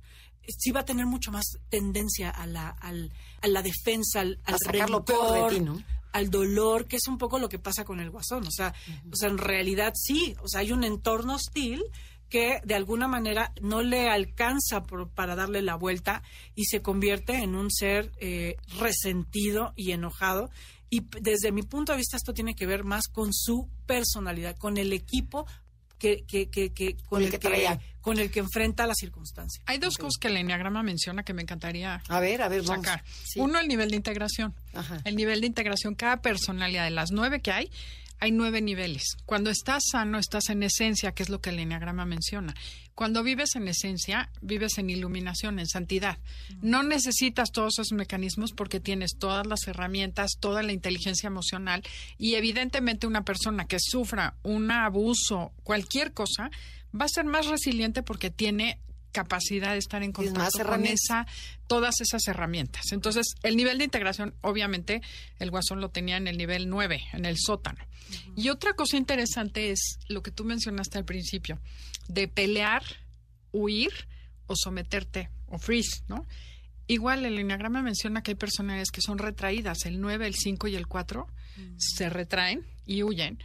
sí 0.59 0.73
va 0.73 0.81
a 0.81 0.85
tener 0.85 1.07
mucho 1.07 1.31
más 1.31 1.45
tendencia 1.69 2.31
a 2.31 2.47
la, 2.47 2.71
al- 2.71 3.13
a 3.43 3.47
la 3.47 3.63
defensa, 3.63 4.21
al, 4.21 4.41
al 4.45 4.55
peor 5.05 5.51
de 5.51 5.57
ti, 5.59 5.61
¿no? 5.61 5.81
al 6.13 6.29
dolor, 6.29 6.87
que 6.87 6.97
es 6.97 7.07
un 7.07 7.19
poco 7.19 7.39
lo 7.39 7.49
que 7.49 7.61
pasa 7.61 7.85
con 7.85 8.01
el 8.01 8.11
guasón. 8.11 8.45
O 8.45 8.51
sea, 8.51 8.75
o 9.13 9.15
sea, 9.15 9.29
en 9.29 9.39
realidad 9.39 9.93
sí, 9.95 10.35
o 10.43 10.49
sea, 10.49 10.61
hay 10.61 10.73
un 10.73 10.83
entorno 10.83 11.37
hostil 11.37 11.85
que 12.29 12.61
de 12.65 12.75
alguna 12.75 13.07
manera 13.07 13.53
no 13.61 13.83
le 13.83 14.09
alcanza 14.09 14.83
por- 14.83 15.09
para 15.11 15.37
darle 15.37 15.63
la 15.63 15.77
vuelta 15.77 16.23
y 16.57 16.65
se 16.65 16.81
convierte 16.83 17.35
en 17.37 17.55
un 17.55 17.71
ser 17.71 18.11
eh, 18.21 18.57
resentido 18.79 19.73
y 19.77 19.93
enojado. 19.93 20.51
Y 20.93 21.03
desde 21.21 21.53
mi 21.53 21.63
punto 21.63 21.93
de 21.93 21.99
vista 21.99 22.17
esto 22.17 22.33
tiene 22.35 22.55
que 22.57 22.67
ver 22.67 22.83
más 22.83 23.07
con 23.07 23.33
su 23.33 23.69
personalidad, 23.87 24.57
con 24.57 24.77
el 24.79 24.93
equipo 24.93 25.47
que, 26.01 26.25
que, 26.27 26.49
que, 26.51 26.73
que- 26.73 26.97
con, 27.09 27.21
el 27.21 27.27
el 27.27 27.31
que 27.31 27.39
que, 27.39 27.49
traía. 27.49 27.79
con 28.01 28.19
el 28.19 28.31
que 28.33 28.41
enfrenta 28.41 28.87
la 28.89 28.95
circunstancia. 28.95 29.63
Hay 29.67 29.79
dos 29.79 29.97
cosas 29.97 30.17
que 30.21 30.27
el 30.29 30.37
enneagrama 30.39 30.83
menciona 30.83 31.23
que 31.23 31.33
me 31.35 31.43
encantaría 31.43 32.03
A 32.09 32.19
ver, 32.19 32.43
a 32.43 32.49
ver, 32.49 32.63
vamos. 32.63 32.85
sacar. 32.85 33.05
Sí. 33.25 33.39
Uno, 33.39 33.61
el 33.61 33.69
nivel 33.69 33.91
de 33.91 33.97
integración. 33.97 34.55
Ajá. 34.75 35.01
El 35.05 35.15
nivel 35.15 35.41
de 35.43 35.47
integración, 35.47 35.95
cada 35.95 36.21
personalidad 36.23 36.85
de 36.85 36.91
las 36.91 37.11
nueve 37.13 37.41
que 37.41 37.53
hay, 37.53 37.71
hay 38.19 38.33
nueve 38.33 38.61
niveles. 38.61 39.05
Cuando 39.27 39.51
estás 39.51 39.83
sano, 39.93 40.19
estás 40.19 40.49
en 40.49 40.63
esencia, 40.63 41.13
que 41.13 41.23
es 41.23 41.29
lo 41.29 41.41
que 41.41 41.51
el 41.51 41.59
enneagrama 41.59 42.05
menciona. 42.05 42.55
Cuando 43.01 43.23
vives 43.23 43.57
en 43.57 43.67
esencia, 43.67 44.29
vives 44.43 44.77
en 44.77 44.91
iluminación, 44.91 45.59
en 45.59 45.67
santidad. 45.67 46.19
No 46.61 46.83
necesitas 46.83 47.51
todos 47.51 47.79
esos 47.79 47.93
mecanismos 47.97 48.53
porque 48.53 48.79
tienes 48.79 49.17
todas 49.19 49.47
las 49.47 49.67
herramientas, 49.69 50.33
toda 50.39 50.63
la 50.63 50.75
inteligencia 50.75 51.27
emocional 51.27 51.83
y 52.19 52.35
evidentemente 52.35 53.07
una 53.07 53.25
persona 53.25 53.67
que 53.67 53.79
sufra 53.81 54.35
un 54.43 54.71
abuso, 54.71 55.55
cualquier 55.63 56.13
cosa, 56.13 56.51
va 56.95 57.07
a 57.07 57.09
ser 57.09 57.25
más 57.25 57.47
resiliente 57.47 58.03
porque 58.03 58.29
tiene 58.29 58.79
capacidad 59.13 59.73
de 59.73 59.79
estar 59.79 60.03
en 60.03 60.13
contacto 60.13 60.63
con 60.67 60.85
esa 60.85 61.27
todas 61.67 62.01
esas 62.01 62.27
herramientas. 62.29 62.93
Entonces, 62.93 63.35
el 63.43 63.57
nivel 63.57 63.79
de 63.79 63.85
integración, 63.85 64.35
obviamente, 64.41 65.03
el 65.39 65.51
guasón 65.51 65.81
lo 65.81 65.89
tenía 65.89 66.17
en 66.17 66.29
el 66.29 66.37
nivel 66.37 66.69
9, 66.69 67.01
en 67.13 67.25
el 67.25 67.37
sótano. 67.39 67.79
Y 68.37 68.49
otra 68.49 68.75
cosa 68.75 68.97
interesante 68.97 69.71
es 69.71 69.99
lo 70.09 70.23
que 70.23 70.33
tú 70.33 70.45
mencionaste 70.45 70.99
al 70.99 71.05
principio, 71.05 71.61
de 72.09 72.29
pelear, 72.29 72.83
huir 73.53 73.93
o 74.47 74.55
someterte 74.57 75.31
o 75.47 75.59
freeze, 75.59 76.03
¿no? 76.09 76.27
Igual 76.87 77.25
el 77.25 77.39
enneagrama 77.39 77.83
menciona 77.83 78.23
que 78.23 78.33
hay 78.33 78.37
personalidades 78.37 78.91
que 78.91 79.01
son 79.01 79.19
retraídas, 79.19 79.87
el 79.87 80.01
9, 80.01 80.27
el 80.27 80.35
5 80.35 80.69
y 80.69 80.75
el 80.75 80.89
4 80.89 81.29
se 81.77 82.11
retraen 82.11 82.67
y 82.85 83.03
huyen. 83.03 83.39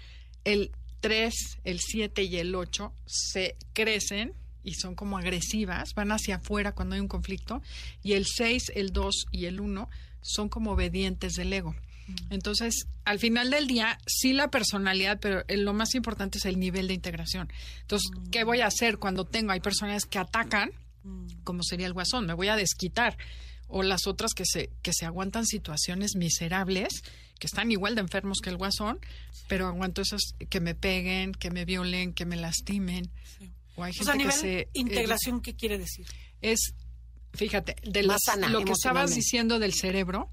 El 0.43 0.72
3, 1.01 1.34
el 1.64 1.80
7 1.80 2.24
y 2.24 2.38
el 2.38 2.56
8 2.56 2.91
se 3.06 3.56
crecen 3.74 4.34
y 4.64 4.74
son 4.74 4.95
como 4.95 5.20
agresivas, 5.20 5.93
van 5.93 6.12
hacia 6.12 6.38
afuera 6.38 6.74
cuando 6.74 6.95
hay 6.95 7.01
un 7.01 7.08
conflicto, 7.08 7.62
y 8.01 8.14
el 8.14 8.26
6, 8.26 8.72
el 8.76 8.91
2 8.91 9.28
y 9.32 9.45
el 9.45 9.60
1 9.60 9.89
son 10.22 10.49
como 10.49 10.72
obedientes 10.72 11.34
del 11.34 11.53
ego. 11.53 11.76
Entonces, 12.30 12.86
al 13.03 13.20
final 13.20 13.49
del 13.49 13.68
día, 13.68 13.97
sí 14.06 14.34
la 14.34 14.49
personalidad, 14.49 15.20
pero 15.20 15.43
eh, 15.47 15.58
lo 15.58 15.74
más 15.74 15.95
importante 15.95 16.38
es 16.38 16.45
el 16.45 16.60
nivel 16.60 16.88
de 16.88 16.93
integración. 16.93 17.51
Entonces, 17.82 18.10
¿qué 18.32 18.43
voy 18.43 18.62
a 18.62 18.68
hacer 18.68 18.97
cuando 18.99 19.26
tengo? 19.26 19.51
Hay 19.51 19.60
personas 19.60 20.06
que 20.06 20.20
atacan, 20.20 20.72
como 21.43 21.64
sería 21.64 21.88
el 21.88 21.93
guasón, 21.93 22.26
me 22.26 22.34
voy 22.34 22.47
a 22.47 22.56
desquitar. 22.56 23.18
O 23.68 23.82
las 23.82 24.06
otras 24.06 24.34
que 24.36 24.43
se, 24.45 24.70
que 24.84 24.91
se 24.93 25.06
aguantan 25.06 25.45
situaciones 25.47 26.16
miserables, 26.16 27.01
que 27.39 27.47
están 27.47 27.72
igual 27.72 27.95
de 27.95 28.01
enfermos 28.01 28.38
que 28.41 28.51
el 28.51 28.58
guasón, 28.58 28.99
pero 29.47 29.68
aguanto 29.68 30.01
esas 30.03 30.22
que 30.49 30.60
me 30.60 30.76
peguen, 30.76 31.32
que 31.32 31.49
me 31.49 31.66
violen, 31.66 32.14
que 32.14 32.26
me 32.26 32.36
lastimen. 32.36 33.10
O 33.76 33.84
hay 33.84 33.91
O 33.91 33.93
gente 33.93 34.06
sea, 34.06 34.14
a 34.14 34.18
que 34.18 34.32
se... 34.32 34.70
integración, 34.74 35.41
¿qué 35.41 35.56
quiere 35.56 35.78
decir? 35.80 36.06
es, 36.41 36.74
fíjate, 37.34 37.76
de 37.84 38.03
Más 38.03 38.08
las- 38.08 38.22
sana 38.36 38.49
lo 38.49 38.64
que 38.64 38.72
estabas 38.74 39.16
diciendo 39.16 39.58
del 39.58 39.74
cerebro, 39.74 40.30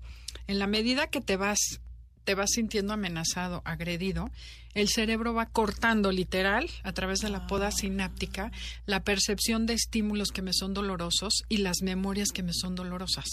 en 0.47 0.59
la 0.59 0.67
medida 0.67 1.09
que 1.09 1.21
te 1.21 1.37
vas 1.37 1.81
te 2.25 2.35
vas 2.35 2.51
sintiendo 2.53 2.93
amenazado, 2.93 3.63
agredido, 3.65 4.31
el 4.75 4.89
cerebro 4.89 5.35
va 5.35 5.47
cortando 5.47 6.13
literal 6.13 6.71
a 6.83 6.93
través 6.93 7.21
de 7.21 7.29
la 7.29 7.47
poda 7.47 7.71
sináptica 7.71 8.53
la 8.87 9.05
percepción 9.05 9.67
de 9.67 9.75
estímulos 9.75 10.31
que 10.31 10.41
me 10.41 10.53
son 10.55 10.73
dolorosos 10.73 11.43
y 11.49 11.59
las 11.59 11.83
memorias 11.83 12.31
que 12.33 12.43
me 12.43 12.53
son 12.55 12.75
dolorosas. 12.75 13.27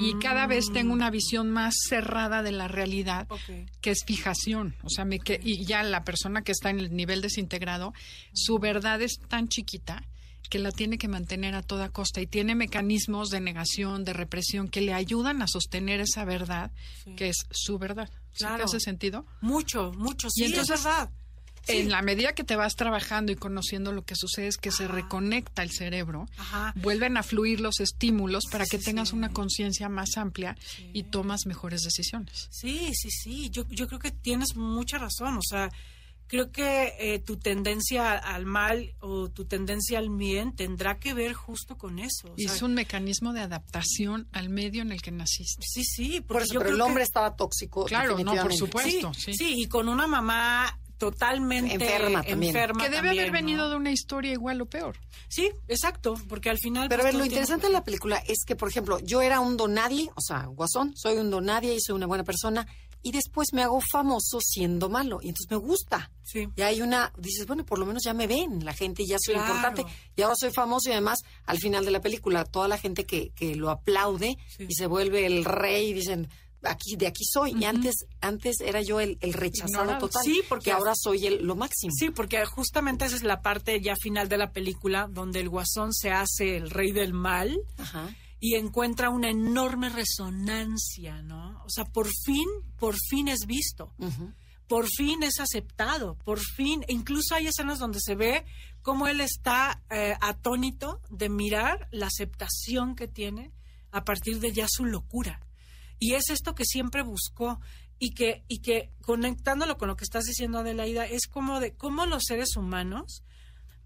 Y 0.00 0.18
cada 0.20 0.46
vez 0.46 0.66
tengo 0.72 0.92
una 0.92 1.10
visión 1.10 1.50
más 1.50 1.74
cerrada 1.88 2.42
de 2.42 2.52
la 2.52 2.68
realidad 2.68 3.26
que 3.80 3.90
es 3.90 4.04
fijación, 4.04 4.74
o 4.82 4.90
sea, 4.90 5.04
me 5.04 5.18
que, 5.18 5.40
y 5.42 5.64
ya 5.64 5.82
la 5.82 6.04
persona 6.04 6.42
que 6.42 6.52
está 6.52 6.70
en 6.70 6.80
el 6.80 6.94
nivel 6.94 7.22
desintegrado, 7.22 7.94
su 8.34 8.58
verdad 8.58 9.00
es 9.00 9.18
tan 9.28 9.48
chiquita 9.48 10.02
que 10.48 10.58
la 10.58 10.70
tiene 10.72 10.98
que 10.98 11.08
mantener 11.08 11.54
a 11.54 11.62
toda 11.62 11.88
costa 11.88 12.20
y 12.20 12.26
tiene 12.26 12.54
mecanismos 12.54 13.30
de 13.30 13.40
negación, 13.40 14.04
de 14.04 14.12
represión 14.12 14.68
que 14.68 14.80
le 14.80 14.92
ayudan 14.94 15.42
a 15.42 15.46
sostener 15.48 16.00
esa 16.00 16.24
verdad 16.24 16.70
que 17.16 17.28
es 17.28 17.46
su 17.50 17.78
verdad. 17.78 18.08
¿Sí 18.32 18.44
te 18.44 18.48
Claro. 18.48 18.64
hace 18.64 18.80
sentido? 18.80 19.24
Mucho, 19.40 19.92
mucho, 19.94 20.28
sí, 20.30 20.44
entonces, 20.44 20.78
es 20.78 20.84
verdad. 20.84 21.10
Sí. 21.64 21.78
En 21.78 21.90
la 21.90 22.00
medida 22.00 22.32
que 22.32 22.44
te 22.44 22.54
vas 22.54 22.76
trabajando 22.76 23.32
y 23.32 23.34
conociendo 23.34 23.90
lo 23.90 24.04
que 24.04 24.14
sucede 24.14 24.46
es 24.46 24.56
que 24.56 24.70
se 24.70 24.86
reconecta 24.86 25.64
el 25.64 25.72
cerebro, 25.72 26.28
Ajá. 26.36 26.72
vuelven 26.76 27.16
a 27.16 27.24
fluir 27.24 27.60
los 27.60 27.80
estímulos 27.80 28.44
para 28.52 28.64
que 28.66 28.78
Sí, 28.78 28.84
tengas 28.84 29.08
sí. 29.08 29.16
una 29.16 29.30
conciencia 29.32 29.88
más 29.88 30.16
amplia 30.16 30.56
y 30.92 31.02
tomas 31.04 31.44
mejores 31.46 31.82
decisiones. 31.82 32.46
Sí, 32.52 32.92
sí, 32.94 33.10
sí. 33.10 33.50
Yo, 33.50 33.66
yo 33.68 33.88
creo 33.88 33.98
que 33.98 34.12
tienes 34.12 34.54
mucha 34.54 34.98
razón. 34.98 35.38
O 35.38 35.42
sea, 35.42 35.68
creo 36.26 36.50
que 36.50 36.94
eh, 36.98 37.18
tu 37.20 37.36
tendencia 37.38 38.12
al 38.12 38.46
mal 38.46 38.94
o 39.00 39.30
tu 39.30 39.44
tendencia 39.44 39.98
al 39.98 40.10
bien 40.10 40.54
tendrá 40.56 40.98
que 40.98 41.14
ver 41.14 41.32
justo 41.34 41.76
con 41.78 41.98
eso. 41.98 42.28
O 42.28 42.34
Y 42.36 42.44
sea, 42.44 42.54
es 42.54 42.62
un 42.62 42.74
mecanismo 42.74 43.32
de 43.32 43.40
adaptación 43.40 44.28
al 44.32 44.48
medio 44.48 44.82
en 44.82 44.92
el 44.92 45.02
que 45.02 45.10
naciste. 45.12 45.62
Sí, 45.66 45.84
sí. 45.84 46.20
Por 46.20 46.26
porque 46.38 46.44
eso, 46.44 46.54
yo 46.54 46.60
pero 46.60 46.74
el 46.74 46.80
hombre 46.80 47.00
que- 47.02 47.06
estaba 47.08 47.36
tóxico. 47.36 47.84
Claro, 47.84 48.18
no, 48.18 48.34
por 48.34 48.52
supuesto. 48.54 49.14
Sí, 49.14 49.32
sí. 49.32 49.34
sí, 49.34 49.54
y 49.62 49.66
con 49.68 49.88
una 49.88 50.06
mamá 50.06 50.78
totalmente 50.98 51.74
Enferma 51.74 52.22
también. 52.22 52.56
enferma 52.56 52.82
Que 52.84 52.88
debe 52.90 53.08
también, 53.08 53.20
haber 53.20 53.32
venido 53.32 53.64
¿no? 53.64 53.70
de 53.70 53.76
una 53.76 53.90
historia 53.90 54.32
igual 54.32 54.60
o 54.62 54.66
peor. 54.66 54.96
Sí, 55.28 55.50
exacto, 55.68 56.14
porque 56.28 56.48
al 56.48 56.58
final... 56.58 56.88
Pero 56.88 57.02
a 57.02 57.04
pues, 57.04 57.04
ver, 57.04 57.12
todo 57.12 57.18
lo 57.18 57.24
tiene- 57.24 57.34
interesante 57.42 57.66
de 57.66 57.72
la 57.74 57.84
película 57.84 58.16
es 58.26 58.44
que, 58.46 58.56
por 58.56 58.70
ejemplo, 58.70 58.98
yo 59.00 59.20
era 59.20 59.40
un 59.40 59.58
donadie, 59.58 60.10
o 60.14 60.20
sea, 60.22 60.46
guasón, 60.46 60.96
soy 60.96 61.18
un 61.18 61.30
donadie 61.30 61.74
y 61.74 61.80
soy 61.80 61.94
una 61.96 62.06
buena 62.06 62.24
persona, 62.24 62.66
y 63.08 63.12
después 63.12 63.48
me 63.52 63.62
hago 63.62 63.80
famoso 63.92 64.38
siendo 64.40 64.88
malo, 64.88 65.20
y 65.22 65.28
entonces 65.28 65.50
me 65.50 65.56
gusta. 65.58 66.10
Sí. 66.24 66.48
Y 66.56 66.62
hay 66.62 66.82
una, 66.82 67.12
dices, 67.18 67.46
bueno, 67.46 67.64
por 67.64 67.78
lo 67.78 67.86
menos 67.86 68.02
ya 68.04 68.14
me 68.14 68.26
ven, 68.26 68.64
la 68.64 68.72
gente 68.74 69.04
ya 69.06 69.16
soy 69.20 69.34
Claro. 69.34 69.54
importante, 69.54 69.84
y 70.16 70.22
ahora 70.22 70.34
soy 70.36 70.50
famoso, 70.50 70.88
y 70.88 70.92
además, 70.92 71.20
al 71.44 71.58
final 71.58 71.84
de 71.84 71.90
la 71.92 72.00
película, 72.00 72.44
toda 72.44 72.66
la 72.68 72.78
gente 72.78 73.04
que, 73.04 73.30
que 73.30 73.54
lo 73.54 73.70
aplaude 73.70 74.36
Sí. 74.56 74.66
y 74.68 74.74
se 74.74 74.86
vuelve 74.86 75.26
el 75.26 75.44
rey, 75.44 75.90
y 75.90 75.92
dicen, 75.94 76.28
aquí, 76.62 76.96
de 76.96 77.06
aquí 77.06 77.24
soy. 77.24 77.54
Y 77.56 77.64
antes, 77.64 78.06
antes 78.20 78.60
era 78.60 78.82
yo 78.82 78.98
el, 78.98 79.18
el 79.20 79.34
rechazado 79.34 79.98
total. 79.98 80.22
Sí, 80.24 80.42
porque- 80.48 80.64
que 80.64 80.72
ahora 80.72 80.94
soy 80.96 81.26
el, 81.26 81.44
lo 81.46 81.54
máximo. 81.54 81.92
Sí, 81.96 82.10
porque 82.10 82.44
justamente 82.44 83.04
esa 83.04 83.14
es 83.14 83.22
la 83.22 83.40
parte 83.40 83.80
ya 83.80 83.94
final 83.94 84.28
de 84.28 84.36
la 84.38 84.50
película 84.50 85.06
donde 85.08 85.38
el 85.40 85.48
guasón 85.48 85.92
se 85.94 86.10
hace 86.10 86.56
el 86.56 86.70
rey 86.70 86.90
del 86.90 87.12
mal 87.12 87.56
Ajá. 87.78 88.12
Y 88.38 88.54
encuentra 88.54 89.10
una 89.10 89.30
enorme 89.30 89.88
resonancia, 89.88 91.22
¿no? 91.22 91.62
O 91.64 91.70
sea, 91.70 91.84
por 91.84 92.08
fin, 92.24 92.46
por 92.76 92.94
fin 93.08 93.28
es 93.28 93.46
visto. 93.46 93.94
Por 94.68 94.86
fin 94.88 95.22
es 95.22 95.38
aceptado, 95.38 96.18
por 96.18 96.40
fin, 96.40 96.84
e 96.88 96.92
incluso 96.92 97.34
hay 97.34 97.46
escenas 97.46 97.78
donde 97.78 98.00
se 98.00 98.16
ve 98.16 98.44
cómo 98.82 99.06
él 99.06 99.20
está 99.20 99.82
eh, 99.90 100.16
atónito 100.20 101.00
de 101.08 101.28
mirar 101.28 101.88
la 101.92 102.06
aceptación 102.06 102.96
que 102.96 103.06
tiene 103.06 103.52
a 103.92 104.04
partir 104.04 104.40
de 104.40 104.52
ya 104.52 104.66
su 104.68 104.84
locura. 104.84 105.40
Y 105.98 106.14
es 106.14 106.30
esto 106.30 106.54
que 106.54 106.64
siempre 106.64 107.02
buscó 107.02 107.60
y 107.98 108.10
que, 108.10 108.44
y 108.48 108.58
que 108.58 108.92
conectándolo 109.02 109.78
con 109.78 109.88
lo 109.88 109.96
que 109.96 110.04
estás 110.04 110.24
diciendo, 110.24 110.58
Adelaida, 110.58 111.06
es 111.06 111.26
como 111.28 111.60
de 111.60 111.74
cómo 111.74 112.04
los 112.04 112.24
seres 112.26 112.56
humanos 112.56 113.22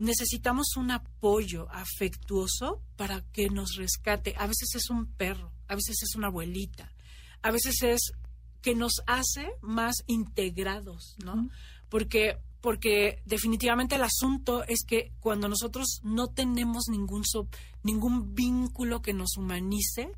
necesitamos 0.01 0.76
un 0.76 0.90
apoyo 0.90 1.68
afectuoso 1.70 2.82
para 2.96 3.20
que 3.32 3.48
nos 3.51 3.76
rescate. 3.76 4.34
A 4.36 4.46
veces 4.46 4.74
es 4.74 4.90
un 4.90 5.07
perro, 5.07 5.53
a 5.68 5.74
veces 5.76 6.03
es 6.03 6.16
una 6.16 6.26
abuelita, 6.28 6.92
a 7.42 7.51
veces 7.53 7.82
es 7.82 8.01
que 8.62 8.74
nos 8.74 8.94
hace 9.07 9.53
más 9.62 9.94
integrados, 10.07 11.14
¿no? 11.24 11.48
Porque 11.88 12.38
porque 12.61 13.22
definitivamente 13.24 13.94
el 13.94 14.03
asunto 14.03 14.64
es 14.64 14.84
que 14.86 15.12
cuando 15.20 15.48
nosotros 15.48 16.01
no 16.03 16.26
tenemos 16.28 16.88
ningún 16.90 17.24
so- 17.24 17.48
ningún 17.82 18.34
vínculo 18.34 19.01
que 19.01 19.14
nos 19.14 19.38
humanice, 19.38 20.12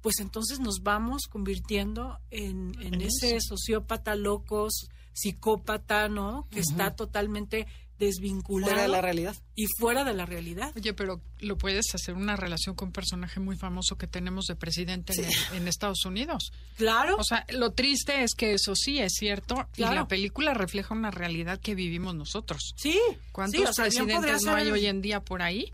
pues 0.00 0.18
entonces 0.20 0.58
nos 0.58 0.82
vamos 0.82 1.24
convirtiendo 1.28 2.18
en, 2.30 2.74
en 2.80 2.94
En 2.94 3.02
ese 3.02 3.38
sociópata 3.42 4.14
loco, 4.16 4.68
psicópata, 5.12 6.08
¿no? 6.08 6.48
Que 6.50 6.60
está 6.60 6.96
totalmente 6.96 7.66
desvinculado 7.98 8.70
Fuera 8.72 8.82
de 8.82 8.88
la 8.88 9.00
realidad. 9.00 9.36
y 9.54 9.66
fuera 9.78 10.04
de 10.04 10.12
la 10.14 10.26
realidad. 10.26 10.72
Oye, 10.76 10.92
pero 10.92 11.20
lo 11.38 11.56
puedes 11.58 11.94
hacer 11.94 12.14
una 12.14 12.36
relación 12.36 12.74
con 12.74 12.88
un 12.88 12.92
personaje 12.92 13.38
muy 13.40 13.56
famoso 13.56 13.96
que 13.96 14.06
tenemos 14.06 14.46
de 14.46 14.56
presidente 14.56 15.12
en, 15.14 15.24
el- 15.24 15.32
en 15.56 15.68
Estados 15.68 16.04
Unidos. 16.04 16.52
Claro. 16.76 17.16
O 17.18 17.24
sea, 17.24 17.46
lo 17.50 17.72
triste 17.72 18.22
es 18.24 18.34
que 18.34 18.54
eso 18.54 18.74
sí 18.74 18.98
es 18.98 19.12
cierto 19.14 19.68
y 19.76 19.82
la 19.82 20.08
película 20.08 20.52
refleja 20.54 20.94
una 20.94 21.10
realidad 21.10 21.60
que 21.60 21.74
vivimos 21.74 22.14
nosotros. 22.14 22.74
sí. 22.76 22.98
¿Cuántos 23.30 23.60
sí, 23.60 23.66
o 23.66 23.72
sea, 23.72 23.84
presidentes 23.84 24.42
no 24.44 24.54
hay 24.54 24.66
el- 24.66 24.72
hoy 24.72 24.86
en 24.86 25.00
día 25.02 25.20
por 25.20 25.42
ahí 25.42 25.72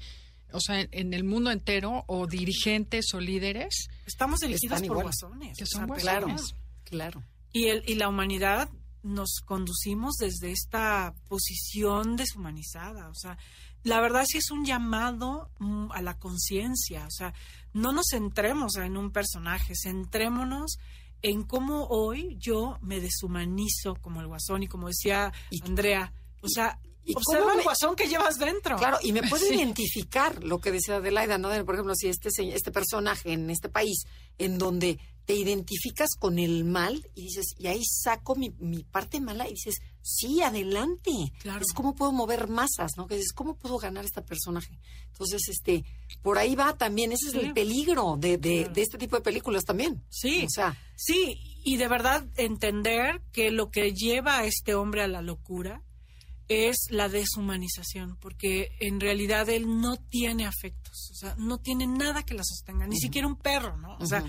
o 0.51 0.61
sea, 0.61 0.81
en, 0.81 0.89
en 0.93 1.13
el 1.13 1.25
mundo 1.25 1.51
entero, 1.51 2.05
o 2.07 2.27
dirigentes 2.27 3.13
o 3.13 3.21
líderes, 3.21 3.89
Estamos 4.07 4.43
Están 4.43 4.79
por 4.79 4.85
igual. 4.85 5.03
guasones. 5.03 5.59
Que 5.59 5.65
o 5.65 5.67
son 5.67 5.81
sea, 5.81 5.87
guasones. 6.21 6.55
Claro, 6.85 7.21
claro. 7.21 7.23
Y, 7.53 7.67
el, 7.67 7.83
y 7.87 7.97
la 7.97 8.09
humanidad 8.09 8.71
nos 9.09 9.41
conducimos 9.45 10.15
desde 10.17 10.53
esta 10.53 11.15
posición 11.29 12.17
deshumanizada. 12.17 13.09
O 13.09 13.15
sea, 13.15 13.39
la 13.83 14.01
verdad 14.01 14.25
sí 14.27 14.39
es 14.39 14.51
un 14.51 14.65
llamado 14.65 15.51
mm, 15.59 15.91
a 15.93 16.03
la 16.03 16.19
conciencia. 16.19 17.07
O 17.07 17.11
sea, 17.11 17.33
no 17.73 17.93
nos 17.93 18.07
centremos 18.11 18.77
en 18.77 18.97
un 18.97 19.11
personaje, 19.11 19.75
centrémonos 19.75 20.79
en 21.23 21.43
cómo 21.43 21.87
hoy 21.87 22.37
yo 22.39 22.79
me 22.81 23.01
deshumanizo 23.01 23.97
como 23.97 24.21
el 24.21 24.27
guasón 24.29 24.63
y 24.63 24.69
como 24.69 24.89
decía 24.89 25.33
Y- 25.51 25.63
Andrea. 25.65 26.13
O 26.43 26.49
sea, 26.49 26.79
y 27.05 27.15
observa 27.17 27.47
cómo 27.47 27.59
el 27.59 27.65
guasón 27.65 27.97
que 27.97 28.07
llevas 28.07 28.37
dentro. 28.37 28.77
Claro, 28.77 28.99
y 29.03 29.13
me 29.13 29.23
puedo 29.23 29.45
Sí. 29.49 29.55
identificar 29.55 30.45
lo 30.45 30.61
que 30.61 30.71
decía 30.71 30.97
Adelaida, 30.97 31.39
¿no? 31.39 31.49
Por 31.65 31.75
ejemplo, 31.75 31.95
si 31.97 32.09
este, 32.09 32.29
este 32.55 32.71
personaje 32.71 33.33
en 33.33 33.49
este 33.51 33.69
país, 33.69 34.05
en 34.37 34.59
donde 34.59 35.01
te 35.29 35.35
identificas 35.35 36.15
con 36.19 36.39
el 36.39 36.65
mal 36.65 37.07
y 37.15 37.25
dices, 37.25 37.55
y 37.59 37.67
ahí 37.67 37.83
saco 37.85 38.35
mi, 38.35 38.49
mi 38.61 38.83
parte 38.83 39.21
mala 39.21 39.47
y 39.47 39.51
dices, 39.53 39.75
sí, 40.01 40.41
adelante. 40.41 41.11
Claro. 41.41 41.61
Es 41.61 41.75
cómo 41.75 41.95
puedo 41.95 42.13
mover 42.13 42.49
masas, 42.49 42.93
¿no? 42.97 43.07
Que 43.07 43.17
dices, 43.17 43.35
¿cómo 43.35 43.55
puedo 43.59 43.77
ganar 43.77 44.07
este 44.07 44.23
personaje? 44.23 44.79
Entonces, 45.09 45.43
este, 45.51 45.85
por 46.23 46.39
ahí 46.39 46.55
va 46.55 46.79
también, 46.79 47.13
ese 47.13 47.27
es 47.27 47.33
Sí. 47.33 47.41
el 47.41 47.53
peligro 47.53 48.17
de, 48.19 48.39
de, 48.39 48.57
Claro. 48.61 48.73
de 48.73 48.81
este 48.81 48.97
tipo 48.97 49.17
de 49.17 49.23
películas 49.23 49.67
también. 49.67 50.03
Sí. 50.09 50.45
O 50.47 50.49
sea, 50.49 50.79
Sí, 50.97 51.39
y 51.63 51.77
de 51.77 51.89
verdad 51.89 52.27
entender 52.37 53.21
que 53.31 53.51
lo 53.51 53.71
que 53.71 53.93
lleva 53.93 54.39
a 54.39 54.45
este 54.47 54.75
hombre 54.75 55.03
a 55.03 55.09
la 55.09 55.21
locura 55.21 55.83
es 56.49 56.87
la 56.89 57.11
deshumanización, 57.11 58.17
porque 58.17 58.71
en 58.81 58.99
realidad 58.99 59.51
él 59.51 59.79
no 59.83 59.99
tiene 59.99 60.47
o 61.11 61.15
sea, 61.15 61.35
no 61.39 61.59
tiene 61.59 61.87
nada 61.87 62.23
que 62.23 62.35
la 62.35 62.43
sostenga, 62.45 62.87
ni 62.87 62.97
siquiera 62.99 63.27
un 63.27 63.37
perro, 63.37 63.77
¿no? 63.77 63.97
O 63.99 64.07
sea. 64.07 64.25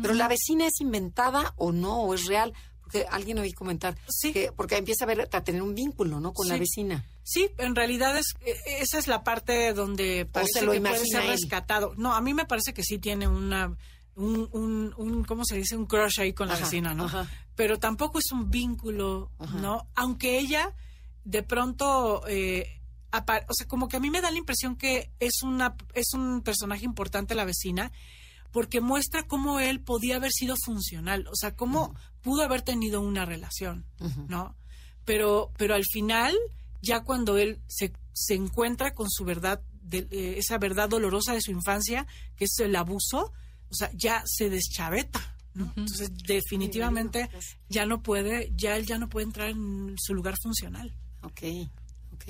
Pero 0.00 0.14
la 0.14 0.28
vecina 0.28 0.66
es 0.66 0.80
inventada 0.80 1.54
o 1.56 1.72
no, 1.72 2.00
o 2.02 2.14
es 2.14 2.26
real. 2.26 2.52
Porque 2.80 3.04
alguien 3.10 3.36
oí 3.40 3.52
comentar 3.52 3.96
Sí. 4.08 4.32
que 4.32 4.52
porque 4.52 4.76
empieza 4.76 5.04
a, 5.04 5.08
ver, 5.08 5.28
a 5.32 5.42
tener 5.42 5.60
un 5.60 5.74
vínculo, 5.74 6.20
¿no? 6.20 6.32
Con 6.32 6.46
la 6.48 6.56
vecina. 6.56 7.04
sí, 7.24 7.50
en 7.58 7.74
realidad 7.74 8.16
es 8.16 8.26
e- 8.44 8.80
esa 8.80 8.98
es 8.98 9.08
la 9.08 9.24
parte 9.24 9.72
donde 9.72 10.24
parece 10.30 10.60
se 10.60 10.64
lo 10.64 10.70
que 10.70 10.80
puede 10.80 11.04
ser 11.04 11.22
él. 11.24 11.30
rescatado. 11.30 11.94
No, 11.96 12.14
a 12.14 12.20
mí 12.20 12.32
me 12.32 12.44
parece 12.44 12.72
que 12.72 12.84
sí 12.84 12.98
tiene 12.98 13.26
una 13.26 13.76
un, 14.14 14.48
un, 14.52 14.94
un 14.96 15.24
¿cómo 15.24 15.44
se 15.44 15.56
dice? 15.56 15.76
Un 15.76 15.86
crush 15.86 16.20
ahí 16.20 16.32
con 16.32 16.46
la 16.48 16.54
vecina, 16.56 16.94
¿no? 16.94 17.06
ajá. 17.06 17.28
Pero 17.56 17.78
tampoco 17.80 18.18
es 18.20 18.30
un 18.32 18.50
vínculo, 18.50 19.30
Ajá. 19.40 19.58
¿no? 19.58 19.88
Aunque 19.96 20.38
ella 20.38 20.72
de 21.24 21.42
pronto 21.42 22.22
eh, 22.28 22.75
o 23.12 23.54
sea, 23.54 23.66
como 23.68 23.88
que 23.88 23.96
a 23.96 24.00
mí 24.00 24.10
me 24.10 24.20
da 24.20 24.30
la 24.30 24.38
impresión 24.38 24.76
que 24.76 25.10
es 25.20 25.42
una 25.42 25.74
es 25.94 26.12
un 26.14 26.42
personaje 26.42 26.84
importante 26.84 27.34
la 27.34 27.44
vecina 27.44 27.92
porque 28.52 28.80
muestra 28.80 29.26
cómo 29.26 29.60
él 29.60 29.80
podía 29.80 30.16
haber 30.16 30.30
sido 30.32 30.54
funcional, 30.64 31.26
o 31.28 31.36
sea, 31.36 31.54
cómo 31.56 31.94
pudo 32.22 32.42
haber 32.42 32.62
tenido 32.62 33.00
una 33.00 33.24
relación. 33.26 33.84
¿no? 34.28 34.56
Pero 35.04 35.52
pero 35.56 35.74
al 35.74 35.84
final 35.84 36.34
ya 36.82 37.00
cuando 37.04 37.36
él 37.38 37.60
se, 37.68 37.92
se 38.12 38.34
encuentra 38.34 38.94
con 38.94 39.10
su 39.10 39.24
verdad 39.24 39.60
de- 39.82 40.08
eh, 40.10 40.34
esa 40.38 40.58
verdad 40.58 40.88
dolorosa 40.88 41.32
de 41.32 41.40
su 41.42 41.50
infancia, 41.52 42.06
que 42.36 42.44
es 42.46 42.58
el 42.58 42.74
abuso, 42.76 43.32
o 43.70 43.74
sea, 43.74 43.90
ya 43.94 44.22
se 44.26 44.50
deschaveta, 44.50 45.36
¿no? 45.54 45.72
Entonces, 45.76 46.10
definitivamente 46.26 47.28
ya 47.68 47.86
no 47.86 48.02
puede, 48.02 48.52
ya 48.56 48.76
él 48.76 48.84
ya 48.86 48.98
no 48.98 49.08
puede 49.08 49.26
entrar 49.26 49.48
en 49.48 49.94
su 49.98 50.12
lugar 50.14 50.34
funcional. 50.42 50.92
Ok. 51.22 51.42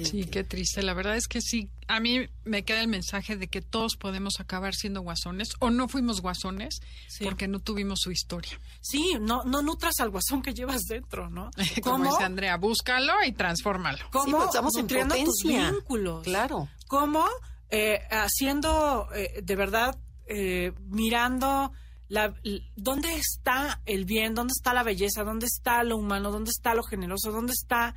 Sí, 0.03 0.25
qué 0.25 0.45
triste. 0.45 0.83
La 0.83 0.95
verdad 0.95 1.17
es 1.17 1.29
que 1.29 1.41
sí. 1.41 1.71
A 1.89 2.01
mí 2.01 2.29
me 2.45 2.65
queda 2.65 2.81
el 2.81 2.89
mensaje 2.89 3.37
de 3.37 3.49
que 3.49 3.63
todos 3.63 3.97
podemos 3.97 4.41
acabar 4.41 4.75
siendo 4.75 5.01
guasones 5.01 5.51
o 5.61 5.71
no 5.71 5.89
fuimos 5.89 6.21
guasones 6.21 6.81
Sí. 7.09 7.25
porque 7.25 7.49
no 7.49 7.61
tuvimos 7.61 8.01
su 8.03 8.11
historia. 8.11 8.59
Sí, 8.81 9.17
no, 9.21 9.45
no 9.45 9.63
nutras 9.63 10.01
al 10.01 10.11
guasón 10.11 10.43
que 10.43 10.53
llevas 10.55 10.83
dentro, 10.83 11.31
¿no? 11.31 11.51
Como 11.83 11.99
¿Cómo? 11.99 12.11
dice 12.11 12.25
Andrea, 12.25 12.57
búscalo 12.57 13.13
y 13.27 13.33
transfórmalo. 13.33 13.99
Sí, 13.99 14.05
¿Cómo 14.13 14.37
pues 14.39 14.49
estamos 14.49 14.77
en 14.77 14.87
tus 14.89 15.43
vínculos? 15.45 16.23
Claro. 16.25 16.69
¿Cómo 16.89 17.25
eh, 17.71 18.01
haciendo 18.11 19.09
eh, 19.15 19.41
de 19.43 19.57
verdad 19.57 19.99
eh, 20.29 20.73
mirando 20.87 21.73
la, 22.09 22.35
dónde 22.77 23.15
está 23.17 23.81
el 23.87 24.05
bien, 24.05 24.35
dónde 24.35 24.53
está 24.57 24.73
la 24.73 24.83
belleza, 24.85 25.25
dónde 25.25 25.47
está 25.47 25.83
lo 25.83 25.97
humano, 25.97 26.31
dónde 26.31 26.51
está 26.51 26.75
lo 26.75 26.85
generoso, 26.85 27.33
dónde 27.33 27.53
está 27.53 27.97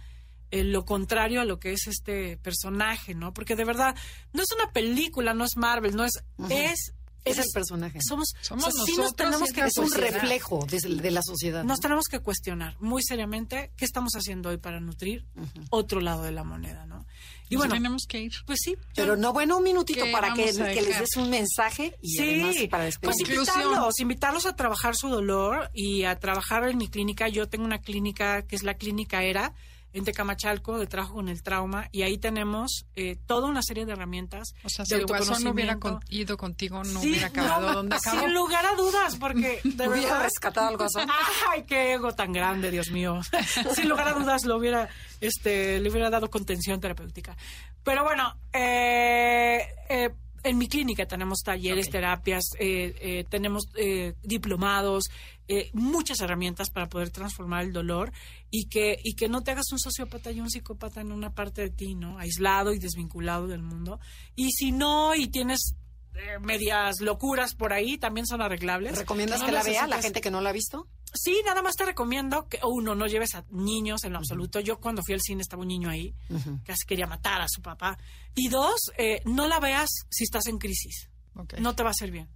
eh, 0.51 0.63
lo 0.63 0.85
contrario 0.85 1.41
a 1.41 1.45
lo 1.45 1.59
que 1.59 1.71
es 1.73 1.87
este 1.87 2.37
personaje, 2.37 3.13
¿no? 3.15 3.33
Porque 3.33 3.55
de 3.55 3.65
verdad 3.65 3.95
no 4.33 4.41
es 4.43 4.51
una 4.51 4.71
película, 4.71 5.33
no 5.33 5.45
es 5.45 5.57
Marvel, 5.57 5.95
no 5.95 6.05
es 6.05 6.13
es 6.49 6.91
Es 7.25 7.37
el 7.37 7.45
personaje. 7.53 7.99
Somos, 8.01 8.29
Somos 8.41 8.67
o 8.67 8.71
sea, 8.71 8.85
sí 8.85 8.91
nos 8.93 8.97
nosotros 8.99 9.15
tenemos 9.15 9.51
que 9.51 9.61
es 9.61 9.77
un 9.77 9.91
reflejo 9.91 10.65
de, 10.65 10.79
de 10.79 11.11
la 11.11 11.21
sociedad. 11.21 11.63
nos 11.65 11.77
¿no? 11.77 11.81
tenemos 11.81 12.05
que 12.07 12.19
cuestionar 12.19 12.75
muy 12.79 13.03
seriamente 13.03 13.71
qué 13.75 13.83
estamos 13.85 14.13
haciendo 14.13 14.49
hoy 14.49 14.57
para 14.57 14.79
nutrir 14.79 15.25
otro 15.69 15.99
lado 15.99 16.23
de 16.23 16.31
la 16.31 16.43
moneda, 16.45 16.85
¿no? 16.85 17.05
Y 17.49 17.55
Nos 17.55 17.61
bueno, 17.63 17.73
tenemos 17.75 18.03
que 18.07 18.21
ir. 18.21 18.31
pues 18.45 18.59
sí. 18.63 18.77
Pero 18.95 19.17
no, 19.17 19.33
bueno, 19.33 19.57
un 19.57 19.63
minutito 19.63 20.05
¿Qué 20.05 20.11
para 20.11 20.33
que, 20.33 20.45
les 20.53 20.99
des 20.99 21.17
un 21.17 21.29
mensaje 21.29 21.97
y 22.01 22.19
además 22.19 22.55
Sí, 22.55 22.67
para 22.67 22.83
pues 22.85 22.99
despedir. 23.01 23.15
Conclusión. 23.27 23.61
invitarlos, 23.63 23.99
invitarlos 23.99 24.45
a 24.45 24.55
trabajar 24.55 24.95
su 24.95 25.09
dolor 25.09 25.69
y 25.73 26.03
a 26.05 26.17
trabajar 26.19 26.67
en 26.69 26.77
mi 26.77 26.87
clínica. 26.87 27.27
Yo 27.27 27.49
tengo 27.49 27.65
una 27.65 27.79
clínica 27.81 28.43
que 28.43 28.55
es 28.55 28.63
la 28.63 28.75
Clínica 28.75 29.23
ERA 29.23 29.53
en 29.93 30.03
Tecamachalco 30.05 30.77
de 30.77 30.87
trabajo 30.87 31.15
con 31.15 31.29
el 31.29 31.41
trauma 31.41 31.87
y 31.91 32.03
ahí 32.03 32.17
tenemos 32.17 32.85
eh, 32.95 33.17
toda 33.25 33.47
una 33.47 33.61
serie 33.63 33.85
de 33.85 33.93
herramientas. 33.93 34.53
O 34.63 34.69
sea, 34.69 34.83
de 34.83 34.87
si 34.87 34.93
el 34.95 35.05
guasón 35.05 35.43
no 35.43 35.51
hubiera 35.51 35.77
con- 35.79 35.99
ido 36.09 36.37
contigo, 36.37 36.83
no 36.83 37.01
Sí, 37.01 37.09
hubiera 37.11 37.27
acabado 37.27 37.67
no, 37.69 37.73
donde 37.73 37.95
acabó. 37.95 38.19
Sin 38.21 38.33
lugar 38.33 38.65
a 38.65 38.75
dudas, 38.75 39.15
porque 39.17 39.59
de 39.63 39.87
Hubiera 39.87 40.09
verdad. 40.13 40.23
rescatado 40.23 40.67
al 40.69 40.77
guasón. 40.77 41.09
Ay, 41.51 41.63
qué 41.63 41.93
ego 41.93 42.13
tan 42.13 42.31
grande, 42.33 42.69
Dios 42.71 42.91
mío. 42.91 43.19
Sin 43.75 43.89
lugar 43.89 44.07
a 44.09 44.13
dudas 44.13 44.45
lo 44.45 44.57
hubiera, 44.57 44.89
este, 45.21 45.79
le 45.79 45.89
hubiera 45.89 46.09
dado 46.09 46.29
contención 46.29 46.79
terapéutica. 46.79 47.35
Pero 47.83 48.03
bueno, 48.03 48.35
eh, 48.53 49.61
eh, 49.89 50.09
en 50.43 50.57
mi 50.57 50.67
clínica 50.67 51.05
tenemos 51.05 51.39
talleres, 51.43 51.89
terapias, 51.89 52.43
eh, 52.59 52.95
eh, 53.01 53.25
tenemos 53.29 53.63
eh, 53.75 54.13
diplomados, 54.21 55.05
eh, 55.51 55.71
muchas 55.73 56.21
herramientas 56.21 56.69
para 56.69 56.89
poder 56.89 57.09
transformar 57.09 57.63
el 57.65 57.73
dolor 57.73 58.13
y 58.51 58.69
que, 58.69 58.99
y 59.03 59.15
que 59.15 59.27
no 59.27 59.41
te 59.41 59.49
hagas 59.49 59.71
un 59.71 59.79
sociópata 59.79 60.31
y 60.31 60.39
un 60.39 60.49
psicópata 60.49 61.01
en 61.01 61.11
una 61.11 61.33
parte 61.33 61.63
de 61.63 61.69
ti, 61.71 61.95
¿no? 61.95 62.19
Aislado 62.19 62.71
y 62.71 62.77
desvinculado 62.77 63.47
del 63.47 63.63
mundo. 63.63 63.99
Y 64.35 64.51
si 64.51 64.71
no, 64.71 65.15
y 65.15 65.27
tienes 65.27 65.73
eh, 66.13 66.37
medias 66.39 67.01
locuras 67.01 67.55
por 67.55 67.73
ahí, 67.73 67.97
también 67.97 68.27
son 68.27 68.43
arreglables. 68.43 68.95
¿Recomiendas 68.95 69.39
No 69.39 69.47
que 69.47 69.51
la 69.51 69.63
vea 69.63 69.87
la 69.87 70.01
gente 70.03 70.21
que 70.21 70.29
no 70.29 70.39
la 70.39 70.51
ha 70.51 70.53
visto? 70.53 70.87
Sí, 71.15 71.41
nada 71.43 71.63
más 71.63 71.75
te 71.75 71.83
recomiendo 71.83 72.47
que 72.47 72.59
uno 72.63 72.93
no 72.93 73.07
lleves 73.07 73.33
a 73.33 73.43
niños 73.49 74.03
en 74.03 74.13
lo 74.13 74.19
absoluto. 74.19 74.59
Yo 74.59 74.79
cuando 74.79 75.01
fui 75.01 75.15
al 75.15 75.21
cine 75.21 75.41
estaba 75.41 75.63
un 75.63 75.69
niño 75.69 75.89
ahí, 75.89 76.13
casi 76.63 76.85
quería 76.85 77.07
matar 77.07 77.41
a 77.41 77.47
su 77.49 77.63
papá. 77.63 77.97
Y 78.35 78.49
dos, 78.49 78.91
eh, 78.99 79.23
no 79.25 79.47
la 79.47 79.59
veas 79.59 79.89
si 80.09 80.25
estás 80.25 80.45
en 80.45 80.59
crisis. 80.59 81.09
No 81.57 81.73
te 81.73 81.81
va 81.81 81.89
a 81.89 81.91
hacer 81.91 82.11
bien. 82.11 82.29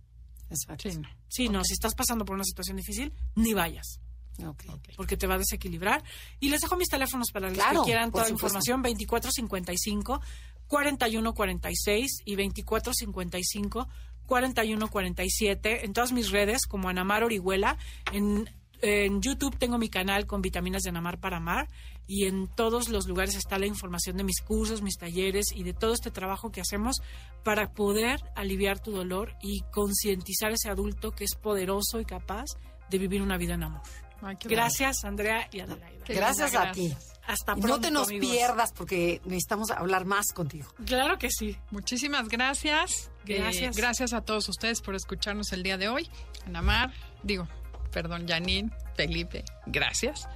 Exacto. 0.54 0.90
Sí, 0.90 0.98
no. 0.98 1.10
Sí, 1.28 1.50
no, 1.50 1.64
si 1.64 1.74
estás 1.74 1.96
pasando 1.96 2.26
por 2.26 2.36
una 2.36 2.44
situación 2.44 2.78
difícil, 2.78 3.14
ni 3.36 3.54
vayas, 3.54 4.00
Ok. 4.46 4.64
porque 4.96 5.18
te 5.18 5.28
va 5.28 5.36
a 5.36 5.38
desequilibrar. 5.40 6.04
Y 6.40 6.50
les 6.50 6.62
dejo 6.62 6.76
mis 6.78 6.90
teléfonos 6.90 7.32
para 7.32 7.50
los 7.50 7.58
Claro, 7.58 7.82
que 7.82 7.86
quieran 7.88 8.12
toda 8.12 8.24
la 8.26 8.30
información, 8.32 8.82
2455 8.82 10.22
4146 10.68 12.22
y 12.26 12.36
2455 12.36 13.88
4147 14.26 15.86
en 15.86 15.94
todas 15.94 16.12
mis 16.12 16.32
redes 16.32 16.66
como 16.68 16.90
Anamar 16.90 17.24
Orihuela. 17.24 17.78
En, 18.12 18.50
en 18.84 19.22
YouTube 19.22 19.58
tengo 19.58 19.78
mi 19.78 19.88
canal 19.90 20.28
con 20.28 20.42
vitaminas 20.42 20.84
de 20.84 20.90
Anamar 20.90 21.18
para 21.18 21.38
amar 21.38 21.70
y 22.06 22.26
en 22.26 22.48
todos 22.48 22.90
los 22.90 23.08
lugares 23.08 23.34
está 23.36 23.58
la 23.58 23.66
información 23.66 24.18
de 24.18 24.26
mis 24.26 24.42
cursos, 24.42 24.82
mis 24.82 24.98
talleres 24.98 25.46
y 25.56 25.64
de 25.64 25.74
todo 25.74 25.94
este 25.94 26.12
trabajo 26.12 26.52
que 26.52 26.60
hacemos 26.60 26.98
para 27.46 27.72
poder 27.72 28.20
aliviar 28.36 28.80
tu 28.80 28.92
dolor 28.92 29.36
y 29.42 29.62
concientizar 29.72 30.52
a 30.52 30.56
ese 30.56 30.70
adulto 30.70 31.12
que 31.12 31.24
es 31.24 31.36
poderoso 31.36 32.02
y 32.02 32.06
capaz 32.06 32.46
de 32.90 32.98
vivir 32.98 33.22
una 33.22 33.38
vida 33.38 33.54
en 33.54 33.64
amor. 33.64 33.82
Ay, 34.22 34.38
Gracias, 34.44 35.04
Andrea 35.06 35.48
y 35.52 35.62
Adelaida. 35.62 36.04
Gracias 36.06 36.54
a 36.54 36.72
ti. 36.74 36.94
Hasta 37.26 37.54
Y 37.54 37.62
pronto, 37.62 37.68
no 37.78 37.80
te 37.80 37.92
nos 37.92 38.08
amigos. 38.10 38.30
pierdas 38.30 38.74
porque 38.74 39.22
necesitamos 39.24 39.72
hablar 39.72 40.04
más 40.06 40.28
contigo. 40.34 40.68
Claro 40.86 41.18
que 41.18 41.30
sí. 41.32 41.58
Muchísimas 41.72 42.28
gracias. 42.28 43.10
Gracias. 43.26 43.78
Eh, 43.78 43.82
gracias 43.82 44.12
a 44.12 44.22
todos 44.22 44.50
ustedes 44.50 44.82
por 44.82 44.96
escucharnos 44.96 45.54
el 45.54 45.64
día 45.64 45.78
de 45.78 45.88
hoy. 45.88 46.10
Anamar, 46.46 46.92
digo, 47.24 47.48
perdón, 47.94 48.28
Janine, 48.28 48.72
Felipe, 48.96 49.46
gracias. 49.68 50.28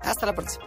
Hasta 0.00 0.26
la 0.26 0.34
próxima. 0.34 0.66